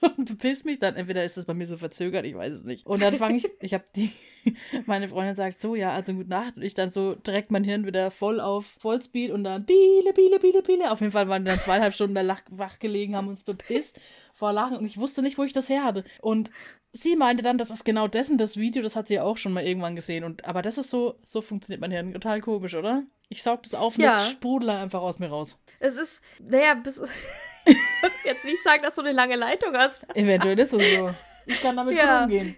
und 0.16 0.28
bepiss 0.28 0.64
mich 0.64 0.78
dann. 0.78 0.96
Entweder 0.96 1.24
ist 1.24 1.36
das 1.36 1.46
bei 1.46 1.54
mir 1.54 1.66
so 1.66 1.76
verzögert, 1.76 2.26
ich 2.26 2.34
weiß 2.34 2.52
es 2.52 2.64
nicht. 2.64 2.86
Und 2.86 3.02
dann 3.02 3.14
fange 3.14 3.38
ich, 3.38 3.46
ich 3.60 3.74
habe 3.74 3.84
die, 3.96 4.12
meine 4.86 5.08
Freundin 5.08 5.34
sagt 5.34 5.60
so, 5.60 5.74
ja, 5.74 5.92
also 5.92 6.12
gute 6.14 6.28
Nacht. 6.28 6.56
Und 6.56 6.62
ich 6.62 6.74
dann 6.74 6.90
so 6.90 7.14
direkt 7.14 7.50
mein 7.50 7.64
Hirn 7.64 7.86
wieder 7.86 8.10
voll 8.10 8.40
auf 8.40 8.66
Vollspeed 8.78 9.30
und 9.30 9.44
dann 9.44 9.64
Biele, 9.64 10.12
Biele, 10.14 10.38
Biele, 10.38 10.62
Biele. 10.62 10.90
Auf 10.90 11.00
jeden 11.00 11.12
Fall 11.12 11.28
waren 11.28 11.44
wir 11.44 11.52
dann 11.52 11.60
zweieinhalb 11.60 11.94
Stunden 11.94 12.14
da 12.14 12.22
lach, 12.22 12.42
wach 12.50 12.78
gelegen, 12.78 13.16
haben 13.16 13.28
uns 13.28 13.42
bepisst 13.42 14.00
vor 14.32 14.52
Lachen 14.52 14.76
und 14.76 14.86
ich 14.86 14.98
wusste 14.98 15.22
nicht, 15.22 15.38
wo 15.38 15.42
ich 15.42 15.52
das 15.52 15.68
her 15.68 15.84
hatte. 15.84 16.04
Und 16.20 16.50
sie 17.02 17.16
meinte 17.16 17.42
dann, 17.42 17.58
das 17.58 17.70
ist 17.70 17.84
genau 17.84 18.08
dessen 18.08 18.38
das 18.38 18.56
Video, 18.56 18.82
das 18.82 18.96
hat 18.96 19.08
sie 19.08 19.14
ja 19.14 19.22
auch 19.22 19.36
schon 19.36 19.52
mal 19.52 19.64
irgendwann 19.64 19.96
gesehen. 19.96 20.24
Und, 20.24 20.44
aber 20.44 20.62
das 20.62 20.78
ist 20.78 20.90
so, 20.90 21.18
so 21.24 21.40
funktioniert 21.42 21.80
mein 21.80 21.90
Hirn. 21.90 22.12
Total 22.12 22.40
komisch, 22.40 22.74
oder? 22.74 23.04
Ich 23.28 23.42
saug 23.42 23.62
das 23.62 23.74
auf 23.74 23.96
und 23.96 24.02
Ja. 24.04 24.10
das 24.10 24.30
sprudelt 24.30 24.70
einfach 24.70 25.00
aus 25.02 25.18
mir 25.18 25.28
raus. 25.28 25.58
Es 25.80 25.96
ist, 25.96 26.22
naja, 26.40 26.74
bis. 26.74 27.00
Jetzt 28.24 28.44
nicht 28.44 28.62
sagen, 28.62 28.82
dass 28.82 28.94
du 28.94 29.02
eine 29.02 29.12
lange 29.12 29.36
Leitung 29.36 29.74
hast. 29.76 30.06
Eventuell 30.16 30.58
ist 30.58 30.72
es 30.72 30.96
so. 30.96 31.10
Ich 31.46 31.60
kann 31.60 31.76
damit 31.76 31.96
Ja. 31.96 32.24
gut 32.24 32.32
umgehen. 32.32 32.56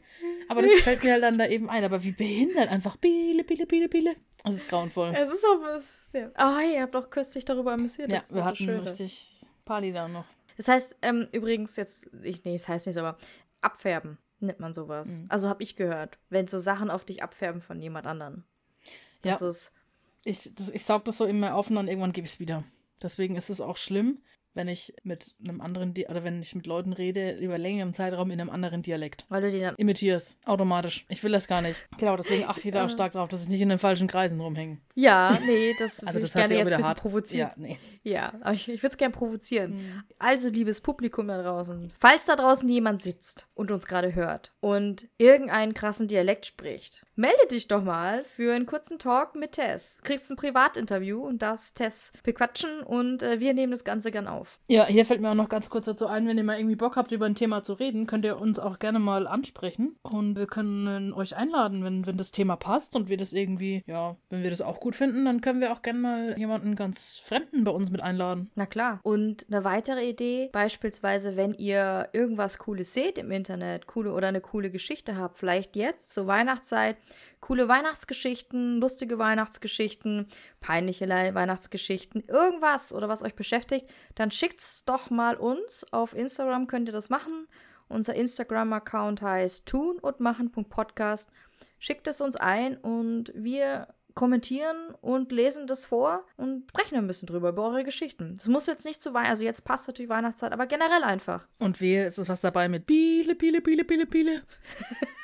Aber 0.48 0.62
das 0.62 0.70
fällt 0.82 1.02
mir 1.04 1.12
halt 1.12 1.22
dann 1.22 1.38
da 1.38 1.46
eben 1.46 1.70
ein. 1.70 1.84
Aber 1.84 2.02
wie 2.02 2.12
behindert 2.12 2.68
einfach. 2.70 2.96
Biele, 2.96 3.44
Biele, 3.44 3.66
Biele, 3.66 3.88
Biele. 3.88 4.16
Das 4.44 4.54
ist 4.54 4.68
grauenvoll. 4.68 5.12
Es 5.16 5.28
ist 5.32 5.44
auch. 5.44 5.62
es- 5.76 5.96
Ja. 6.12 6.28
Oh, 6.38 6.56
hey, 6.58 6.74
ihr 6.74 6.82
habt 6.82 6.94
doch 6.94 7.08
kürzlich 7.10 7.44
darüber 7.44 7.72
amüsiert. 7.72 8.10
ja, 8.10 8.18
das 8.18 8.28
ist 8.30 8.34
wir 8.36 8.44
hatten 8.44 8.56
Schöne. 8.56 8.82
richtig 8.82 9.44
Party 9.64 9.92
da 9.92 10.08
noch. 10.08 10.24
Das 10.56 10.66
heißt, 10.68 10.96
ähm, 11.02 11.28
übrigens 11.32 11.76
jetzt, 11.76 12.08
ich, 12.22 12.44
nee, 12.44 12.52
das 12.54 12.68
heißt 12.68 12.86
nicht 12.86 12.94
so, 12.94 13.00
aber 13.00 13.16
abfärben 13.60 14.18
nennt 14.42 14.60
man 14.60 14.74
sowas. 14.74 15.20
Mhm. 15.20 15.26
Also 15.28 15.48
habe 15.48 15.62
ich 15.62 15.76
gehört, 15.76 16.18
wenn 16.28 16.46
so 16.46 16.58
Sachen 16.58 16.90
auf 16.90 17.04
dich 17.04 17.22
abfärben 17.22 17.60
von 17.60 17.80
jemand 17.80 18.06
anderen. 18.06 18.44
Das 19.22 19.40
Ja. 19.40 19.48
ist, 19.48 19.72
Ich, 20.24 20.50
das, 20.54 20.70
ich 20.70 20.84
saug 20.84 21.04
das 21.04 21.16
so 21.18 21.24
immer 21.24 21.54
auf 21.54 21.70
und 21.70 21.76
dann 21.76 21.88
irgendwann 21.88 22.12
gebe 22.12 22.26
ich 22.26 22.34
es 22.34 22.40
wieder. 22.40 22.64
Deswegen 23.02 23.36
ist 23.36 23.48
es 23.50 23.60
auch 23.60 23.76
schlimm, 23.76 24.18
wenn 24.54 24.68
ich 24.68 24.92
mit 25.04 25.34
einem 25.42 25.60
anderen, 25.60 25.94
Di 25.94 26.06
oder 26.08 26.24
wenn 26.24 26.42
ich 26.42 26.54
mit 26.54 26.66
Leuten 26.66 26.92
rede, 26.92 27.32
über 27.38 27.56
längeren 27.58 27.94
Zeitraum 27.94 28.30
in 28.30 28.40
einem 28.40 28.50
anderen 28.50 28.82
Dialekt. 28.82 29.24
weil 29.28 29.42
du 29.42 29.50
den 29.50 29.62
dann. 29.62 29.74
Imitier's. 29.76 30.36
Automatisch. 30.44 31.04
Ich 31.08 31.22
will 31.22 31.32
das 31.32 31.46
gar 31.48 31.62
nicht. 31.62 31.76
Genau, 31.98 32.16
deswegen 32.16 32.44
achte 32.46 32.66
ich 32.66 32.72
da 32.74 32.84
auch 32.86 32.90
stark 32.90 33.12
drauf, 33.12 33.28
dass 33.28 33.42
ich 33.42 33.48
nicht 33.48 33.60
in 33.60 33.68
den 33.68 33.78
falschen 33.78 34.08
Kreisen 34.08 34.40
rumhänge. 34.40 34.78
Ja, 34.94 35.38
nee, 35.46 35.74
das 35.78 36.00
Also 36.00 36.14
würde 36.14 36.20
das 36.20 36.30
ich 36.30 36.34
gerne 36.34 36.54
jetzt 36.54 36.60
ein 36.60 36.66
bisschen 36.76 36.84
hart. 36.88 36.98
provozieren. 37.00 37.48
Ja, 37.48 37.54
nee. 37.56 37.78
Ja, 38.02 38.32
aber 38.40 38.54
ich, 38.54 38.68
ich 38.68 38.82
würde 38.82 38.92
es 38.92 38.96
gerne 38.96 39.12
provozieren. 39.12 39.72
Mhm. 39.74 40.02
Also, 40.18 40.48
liebes 40.48 40.80
Publikum 40.80 41.28
da 41.28 41.42
draußen, 41.42 41.90
falls 41.90 42.24
da 42.26 42.34
draußen 42.34 42.68
jemand 42.68 43.02
sitzt 43.02 43.46
und 43.54 43.70
uns 43.70 43.86
gerade 43.86 44.14
hört 44.14 44.52
und 44.60 45.06
irgendeinen 45.18 45.74
krassen 45.74 46.08
Dialekt 46.08 46.46
spricht, 46.46 47.04
melde 47.20 47.46
dich 47.50 47.68
doch 47.68 47.84
mal 47.84 48.24
für 48.24 48.54
einen 48.54 48.64
kurzen 48.64 48.98
Talk 48.98 49.36
mit 49.36 49.52
Tess. 49.52 50.00
Kriegst 50.02 50.30
ein 50.30 50.36
Privatinterview 50.36 51.20
und 51.20 51.42
darfst 51.42 51.76
Tess 51.76 52.12
bequatschen 52.22 52.82
und 52.82 53.22
äh, 53.22 53.40
wir 53.40 53.52
nehmen 53.52 53.70
das 53.70 53.84
Ganze 53.84 54.10
gern 54.10 54.26
auf. 54.26 54.58
Ja, 54.68 54.86
hier 54.86 55.04
fällt 55.04 55.20
mir 55.20 55.30
auch 55.30 55.34
noch 55.34 55.50
ganz 55.50 55.68
kurz 55.68 55.84
dazu 55.84 56.06
ein, 56.06 56.26
wenn 56.26 56.38
ihr 56.38 56.44
mal 56.44 56.58
irgendwie 56.58 56.76
Bock 56.76 56.96
habt, 56.96 57.12
über 57.12 57.26
ein 57.26 57.34
Thema 57.34 57.62
zu 57.62 57.74
reden, 57.74 58.06
könnt 58.06 58.24
ihr 58.24 58.40
uns 58.40 58.58
auch 58.58 58.78
gerne 58.78 58.98
mal 58.98 59.26
ansprechen. 59.26 59.96
Und 60.02 60.36
wir 60.36 60.46
können 60.46 61.12
euch 61.12 61.36
einladen, 61.36 61.84
wenn, 61.84 62.06
wenn 62.06 62.16
das 62.16 62.32
Thema 62.32 62.56
passt 62.56 62.96
und 62.96 63.10
wir 63.10 63.18
das 63.18 63.34
irgendwie, 63.34 63.84
ja, 63.86 64.16
wenn 64.30 64.42
wir 64.42 64.50
das 64.50 64.62
auch 64.62 64.80
gut 64.80 64.96
finden, 64.96 65.26
dann 65.26 65.42
können 65.42 65.60
wir 65.60 65.72
auch 65.72 65.82
gerne 65.82 65.98
mal 65.98 66.38
jemanden 66.38 66.74
ganz 66.74 67.20
Fremden 67.22 67.64
bei 67.64 67.70
uns 67.70 67.90
mit 67.90 68.02
einladen. 68.02 68.50
Na 68.54 68.64
klar. 68.64 69.00
Und 69.02 69.44
eine 69.50 69.64
weitere 69.64 70.08
Idee, 70.08 70.48
beispielsweise, 70.52 71.36
wenn 71.36 71.52
ihr 71.52 72.08
irgendwas 72.14 72.56
Cooles 72.56 72.94
seht 72.94 73.18
im 73.18 73.30
Internet, 73.30 73.86
coole 73.86 74.12
oder 74.12 74.28
eine 74.28 74.40
coole 74.40 74.70
Geschichte 74.70 75.18
habt, 75.18 75.36
vielleicht 75.36 75.76
jetzt 75.76 76.14
zur 76.14 76.26
Weihnachtszeit, 76.26 76.96
coole 77.40 77.68
Weihnachtsgeschichten, 77.68 78.80
lustige 78.80 79.18
Weihnachtsgeschichten, 79.18 80.28
peinliche 80.60 81.08
Weihnachtsgeschichten, 81.08 82.22
irgendwas 82.28 82.92
oder 82.92 83.08
was 83.08 83.22
euch 83.22 83.34
beschäftigt, 83.34 83.86
dann 84.14 84.30
schickt's 84.30 84.84
doch 84.84 85.10
mal 85.10 85.36
uns. 85.36 85.86
Auf 85.92 86.14
Instagram 86.14 86.66
könnt 86.66 86.88
ihr 86.88 86.92
das 86.92 87.10
machen. 87.10 87.48
Unser 87.88 88.14
Instagram-Account 88.14 89.20
heißt 89.20 89.66
tun 89.66 89.98
und 89.98 90.20
machen.podcast. 90.20 91.30
Schickt 91.78 92.06
es 92.06 92.20
uns 92.20 92.36
ein 92.36 92.76
und 92.76 93.32
wir 93.34 93.88
kommentieren 94.14 94.76
und 95.00 95.32
lesen 95.32 95.66
das 95.66 95.84
vor 95.84 96.24
und 96.36 96.68
sprechen 96.68 96.96
ein 96.96 97.06
bisschen 97.06 97.26
drüber, 97.26 97.50
über 97.50 97.68
eure 97.68 97.84
Geschichten. 97.84 98.36
Es 98.38 98.48
muss 98.48 98.66
jetzt 98.66 98.84
nicht 98.84 99.00
zu 99.00 99.14
Weihnachten, 99.14 99.30
also 99.30 99.44
jetzt 99.44 99.64
passt 99.64 99.88
natürlich 99.88 100.10
Weihnachtszeit, 100.10 100.52
aber 100.52 100.66
generell 100.66 101.02
einfach. 101.04 101.46
Und 101.58 101.80
wehe, 101.80 102.06
ist 102.06 102.28
was 102.28 102.40
dabei 102.40 102.68
mit 102.68 102.86
Biele, 102.86 103.34
Biele, 103.34 103.60
Biele, 103.60 103.84
Biele, 103.84 104.06
Biele. 104.06 104.42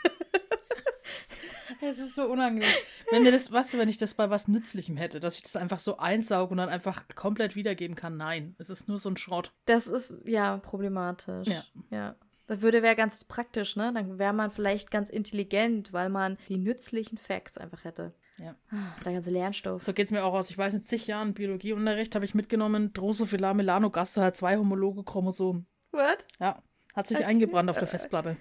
Es 1.81 1.99
ist 1.99 2.15
so 2.15 2.27
unangenehm. 2.27 2.69
Wenn 3.11 3.23
mir 3.23 3.33
das, 3.33 3.51
weißt 3.51 3.75
du, 3.75 3.79
wenn 3.79 3.89
ich 3.89 3.99
das 3.99 4.15
bei 4.15 4.31
was 4.31 4.49
Nützlichem 4.49 4.97
hätte, 4.97 5.21
dass 5.21 5.37
ich 5.37 5.43
das 5.43 5.57
einfach 5.57 5.79
so 5.79 5.99
einsauge 5.99 6.53
und 6.53 6.59
dann 6.59 6.69
einfach 6.69 7.05
komplett 7.15 7.57
wiedergeben 7.57 7.97
kann. 7.97 8.17
Nein, 8.17 8.55
es 8.59 8.71
ist 8.71 8.89
nur 8.89 8.99
so 8.99 9.09
ein 9.11 9.17
Schrott. 9.17 9.53
Das 9.67 9.87
ist 9.87 10.15
ja 10.27 10.59
problematisch. 10.59 11.49
Ja. 11.49 11.65
ja. 11.91 12.17
Das 12.47 12.61
würde 12.61 12.83
wäre 12.83 12.95
ganz 12.95 13.25
praktisch, 13.25 13.75
ne? 13.77 13.93
Dann 13.93 14.19
wäre 14.19 14.33
man 14.33 14.51
vielleicht 14.51 14.91
ganz 14.91 15.11
intelligent, 15.11 15.93
weil 15.93 16.09
man 16.09 16.39
die 16.49 16.59
nützlichen 16.59 17.19
Facts 17.19 17.59
einfach 17.59 17.85
hätte. 17.85 18.15
Ja. 18.39 18.55
Ah, 18.71 18.95
Der 19.05 19.13
ganze 19.15 19.31
Lernstoff. 19.31 19.83
So 19.83 19.93
geht 19.93 20.07
es 20.07 20.13
mir 20.13 20.23
auch 20.25 20.35
aus. 20.35 20.51
Ich 20.51 20.59
weiß, 20.59 20.75
in 20.75 20.83
zig 20.83 21.07
Jahren 21.07 21.35
Biologieunterricht 21.35 22.15
habe 22.15 22.25
ich 22.25 22.35
mitgenommen, 22.35 22.93
Drosophila 22.93 23.55
melanogaster 23.55 24.23
hat 24.23 24.37
zwei 24.37 24.59
homologe 24.59 25.03
Chromosomen. 25.05 25.67
What? 25.91 26.27
Ja, 26.39 26.63
hat 26.95 27.09
sich 27.09 27.25
eingebrannt 27.25 27.71
auf 27.71 27.79
der 27.79 27.89
Festplatte. 27.89 28.37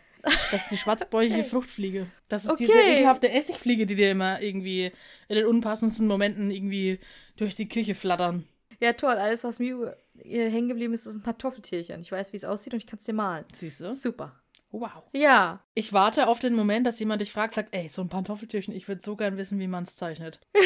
Das 0.52 0.64
ist 0.64 0.72
die 0.72 0.78
schwarzbäuchige 0.78 1.44
Fruchtfliege. 1.46 2.08
Das 2.28 2.46
ist 2.46 2.60
diese 2.60 2.74
Okay. 2.74 2.94
ekelhafte 2.96 3.30
Essigfliege, 3.32 3.86
die 3.86 3.96
dir 3.96 4.12
immer 4.12 4.42
irgendwie 4.42 4.92
in 5.28 5.36
den 5.36 5.46
unpassendsten 5.46 6.08
Momenten 6.08 6.52
irgendwie 6.52 7.00
durch 7.38 7.56
die 7.56 7.68
Küche 7.68 7.96
flattern. 7.96 8.48
Ja, 8.82 8.94
toll. 8.94 9.14
Alles, 9.16 9.44
was 9.44 9.60
mir 9.60 9.96
hängen 10.24 10.68
geblieben 10.68 10.94
ist, 10.94 11.06
ist 11.06 11.16
ein 11.16 11.24
Kartoffeltierchen. 11.24 12.02
Ich 12.02 12.12
weiß, 12.12 12.34
wie 12.34 12.38
es 12.38 12.46
aussieht 12.46 12.74
und 12.74 12.78
ich 12.78 12.88
kann 12.88 13.00
es 13.00 13.06
dir 13.06 13.14
malen. 13.14 13.46
Siehst 13.54 13.80
du? 13.82 13.92
Super. 13.94 14.40
Wow. 14.72 15.04
Ja. 15.14 15.64
Ich 15.74 15.94
warte 15.94 16.28
auf 16.28 16.40
den 16.40 16.54
Moment, 16.56 16.86
dass 16.86 17.00
jemand 17.00 17.22
dich 17.22 17.32
fragt, 17.32 17.54
sagt, 17.54 17.74
ey, 17.74 17.88
so 17.88 18.02
ein 18.02 18.10
Pantoffeltürchen, 18.10 18.74
ich 18.76 18.88
würde 18.90 19.02
so 19.02 19.16
gern 19.16 19.38
wissen, 19.38 19.60
wie 19.60 19.68
man 19.68 19.84
es 19.84 19.96
zeichnet. 19.96 20.40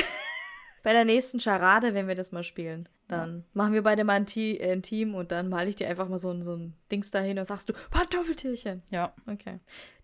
bei 0.83 0.93
der 0.93 1.05
nächsten 1.05 1.39
Charade, 1.39 1.93
wenn 1.93 2.07
wir 2.07 2.15
das 2.15 2.31
mal 2.31 2.43
spielen. 2.43 2.87
Dann 3.07 3.43
machen 3.53 3.73
wir 3.73 3.81
beide 3.81 4.03
mal 4.03 4.13
ein, 4.13 4.25
Te 4.27 4.59
äh, 4.59 4.71
ein 4.71 4.83
Team 4.83 5.15
und 5.15 5.31
dann 5.31 5.49
male 5.49 5.67
ich 5.69 5.75
dir 5.75 5.87
einfach 5.89 6.07
mal 6.07 6.19
so, 6.19 6.29
ein- 6.29 6.43
so 6.43 6.55
ein 6.55 6.75
Dings 6.91 7.09
dahin 7.09 7.39
und 7.39 7.45
sagst 7.45 7.67
du, 7.67 7.73
Pantoffeltierchen. 7.89 8.83
Ja. 8.91 9.13
Okay. 9.27 9.59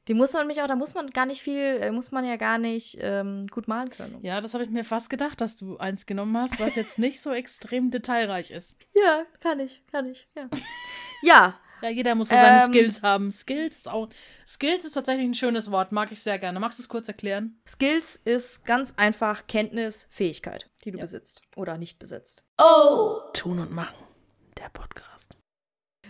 Die 0.07 0.13
muss 0.13 0.33
man 0.33 0.45
mich 0.47 0.61
auch, 0.61 0.67
da 0.67 0.75
muss 0.75 0.93
man 0.93 1.09
gar 1.09 1.25
nicht 1.25 1.41
viel, 1.41 1.79
äh, 1.81 1.91
muss 1.91 2.11
man 2.11 2.25
ja 2.25 2.35
gar 2.35 2.57
nicht 2.59 2.97
ähm, 3.01 3.47
gut 3.47 3.67
malen 3.67 3.89
können. 3.89 4.19
Ja, 4.23 4.39
das 4.41 4.53
habe 4.53 4.63
ich 4.63 4.69
mir 4.69 4.83
fast 4.83 5.09
gedacht, 5.09 5.41
dass 5.41 5.55
du 5.55 5.77
eins 5.77 6.05
genommen 6.05 6.37
hast, 6.37 6.59
was 6.59 6.75
jetzt 6.75 6.99
nicht 6.99 7.21
so 7.21 7.31
extrem 7.31 7.89
detailreich 7.91 8.51
ist. 8.51 8.75
Ja, 8.95 9.23
kann 9.39 9.59
ich, 9.59 9.81
kann 9.91 10.07
ich, 10.07 10.27
ja. 10.35 10.47
ja, 11.23 11.59
Ja, 11.85 11.91
jeder 11.91 12.15
muss 12.15 12.29
so 12.29 12.35
seine 12.35 12.63
Ähm. 12.63 12.69
Skills 12.73 13.03
haben. 13.03 13.31
Skills 13.31 13.77
ist 13.77 13.87
auch. 13.91 14.09
Skills 14.47 14.85
ist 14.85 14.93
tatsächlich 14.93 15.27
ein 15.27 15.35
schönes 15.35 15.69
Wort, 15.69 15.91
mag 15.91 16.11
ich 16.11 16.19
sehr 16.19 16.39
gerne. 16.39 16.59
Magst 16.59 16.79
du 16.79 16.81
es 16.81 16.89
kurz 16.89 17.07
erklären? 17.07 17.59
Skills 17.67 18.15
ist 18.15 18.65
ganz 18.65 18.95
einfach 18.97 19.45
Kenntnis, 19.45 20.07
Fähigkeit, 20.09 20.67
die 20.83 20.89
du 20.89 20.97
besitzt 20.97 21.43
oder 21.55 21.77
nicht 21.77 21.99
besitzt. 21.99 22.43
Oh! 22.57 23.19
Tun 23.33 23.59
und 23.59 23.71
machen. 23.71 23.95
Der 24.57 24.69
Podcast. 24.69 25.37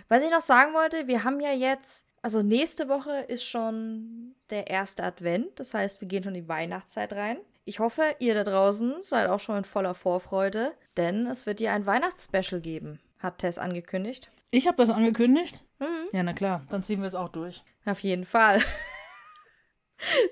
Was 0.08 0.24
ich 0.24 0.32
noch 0.32 0.40
sagen 0.40 0.74
wollte, 0.74 1.08
wir 1.08 1.26
haben 1.26 1.42
ja 1.42 1.52
jetzt, 1.52 2.08
also 2.22 2.42
nächste 2.42 2.88
Woche 2.88 3.26
ist 3.28 3.44
schon 3.44 4.34
der 4.50 4.68
erste 4.68 5.04
Advent, 5.04 5.60
das 5.60 5.74
heißt, 5.74 6.00
wir 6.00 6.08
gehen 6.08 6.24
schon 6.24 6.36
in 6.36 6.44
die 6.44 6.48
Weihnachtszeit 6.48 7.12
rein. 7.12 7.38
Ich 7.66 7.80
hoffe, 7.80 8.16
ihr 8.20 8.34
da 8.34 8.46
draußen 8.46 9.02
seid 9.02 9.28
auch 9.28 9.42
schon 9.42 9.58
in 9.58 9.64
voller 9.66 9.94
Vorfreude, 9.94 10.72
denn 10.96 11.28
es 11.28 11.46
wird 11.46 11.60
ja 11.60 11.74
ein 11.74 11.86
Weihnachtsspecial 11.86 12.62
geben, 12.62 13.02
hat 13.20 13.40
Tess 13.40 13.58
angekündigt. 13.58 14.32
Ich 14.56 14.68
habe 14.68 14.78
das 14.78 14.90
angekündigt. 14.90 15.66
Mhm. 15.80 16.08
Ja, 16.14 16.24
na 16.24 16.32
klar, 16.32 16.64
dann 16.70 16.82
ziehen 16.82 17.02
wir 17.02 17.08
es 17.08 17.16
auch 17.16 17.28
durch. 17.28 17.64
Auf 17.86 18.00
jeden 18.00 18.26
Fall. 18.26 18.62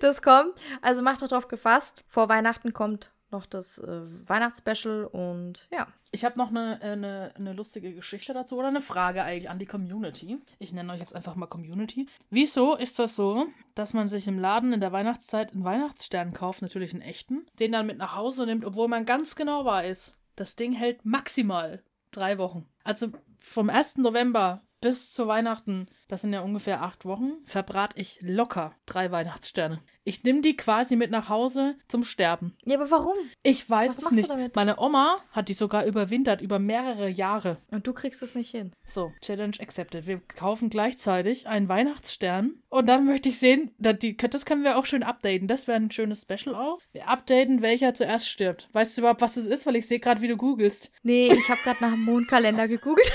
Das 0.02 0.22
kommt. 0.22 0.60
Also 0.82 1.02
macht 1.02 1.22
doch 1.22 1.30
drauf 1.30 1.48
gefasst. 1.48 2.04
Vor 2.10 2.28
Weihnachten 2.28 2.74
kommt 2.74 3.14
noch 3.32 3.46
das 3.46 3.78
äh, 3.78 4.02
Weihnachtsspecial 4.28 5.06
und 5.06 5.70
ja. 5.72 5.88
Ich 6.12 6.26
habe 6.26 6.38
noch 6.38 6.50
eine, 6.50 6.82
äh, 6.82 6.92
eine, 6.92 7.32
eine 7.36 7.54
lustige 7.54 7.94
Geschichte 7.94 8.34
dazu 8.34 8.58
oder 8.58 8.68
eine 8.68 8.82
Frage 8.82 9.24
eigentlich 9.24 9.50
an 9.50 9.60
die 9.60 9.66
Community. 9.66 10.38
Ich 10.60 10.74
nenne 10.74 10.92
euch 10.92 11.00
jetzt 11.00 11.16
einfach 11.16 11.36
mal 11.36 11.48
Community. 11.48 12.08
Wieso 12.30 12.76
ist 12.76 13.00
das 13.00 13.16
so, 13.16 13.48
dass 13.74 13.94
man 13.94 14.10
sich 14.10 14.28
im 14.28 14.38
Laden 14.38 14.74
in 14.74 14.82
der 14.82 14.92
Weihnachtszeit 14.92 15.54
einen 15.54 15.64
Weihnachtsstern 15.64 16.34
kauft, 16.34 16.62
natürlich 16.62 16.92
einen 16.92 17.02
echten, 17.02 17.46
den 17.60 17.72
dann 17.72 17.88
mit 17.88 17.98
nach 17.98 18.18
Hause 18.18 18.46
nimmt, 18.46 18.66
obwohl 18.66 18.90
man 18.90 19.06
ganz 19.06 19.38
genau 19.38 19.64
weiß, 19.64 20.18
das 20.36 20.58
Ding 20.58 20.74
hält 20.74 21.06
maximal 21.06 21.82
drei 22.12 22.38
Wochen. 22.38 22.68
Also 22.84 23.08
vom 23.44 23.70
1. 23.70 23.98
November 23.98 24.62
bis 24.84 25.14
zu 25.14 25.28
Weihnachten, 25.28 25.88
das 26.10 26.22
sind 26.22 26.34
ja 26.34 26.42
ungefähr 26.42 26.82
acht 26.82 27.06
Wochen, 27.06 27.32
verbrate 27.46 28.00
ich 28.02 28.20
locker 28.22 28.76
drei 28.86 29.12
Weihnachtssterne. 29.12 29.82
Ich 30.04 30.22
nehme 30.26 30.42
die 30.42 30.58
quasi 30.58 30.98
mit 30.98 31.10
nach 31.10 31.30
Hause 31.30 31.78
zum 31.88 32.04
Sterben. 32.04 32.58
Ja, 32.66 32.76
aber 32.78 32.92
warum? 32.92 33.16
Ich 33.44 33.70
weiß 33.70 33.92
Was 33.92 33.98
es 34.00 34.04
machst 34.04 34.16
du 34.18 34.20
nicht. 34.20 34.30
damit? 34.30 34.56
Meine 34.58 34.78
Oma 34.78 35.20
hat 35.32 35.48
die 35.48 35.54
sogar 35.54 35.86
überwintert 35.86 36.42
über 36.42 36.60
mehrere 36.60 37.08
Jahre. 37.08 37.60
Und 37.72 37.88
du 37.88 37.94
kriegst 37.94 38.22
es 38.22 38.36
nicht 38.36 38.52
hin. 38.52 38.72
So, 38.86 39.14
Challenge 39.22 39.56
accepted. 39.62 40.06
Wir 40.06 40.20
kaufen 40.20 40.70
gleichzeitig 40.70 41.48
einen 41.48 41.70
Weihnachtsstern 41.70 42.62
und 42.68 42.88
dann 42.88 43.06
möchte 43.06 43.30
ich 43.30 43.40
sehen, 43.40 43.72
die, 43.78 44.18
das 44.18 44.46
können 44.46 44.66
wir 44.66 44.78
auch 44.78 44.86
schön 44.86 45.04
updaten. 45.04 45.48
Das 45.48 45.70
wäre 45.70 45.78
ein 45.78 45.92
schönes 45.92 46.24
Special 46.24 46.56
auch. 46.56 46.80
Wir 46.92 47.08
updaten, 47.08 47.62
welcher 47.62 47.94
zuerst 47.94 48.28
stirbt. 48.28 48.68
Weißt 48.74 48.98
du 48.98 49.02
überhaupt, 49.02 49.22
was 49.22 49.38
es 49.38 49.46
ist? 49.46 49.66
Weil 49.66 49.78
ich 49.78 49.88
sehe 49.88 50.02
gerade, 50.02 50.20
wie 50.20 50.28
du 50.28 50.36
googelst. 50.36 50.92
Nee, 51.04 51.32
ich 51.32 51.48
habe 51.48 51.62
gerade 51.64 51.82
nach 51.82 51.92
dem 51.92 52.04
Mondkalender 52.04 52.68
gegoogelt. 52.68 53.10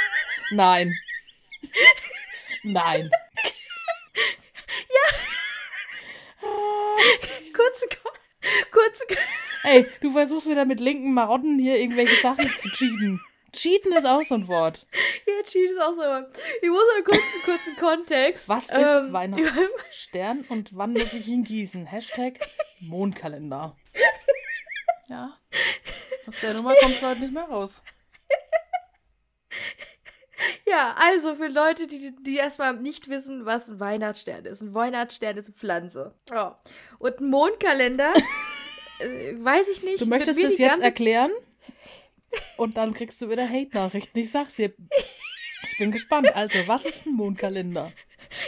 Nein. 0.52 0.90
Nein. 2.62 3.10
kurze, 7.52 7.86
kurze, 8.70 9.04
Ey, 9.62 9.86
du 10.00 10.12
versuchst 10.12 10.48
wieder 10.48 10.64
mit 10.64 10.80
linken 10.80 11.12
Marotten 11.14 11.58
hier 11.58 11.78
irgendwelche 11.78 12.20
Sachen 12.20 12.50
zu 12.56 12.68
cheaten. 12.70 13.20
Cheaten 13.52 13.92
ist 13.92 14.06
auch 14.06 14.22
so 14.22 14.34
ein 14.36 14.48
Wort. 14.48 14.86
Ja, 15.26 15.42
Cheat 15.44 15.70
ist 15.70 15.80
auch 15.80 15.92
so. 15.92 16.02
Ich 16.62 16.68
muss 16.68 16.82
mal 16.94 17.02
kurz 17.04 17.20
einen 17.34 17.42
kurzen 17.44 17.76
Kontext. 17.76 18.48
Was 18.48 18.64
ist 18.64 18.72
ähm, 18.72 19.12
Weihnachtsstern 19.12 20.44
und 20.48 20.76
wann 20.76 20.92
muss 20.92 21.12
ich 21.12 21.26
ihn 21.28 21.44
gießen? 21.44 21.86
Hashtag 21.86 22.38
Mondkalender. 22.80 23.76
Ja. 25.08 25.36
Aus 26.26 26.34
der 26.40 26.54
Nummer 26.54 26.74
kommst 26.80 27.02
du 27.02 27.06
heute 27.06 27.20
nicht 27.20 27.34
mehr 27.34 27.44
raus. 27.44 27.82
Ja, 30.70 30.94
also 30.98 31.34
für 31.34 31.48
Leute, 31.48 31.86
die, 31.86 32.14
die 32.22 32.36
erstmal 32.36 32.76
nicht 32.76 33.08
wissen, 33.08 33.44
was 33.44 33.68
ein 33.68 33.80
Weihnachtsstern 33.80 34.44
ist. 34.44 34.60
Ein 34.60 34.74
Weihnachtsstern 34.74 35.36
ist 35.36 35.46
eine 35.46 35.54
Pflanze. 35.54 36.14
Ja. 36.30 36.60
Und 36.98 37.18
ein 37.18 37.28
Mondkalender, 37.28 38.12
äh, 39.00 39.34
weiß 39.36 39.68
ich 39.68 39.82
nicht. 39.82 40.00
Du 40.00 40.06
möchtest 40.06 40.38
die 40.38 40.62
jetzt 40.62 40.80
erklären 40.80 41.32
und 42.56 42.76
dann 42.76 42.94
kriegst 42.94 43.20
du 43.20 43.30
wieder 43.30 43.48
Hate-Nachrichten. 43.48 44.18
Ich 44.18 44.30
sag's 44.30 44.56
dir. 44.56 44.72
Ich 45.70 45.78
bin 45.78 45.90
gespannt. 45.90 46.34
Also, 46.36 46.58
was 46.66 46.84
ist 46.84 47.06
ein 47.06 47.14
Mondkalender? 47.14 47.92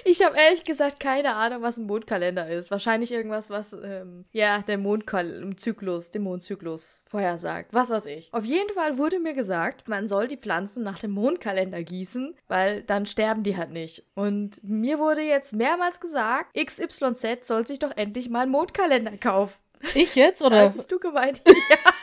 Ich 0.04 0.24
habe 0.24 0.36
ehrlich 0.36 0.64
gesagt 0.64 1.00
keine 1.00 1.34
Ahnung, 1.34 1.62
was 1.62 1.76
ein 1.76 1.86
Mondkalender 1.86 2.48
ist. 2.48 2.70
Wahrscheinlich 2.70 3.12
irgendwas, 3.12 3.50
was 3.50 3.72
ähm, 3.72 4.24
ja 4.32 4.62
der 4.62 4.78
Mondzyklus, 4.78 6.10
den 6.10 6.22
Mondzyklus 6.22 7.04
vorhersagt. 7.08 7.72
Was 7.72 7.90
weiß 7.90 8.06
ich. 8.06 8.32
Auf 8.32 8.44
jeden 8.44 8.72
Fall 8.74 8.98
wurde 8.98 9.18
mir 9.18 9.34
gesagt, 9.34 9.88
man 9.88 10.08
soll 10.08 10.28
die 10.28 10.36
Pflanzen 10.36 10.82
nach 10.82 10.98
dem 10.98 11.10
Mondkalender 11.10 11.82
gießen, 11.82 12.36
weil 12.48 12.82
dann 12.82 13.06
sterben 13.06 13.42
die 13.42 13.56
halt 13.56 13.70
nicht. 13.70 14.04
Und 14.14 14.62
mir 14.62 14.98
wurde 14.98 15.22
jetzt 15.22 15.52
mehrmals 15.52 16.00
gesagt, 16.00 16.56
XYZ 16.56 17.46
soll 17.46 17.66
sich 17.66 17.78
doch 17.78 17.96
endlich 17.96 18.30
mal 18.30 18.42
einen 18.42 18.52
Mondkalender 18.52 19.16
kaufen. 19.16 19.54
Ich 19.94 20.14
jetzt 20.14 20.42
Da 20.42 20.46
oder 20.46 20.70
bist 20.70 20.92
du 20.92 20.98
gemeint? 20.98 21.42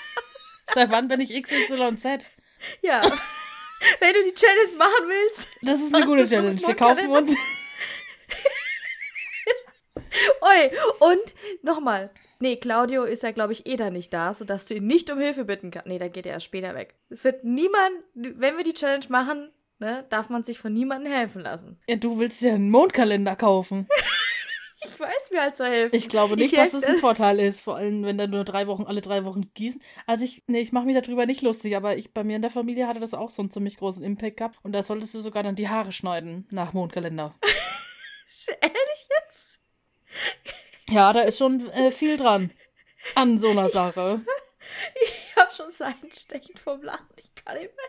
seit 0.74 0.92
wann 0.92 1.08
bin 1.08 1.22
ich 1.22 1.42
XYZ? 1.42 2.28
ja. 2.82 3.02
Wenn 4.02 4.14
du 4.14 4.24
die 4.26 4.34
Challenge 4.34 4.78
machen 4.78 5.06
willst. 5.08 5.48
Das 5.62 5.80
ist 5.80 5.96
eine 5.96 6.06
gute 6.06 6.28
Challenge. 6.28 6.60
Wir 6.60 6.76
kaufen 6.76 7.10
uns. 7.10 7.34
Oi, 10.42 10.72
und 11.00 11.36
nochmal. 11.62 12.12
Nee, 12.40 12.58
Claudio 12.58 13.04
ist 13.04 13.24
ja, 13.24 13.32
glaube 13.32 13.54
ich, 13.54 13.66
eh 13.66 13.76
da 13.76 13.90
nicht 13.90 14.14
da, 14.14 14.34
sodass 14.34 14.66
du 14.66 14.76
ihn 14.76 14.88
nicht 14.88 15.10
um 15.12 15.20
Hilfe 15.20 15.46
bitten 15.46 15.72
kannst. 15.72 15.88
Nee, 15.88 16.00
da 16.00 16.08
geht 16.08 16.26
er 16.26 16.34
erst 16.34 16.46
später 16.46 16.76
weg. 16.76 16.96
Es 17.10 17.24
wird 17.24 17.44
niemand, 17.44 17.92
wenn 18.14 18.58
wir 18.58 18.64
die 18.64 18.74
Challenge 18.74 19.06
machen, 19.10 19.52
ne, 19.80 20.06
darf 20.10 20.30
man 20.30 20.44
sich 20.44 20.60
von 20.60 20.74
niemandem 20.74 21.12
helfen 21.12 21.42
lassen. 21.42 21.80
Ja, 21.88 21.96
du 21.96 22.20
willst 22.20 22.42
ja 22.42 22.54
einen 22.54 22.70
Mondkalender 22.72 23.36
kaufen. 23.36 23.88
Ich 24.82 24.98
weiß 24.98 25.32
mir 25.34 25.42
halt 25.42 25.58
zu 25.58 25.66
helfen. 25.66 25.94
Ich 25.94 26.08
glaube 26.08 26.36
nicht, 26.38 26.54
Ich 26.54 26.58
dass 26.58 26.74
es 26.74 26.86
ein 26.86 26.98
Vorteil 26.98 27.40
ist, 27.40 27.60
vor 27.60 27.76
allem 27.76 28.04
wenn 28.04 28.18
da 28.18 28.28
nur 28.28 28.46
drei 28.46 28.66
Wochen, 28.68 28.84
alle 28.84 29.02
drei 29.02 29.26
Wochen 29.26 29.52
gießen. 29.54 29.82
Also 30.06 30.24
ich, 30.24 30.44
nee, 30.48 30.62
ich 30.62 30.72
mache 30.72 30.86
mich 30.86 30.98
darüber 30.98 31.26
nicht 31.26 31.42
lustig, 31.42 31.76
aber 31.76 31.98
ich, 31.98 32.14
bei 32.14 32.24
mir 32.24 32.38
in 32.38 32.42
der 32.42 32.50
Familie 32.52 32.88
hatte 32.88 33.02
das 33.02 33.14
auch 33.14 33.30
so 33.30 33.42
einen 33.42 33.52
ziemlich 33.52 33.76
großen 33.76 34.04
Impact 34.04 34.38
gehabt. 34.38 34.58
Und 34.64 34.72
da 34.72 34.82
solltest 34.82 35.14
du 35.16 35.20
sogar 35.20 35.44
dann 35.44 35.56
die 35.56 35.68
Haare 35.68 35.92
schneiden 35.92 36.48
nach 36.52 36.72
Mondkalender. 36.72 37.36
Ehrlich? 38.62 38.99
Ja, 40.90 41.14
da 41.14 41.22
ist 41.22 41.38
schon 41.38 41.70
äh, 41.72 41.92
viel 41.92 42.18
dran 42.18 42.52
an 43.16 43.38
so 43.38 43.50
einer 43.50 43.70
Sache. 43.70 44.22
Ich 45.02 45.36
hab 45.36 45.54
schon 45.54 45.72
Seitenstechen 45.72 46.58
vom 46.58 46.82
Lachen. 46.84 47.08
Ich 47.18 47.44
kann 47.44 47.58
nicht 47.58 47.76
mehr. 47.76 47.86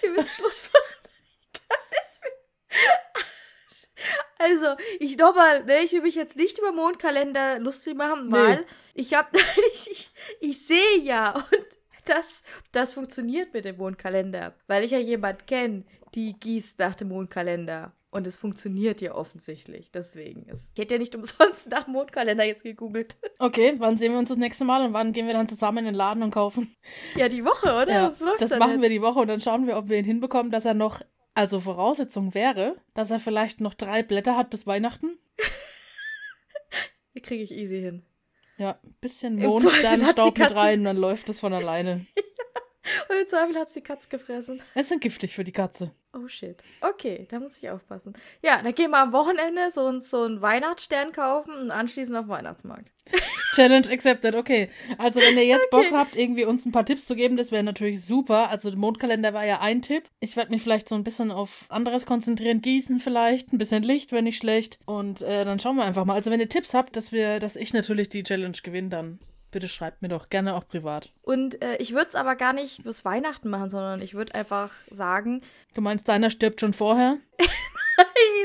Wir 0.00 0.10
müssen 0.12 0.36
Schluss 0.36 0.70
machen. 0.72 1.08
Ich 1.52 1.60
kann 1.68 1.78
nicht 1.90 2.20
mehr. 2.22 3.24
Also, 4.38 4.76
ich 4.98 5.16
nochmal, 5.16 5.64
ne, 5.64 5.80
ich 5.80 5.92
will 5.92 6.02
mich 6.02 6.14
jetzt 6.14 6.36
nicht 6.36 6.58
über 6.58 6.72
Mondkalender 6.72 7.58
lustig 7.58 7.94
machen, 7.96 8.26
Nee. 8.28 8.32
weil 8.32 8.66
ich 8.94 9.14
hab, 9.14 9.34
ich, 9.74 9.90
ich, 9.90 10.10
ich 10.40 10.66
sehe 10.66 10.98
ja 11.02 11.32
und 11.36 11.66
das, 12.06 12.42
das 12.72 12.92
funktioniert 12.94 13.52
mit 13.54 13.64
dem 13.64 13.76
Mondkalender, 13.76 14.54
weil 14.66 14.84
ich 14.84 14.90
ja 14.90 14.98
jemand 14.98 15.46
kenne, 15.46 15.84
die 16.14 16.32
gießt 16.38 16.78
nach 16.80 16.94
dem 16.96 17.08
Mondkalender. 17.08 17.92
Und 18.12 18.26
es 18.26 18.36
funktioniert 18.36 19.00
ja 19.00 19.14
offensichtlich. 19.14 19.90
Deswegen. 19.90 20.44
ist- 20.46 20.72
Ich 20.74 20.80
hätte 20.82 20.94
ja 20.94 20.98
nicht 20.98 21.14
umsonst 21.16 21.68
nach 21.70 21.86
Mondkalender 21.86 22.44
jetzt 22.44 22.62
gegoogelt. 22.62 23.16
Okay, 23.38 23.74
wann 23.78 23.96
sehen 23.96 24.12
wir 24.12 24.18
uns 24.18 24.28
das 24.28 24.36
nächste 24.38 24.64
Mal 24.64 24.84
und 24.84 24.92
wann 24.92 25.12
gehen 25.12 25.26
wir 25.26 25.32
dann 25.34 25.48
zusammen 25.48 25.78
in 25.78 25.84
den 25.86 25.94
Laden 25.94 26.22
und 26.22 26.30
kaufen? 26.30 26.76
Ja, 27.16 27.28
die 27.30 27.42
Woche, 27.44 27.68
oder? 27.72 27.88
Ja, 27.90 28.12
das 28.38 28.50
da 28.50 28.58
machen 28.58 28.82
wir 28.82 28.90
die 28.90 29.00
Woche 29.02 29.18
und 29.18 29.28
dann 29.28 29.40
schauen 29.40 29.66
wir, 29.66 29.76
ob 29.78 29.88
wir 29.88 29.98
ihn 29.98 30.04
hinbekommen, 30.04 30.52
dass 30.52 30.66
er 30.66 30.74
noch, 30.74 31.00
also 31.32 31.58
Voraussetzung 31.58 32.34
wäre, 32.34 32.76
dass 32.94 33.10
er 33.10 33.18
vielleicht 33.18 33.62
noch 33.62 33.72
drei 33.74 34.02
Blätter 34.02 34.36
hat 34.36 34.50
bis 34.50 34.66
Weihnachten. 34.66 35.18
Die 37.14 37.20
kriege 37.20 37.42
ich 37.44 37.52
easy 37.52 37.80
hin. 37.80 38.02
Ja, 38.58 38.78
ein 38.84 38.94
bisschen 39.00 39.36
Mondsternstaub 39.36 40.38
mit 40.38 40.54
rein 40.54 40.80
und 40.80 40.84
dann 40.84 40.96
läuft 40.98 41.28
das 41.28 41.40
von 41.40 41.52
alleine. 41.52 42.06
Und 43.08 43.16
im 43.20 43.28
Zweifel 43.28 43.54
hat 43.56 43.68
es 43.68 43.74
die 43.74 43.80
Katze 43.80 44.08
gefressen. 44.08 44.60
Es 44.74 44.88
sind 44.88 45.00
giftig 45.00 45.34
für 45.34 45.44
die 45.44 45.52
Katze. 45.52 45.92
Oh 46.14 46.28
shit. 46.28 46.62
Okay, 46.82 47.26
da 47.30 47.40
muss 47.40 47.56
ich 47.56 47.70
aufpassen. 47.70 48.12
Ja, 48.42 48.60
dann 48.62 48.74
gehen 48.74 48.90
wir 48.90 48.98
am 48.98 49.12
Wochenende 49.12 49.70
so, 49.70 49.98
so 50.00 50.24
einen 50.24 50.42
Weihnachtsstern 50.42 51.12
kaufen 51.12 51.54
und 51.54 51.70
anschließend 51.70 52.16
auf 52.18 52.26
den 52.26 52.30
Weihnachtsmarkt. 52.30 52.90
Challenge 53.54 53.88
accepted, 53.90 54.34
okay. 54.34 54.68
Also 54.98 55.20
wenn 55.20 55.36
ihr 55.38 55.46
jetzt 55.46 55.70
Bock 55.70 55.82
Okay. 55.86 55.94
habt, 55.94 56.14
irgendwie 56.14 56.44
uns 56.44 56.66
ein 56.66 56.72
paar 56.72 56.84
Tipps 56.84 57.06
zu 57.06 57.16
geben, 57.16 57.36
das 57.36 57.50
wäre 57.50 57.62
natürlich 57.62 58.04
super. 58.04 58.50
Also 58.50 58.68
der 58.70 58.78
Mondkalender 58.78 59.32
war 59.32 59.44
ja 59.46 59.60
ein 59.60 59.80
Tipp. 59.80 60.04
Ich 60.20 60.36
werde 60.36 60.50
mich 60.52 60.62
vielleicht 60.62 60.88
so 60.88 60.94
ein 60.94 61.02
bisschen 61.04 61.30
auf 61.30 61.64
anderes 61.70 62.04
konzentrieren, 62.06 62.60
gießen 62.60 63.00
vielleicht, 63.00 63.52
ein 63.52 63.58
bisschen 63.58 63.82
Licht, 63.82 64.12
wenn 64.12 64.24
nicht 64.24 64.36
schlecht. 64.38 64.78
Und 64.84 65.22
äh, 65.22 65.44
dann 65.46 65.58
schauen 65.60 65.76
wir 65.76 65.84
einfach 65.84 66.04
mal. 66.04 66.14
Also 66.14 66.30
wenn 66.30 66.40
ihr 66.40 66.48
Tipps 66.48 66.74
habt, 66.74 66.96
dass 66.96 67.10
wir, 67.10 67.38
dass 67.40 67.56
ich 67.56 67.72
natürlich 67.72 68.10
die 68.10 68.22
Challenge 68.22 68.56
gewinne, 68.62 68.90
dann 68.90 69.18
bitte 69.52 69.68
schreibt 69.68 70.02
mir 70.02 70.08
doch 70.08 70.28
gerne 70.28 70.54
auch 70.54 70.66
privat. 70.66 71.12
Und 71.22 71.62
äh, 71.62 71.76
ich 71.76 71.92
würde 71.92 72.08
es 72.08 72.14
aber 72.14 72.34
gar 72.34 72.52
nicht 72.52 72.82
bis 72.82 73.04
Weihnachten 73.04 73.48
machen, 73.48 73.68
sondern 73.68 74.02
ich 74.02 74.14
würde 74.14 74.34
einfach 74.34 74.72
sagen, 74.90 75.42
Du 75.74 75.80
meinst, 75.80 76.08
deiner 76.08 76.30
stirbt 76.30 76.60
schon 76.60 76.74
vorher? 76.74 77.18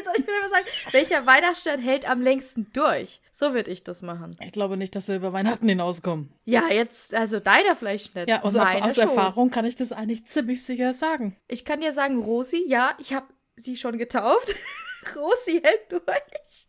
soll 0.07 0.13
ich 0.17 0.25
mir 0.25 0.33
einfach 0.33 0.49
sagen, 0.49 0.65
welcher 0.91 1.25
Weihnachtsstern 1.25 1.79
hält 1.79 2.09
am 2.09 2.21
längsten 2.21 2.67
durch? 2.73 3.21
So 3.31 3.53
würde 3.53 3.71
ich 3.71 3.83
das 3.83 4.01
machen. 4.01 4.35
Ich 4.41 4.51
glaube 4.51 4.77
nicht, 4.77 4.95
dass 4.95 5.07
wir 5.07 5.15
über 5.15 5.33
Weihnachten 5.33 5.67
hinauskommen. 5.67 6.33
Ja, 6.45 6.67
jetzt, 6.71 7.13
also 7.13 7.39
deiner 7.39 7.75
vielleicht 7.75 8.15
nicht. 8.15 8.29
Ja, 8.29 8.43
aus, 8.43 8.53
meine 8.53 8.85
aus. 8.85 8.97
Erfahrung 8.97 9.51
kann 9.51 9.65
ich 9.65 9.75
das 9.75 9.91
eigentlich 9.91 10.25
ziemlich 10.25 10.63
sicher 10.63 10.93
sagen. 10.93 11.37
Ich 11.47 11.65
kann 11.65 11.81
dir 11.81 11.91
sagen, 11.91 12.21
Rosi, 12.21 12.63
ja, 12.67 12.95
ich 12.99 13.13
habe 13.13 13.27
sie 13.55 13.77
schon 13.77 13.97
getauft. 13.97 14.55
Rosi 15.15 15.61
hält 15.63 15.91
durch. 15.91 16.66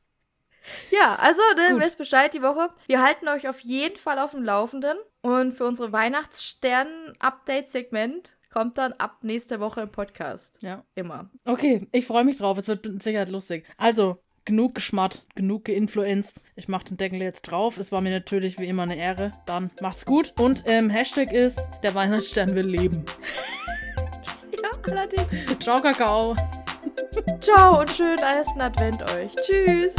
Ja, 0.91 1.15
also, 1.17 1.41
ne, 1.57 1.73
Gut. 1.75 1.83
wisst 1.83 1.99
Bescheid 1.99 2.33
die 2.35 2.43
Woche. 2.43 2.69
Wir 2.87 3.03
halten 3.03 3.29
euch 3.29 3.49
auf 3.49 3.61
jeden 3.61 3.97
Fall 3.97 4.19
auf 4.19 4.33
dem 4.33 4.45
Laufenden. 4.45 4.97
Und 5.23 5.53
für 5.55 5.65
unsere 5.65 5.93
Weihnachtsstern-Update-Segment 5.93 8.35
kommt 8.53 8.79
dann 8.79 8.93
ab 8.95 9.19
nächste 9.23 9.61
Woche 9.61 9.83
im 9.83 9.91
Podcast. 9.91 10.59
Ja. 10.63 10.85
Immer. 10.95 11.29
Okay, 11.45 11.87
ich 11.93 12.07
freue 12.07 12.25
mich 12.25 12.39
drauf. 12.39 12.57
Es 12.59 12.69
wird 12.69 12.85
mit 12.87 13.03
Sicherheit 13.03 13.29
lustig. 13.29 13.67
Also, 13.77 14.19
genug 14.45 14.75
geschmatt, 14.75 15.25
genug 15.35 15.67
geinfluenced. 15.67 16.41
Ich 16.57 16.69
mache 16.69 16.85
den 16.87 16.97
Deckel 16.97 17.21
jetzt 17.21 17.43
drauf. 17.43 17.77
Es 17.77 17.93
war 17.93 18.01
mir 18.01 18.11
natürlich 18.11 18.59
wie 18.59 18.67
immer 18.67 18.85
eine 18.85 18.97
Ehre. 18.97 19.33
Dann 19.47 19.71
macht's 19.81 20.07
gut. 20.07 20.33
Und 20.39 20.63
ähm, 20.67 20.89
Hashtag 20.89 21.33
ist, 21.33 21.69
der 21.83 21.95
Weihnachtsstern 21.95 22.55
will 22.55 22.67
leben. 22.67 23.05
Ja, 24.61 24.71
allerdings. 24.91 25.59
Ciao, 25.61 25.81
Kakao. 25.81 26.35
Ciao 27.41 27.79
und 27.81 27.89
schönen 27.91 28.19
ersten 28.19 28.61
Advent 28.61 29.03
euch. 29.15 29.33
Tschüss. 29.37 29.95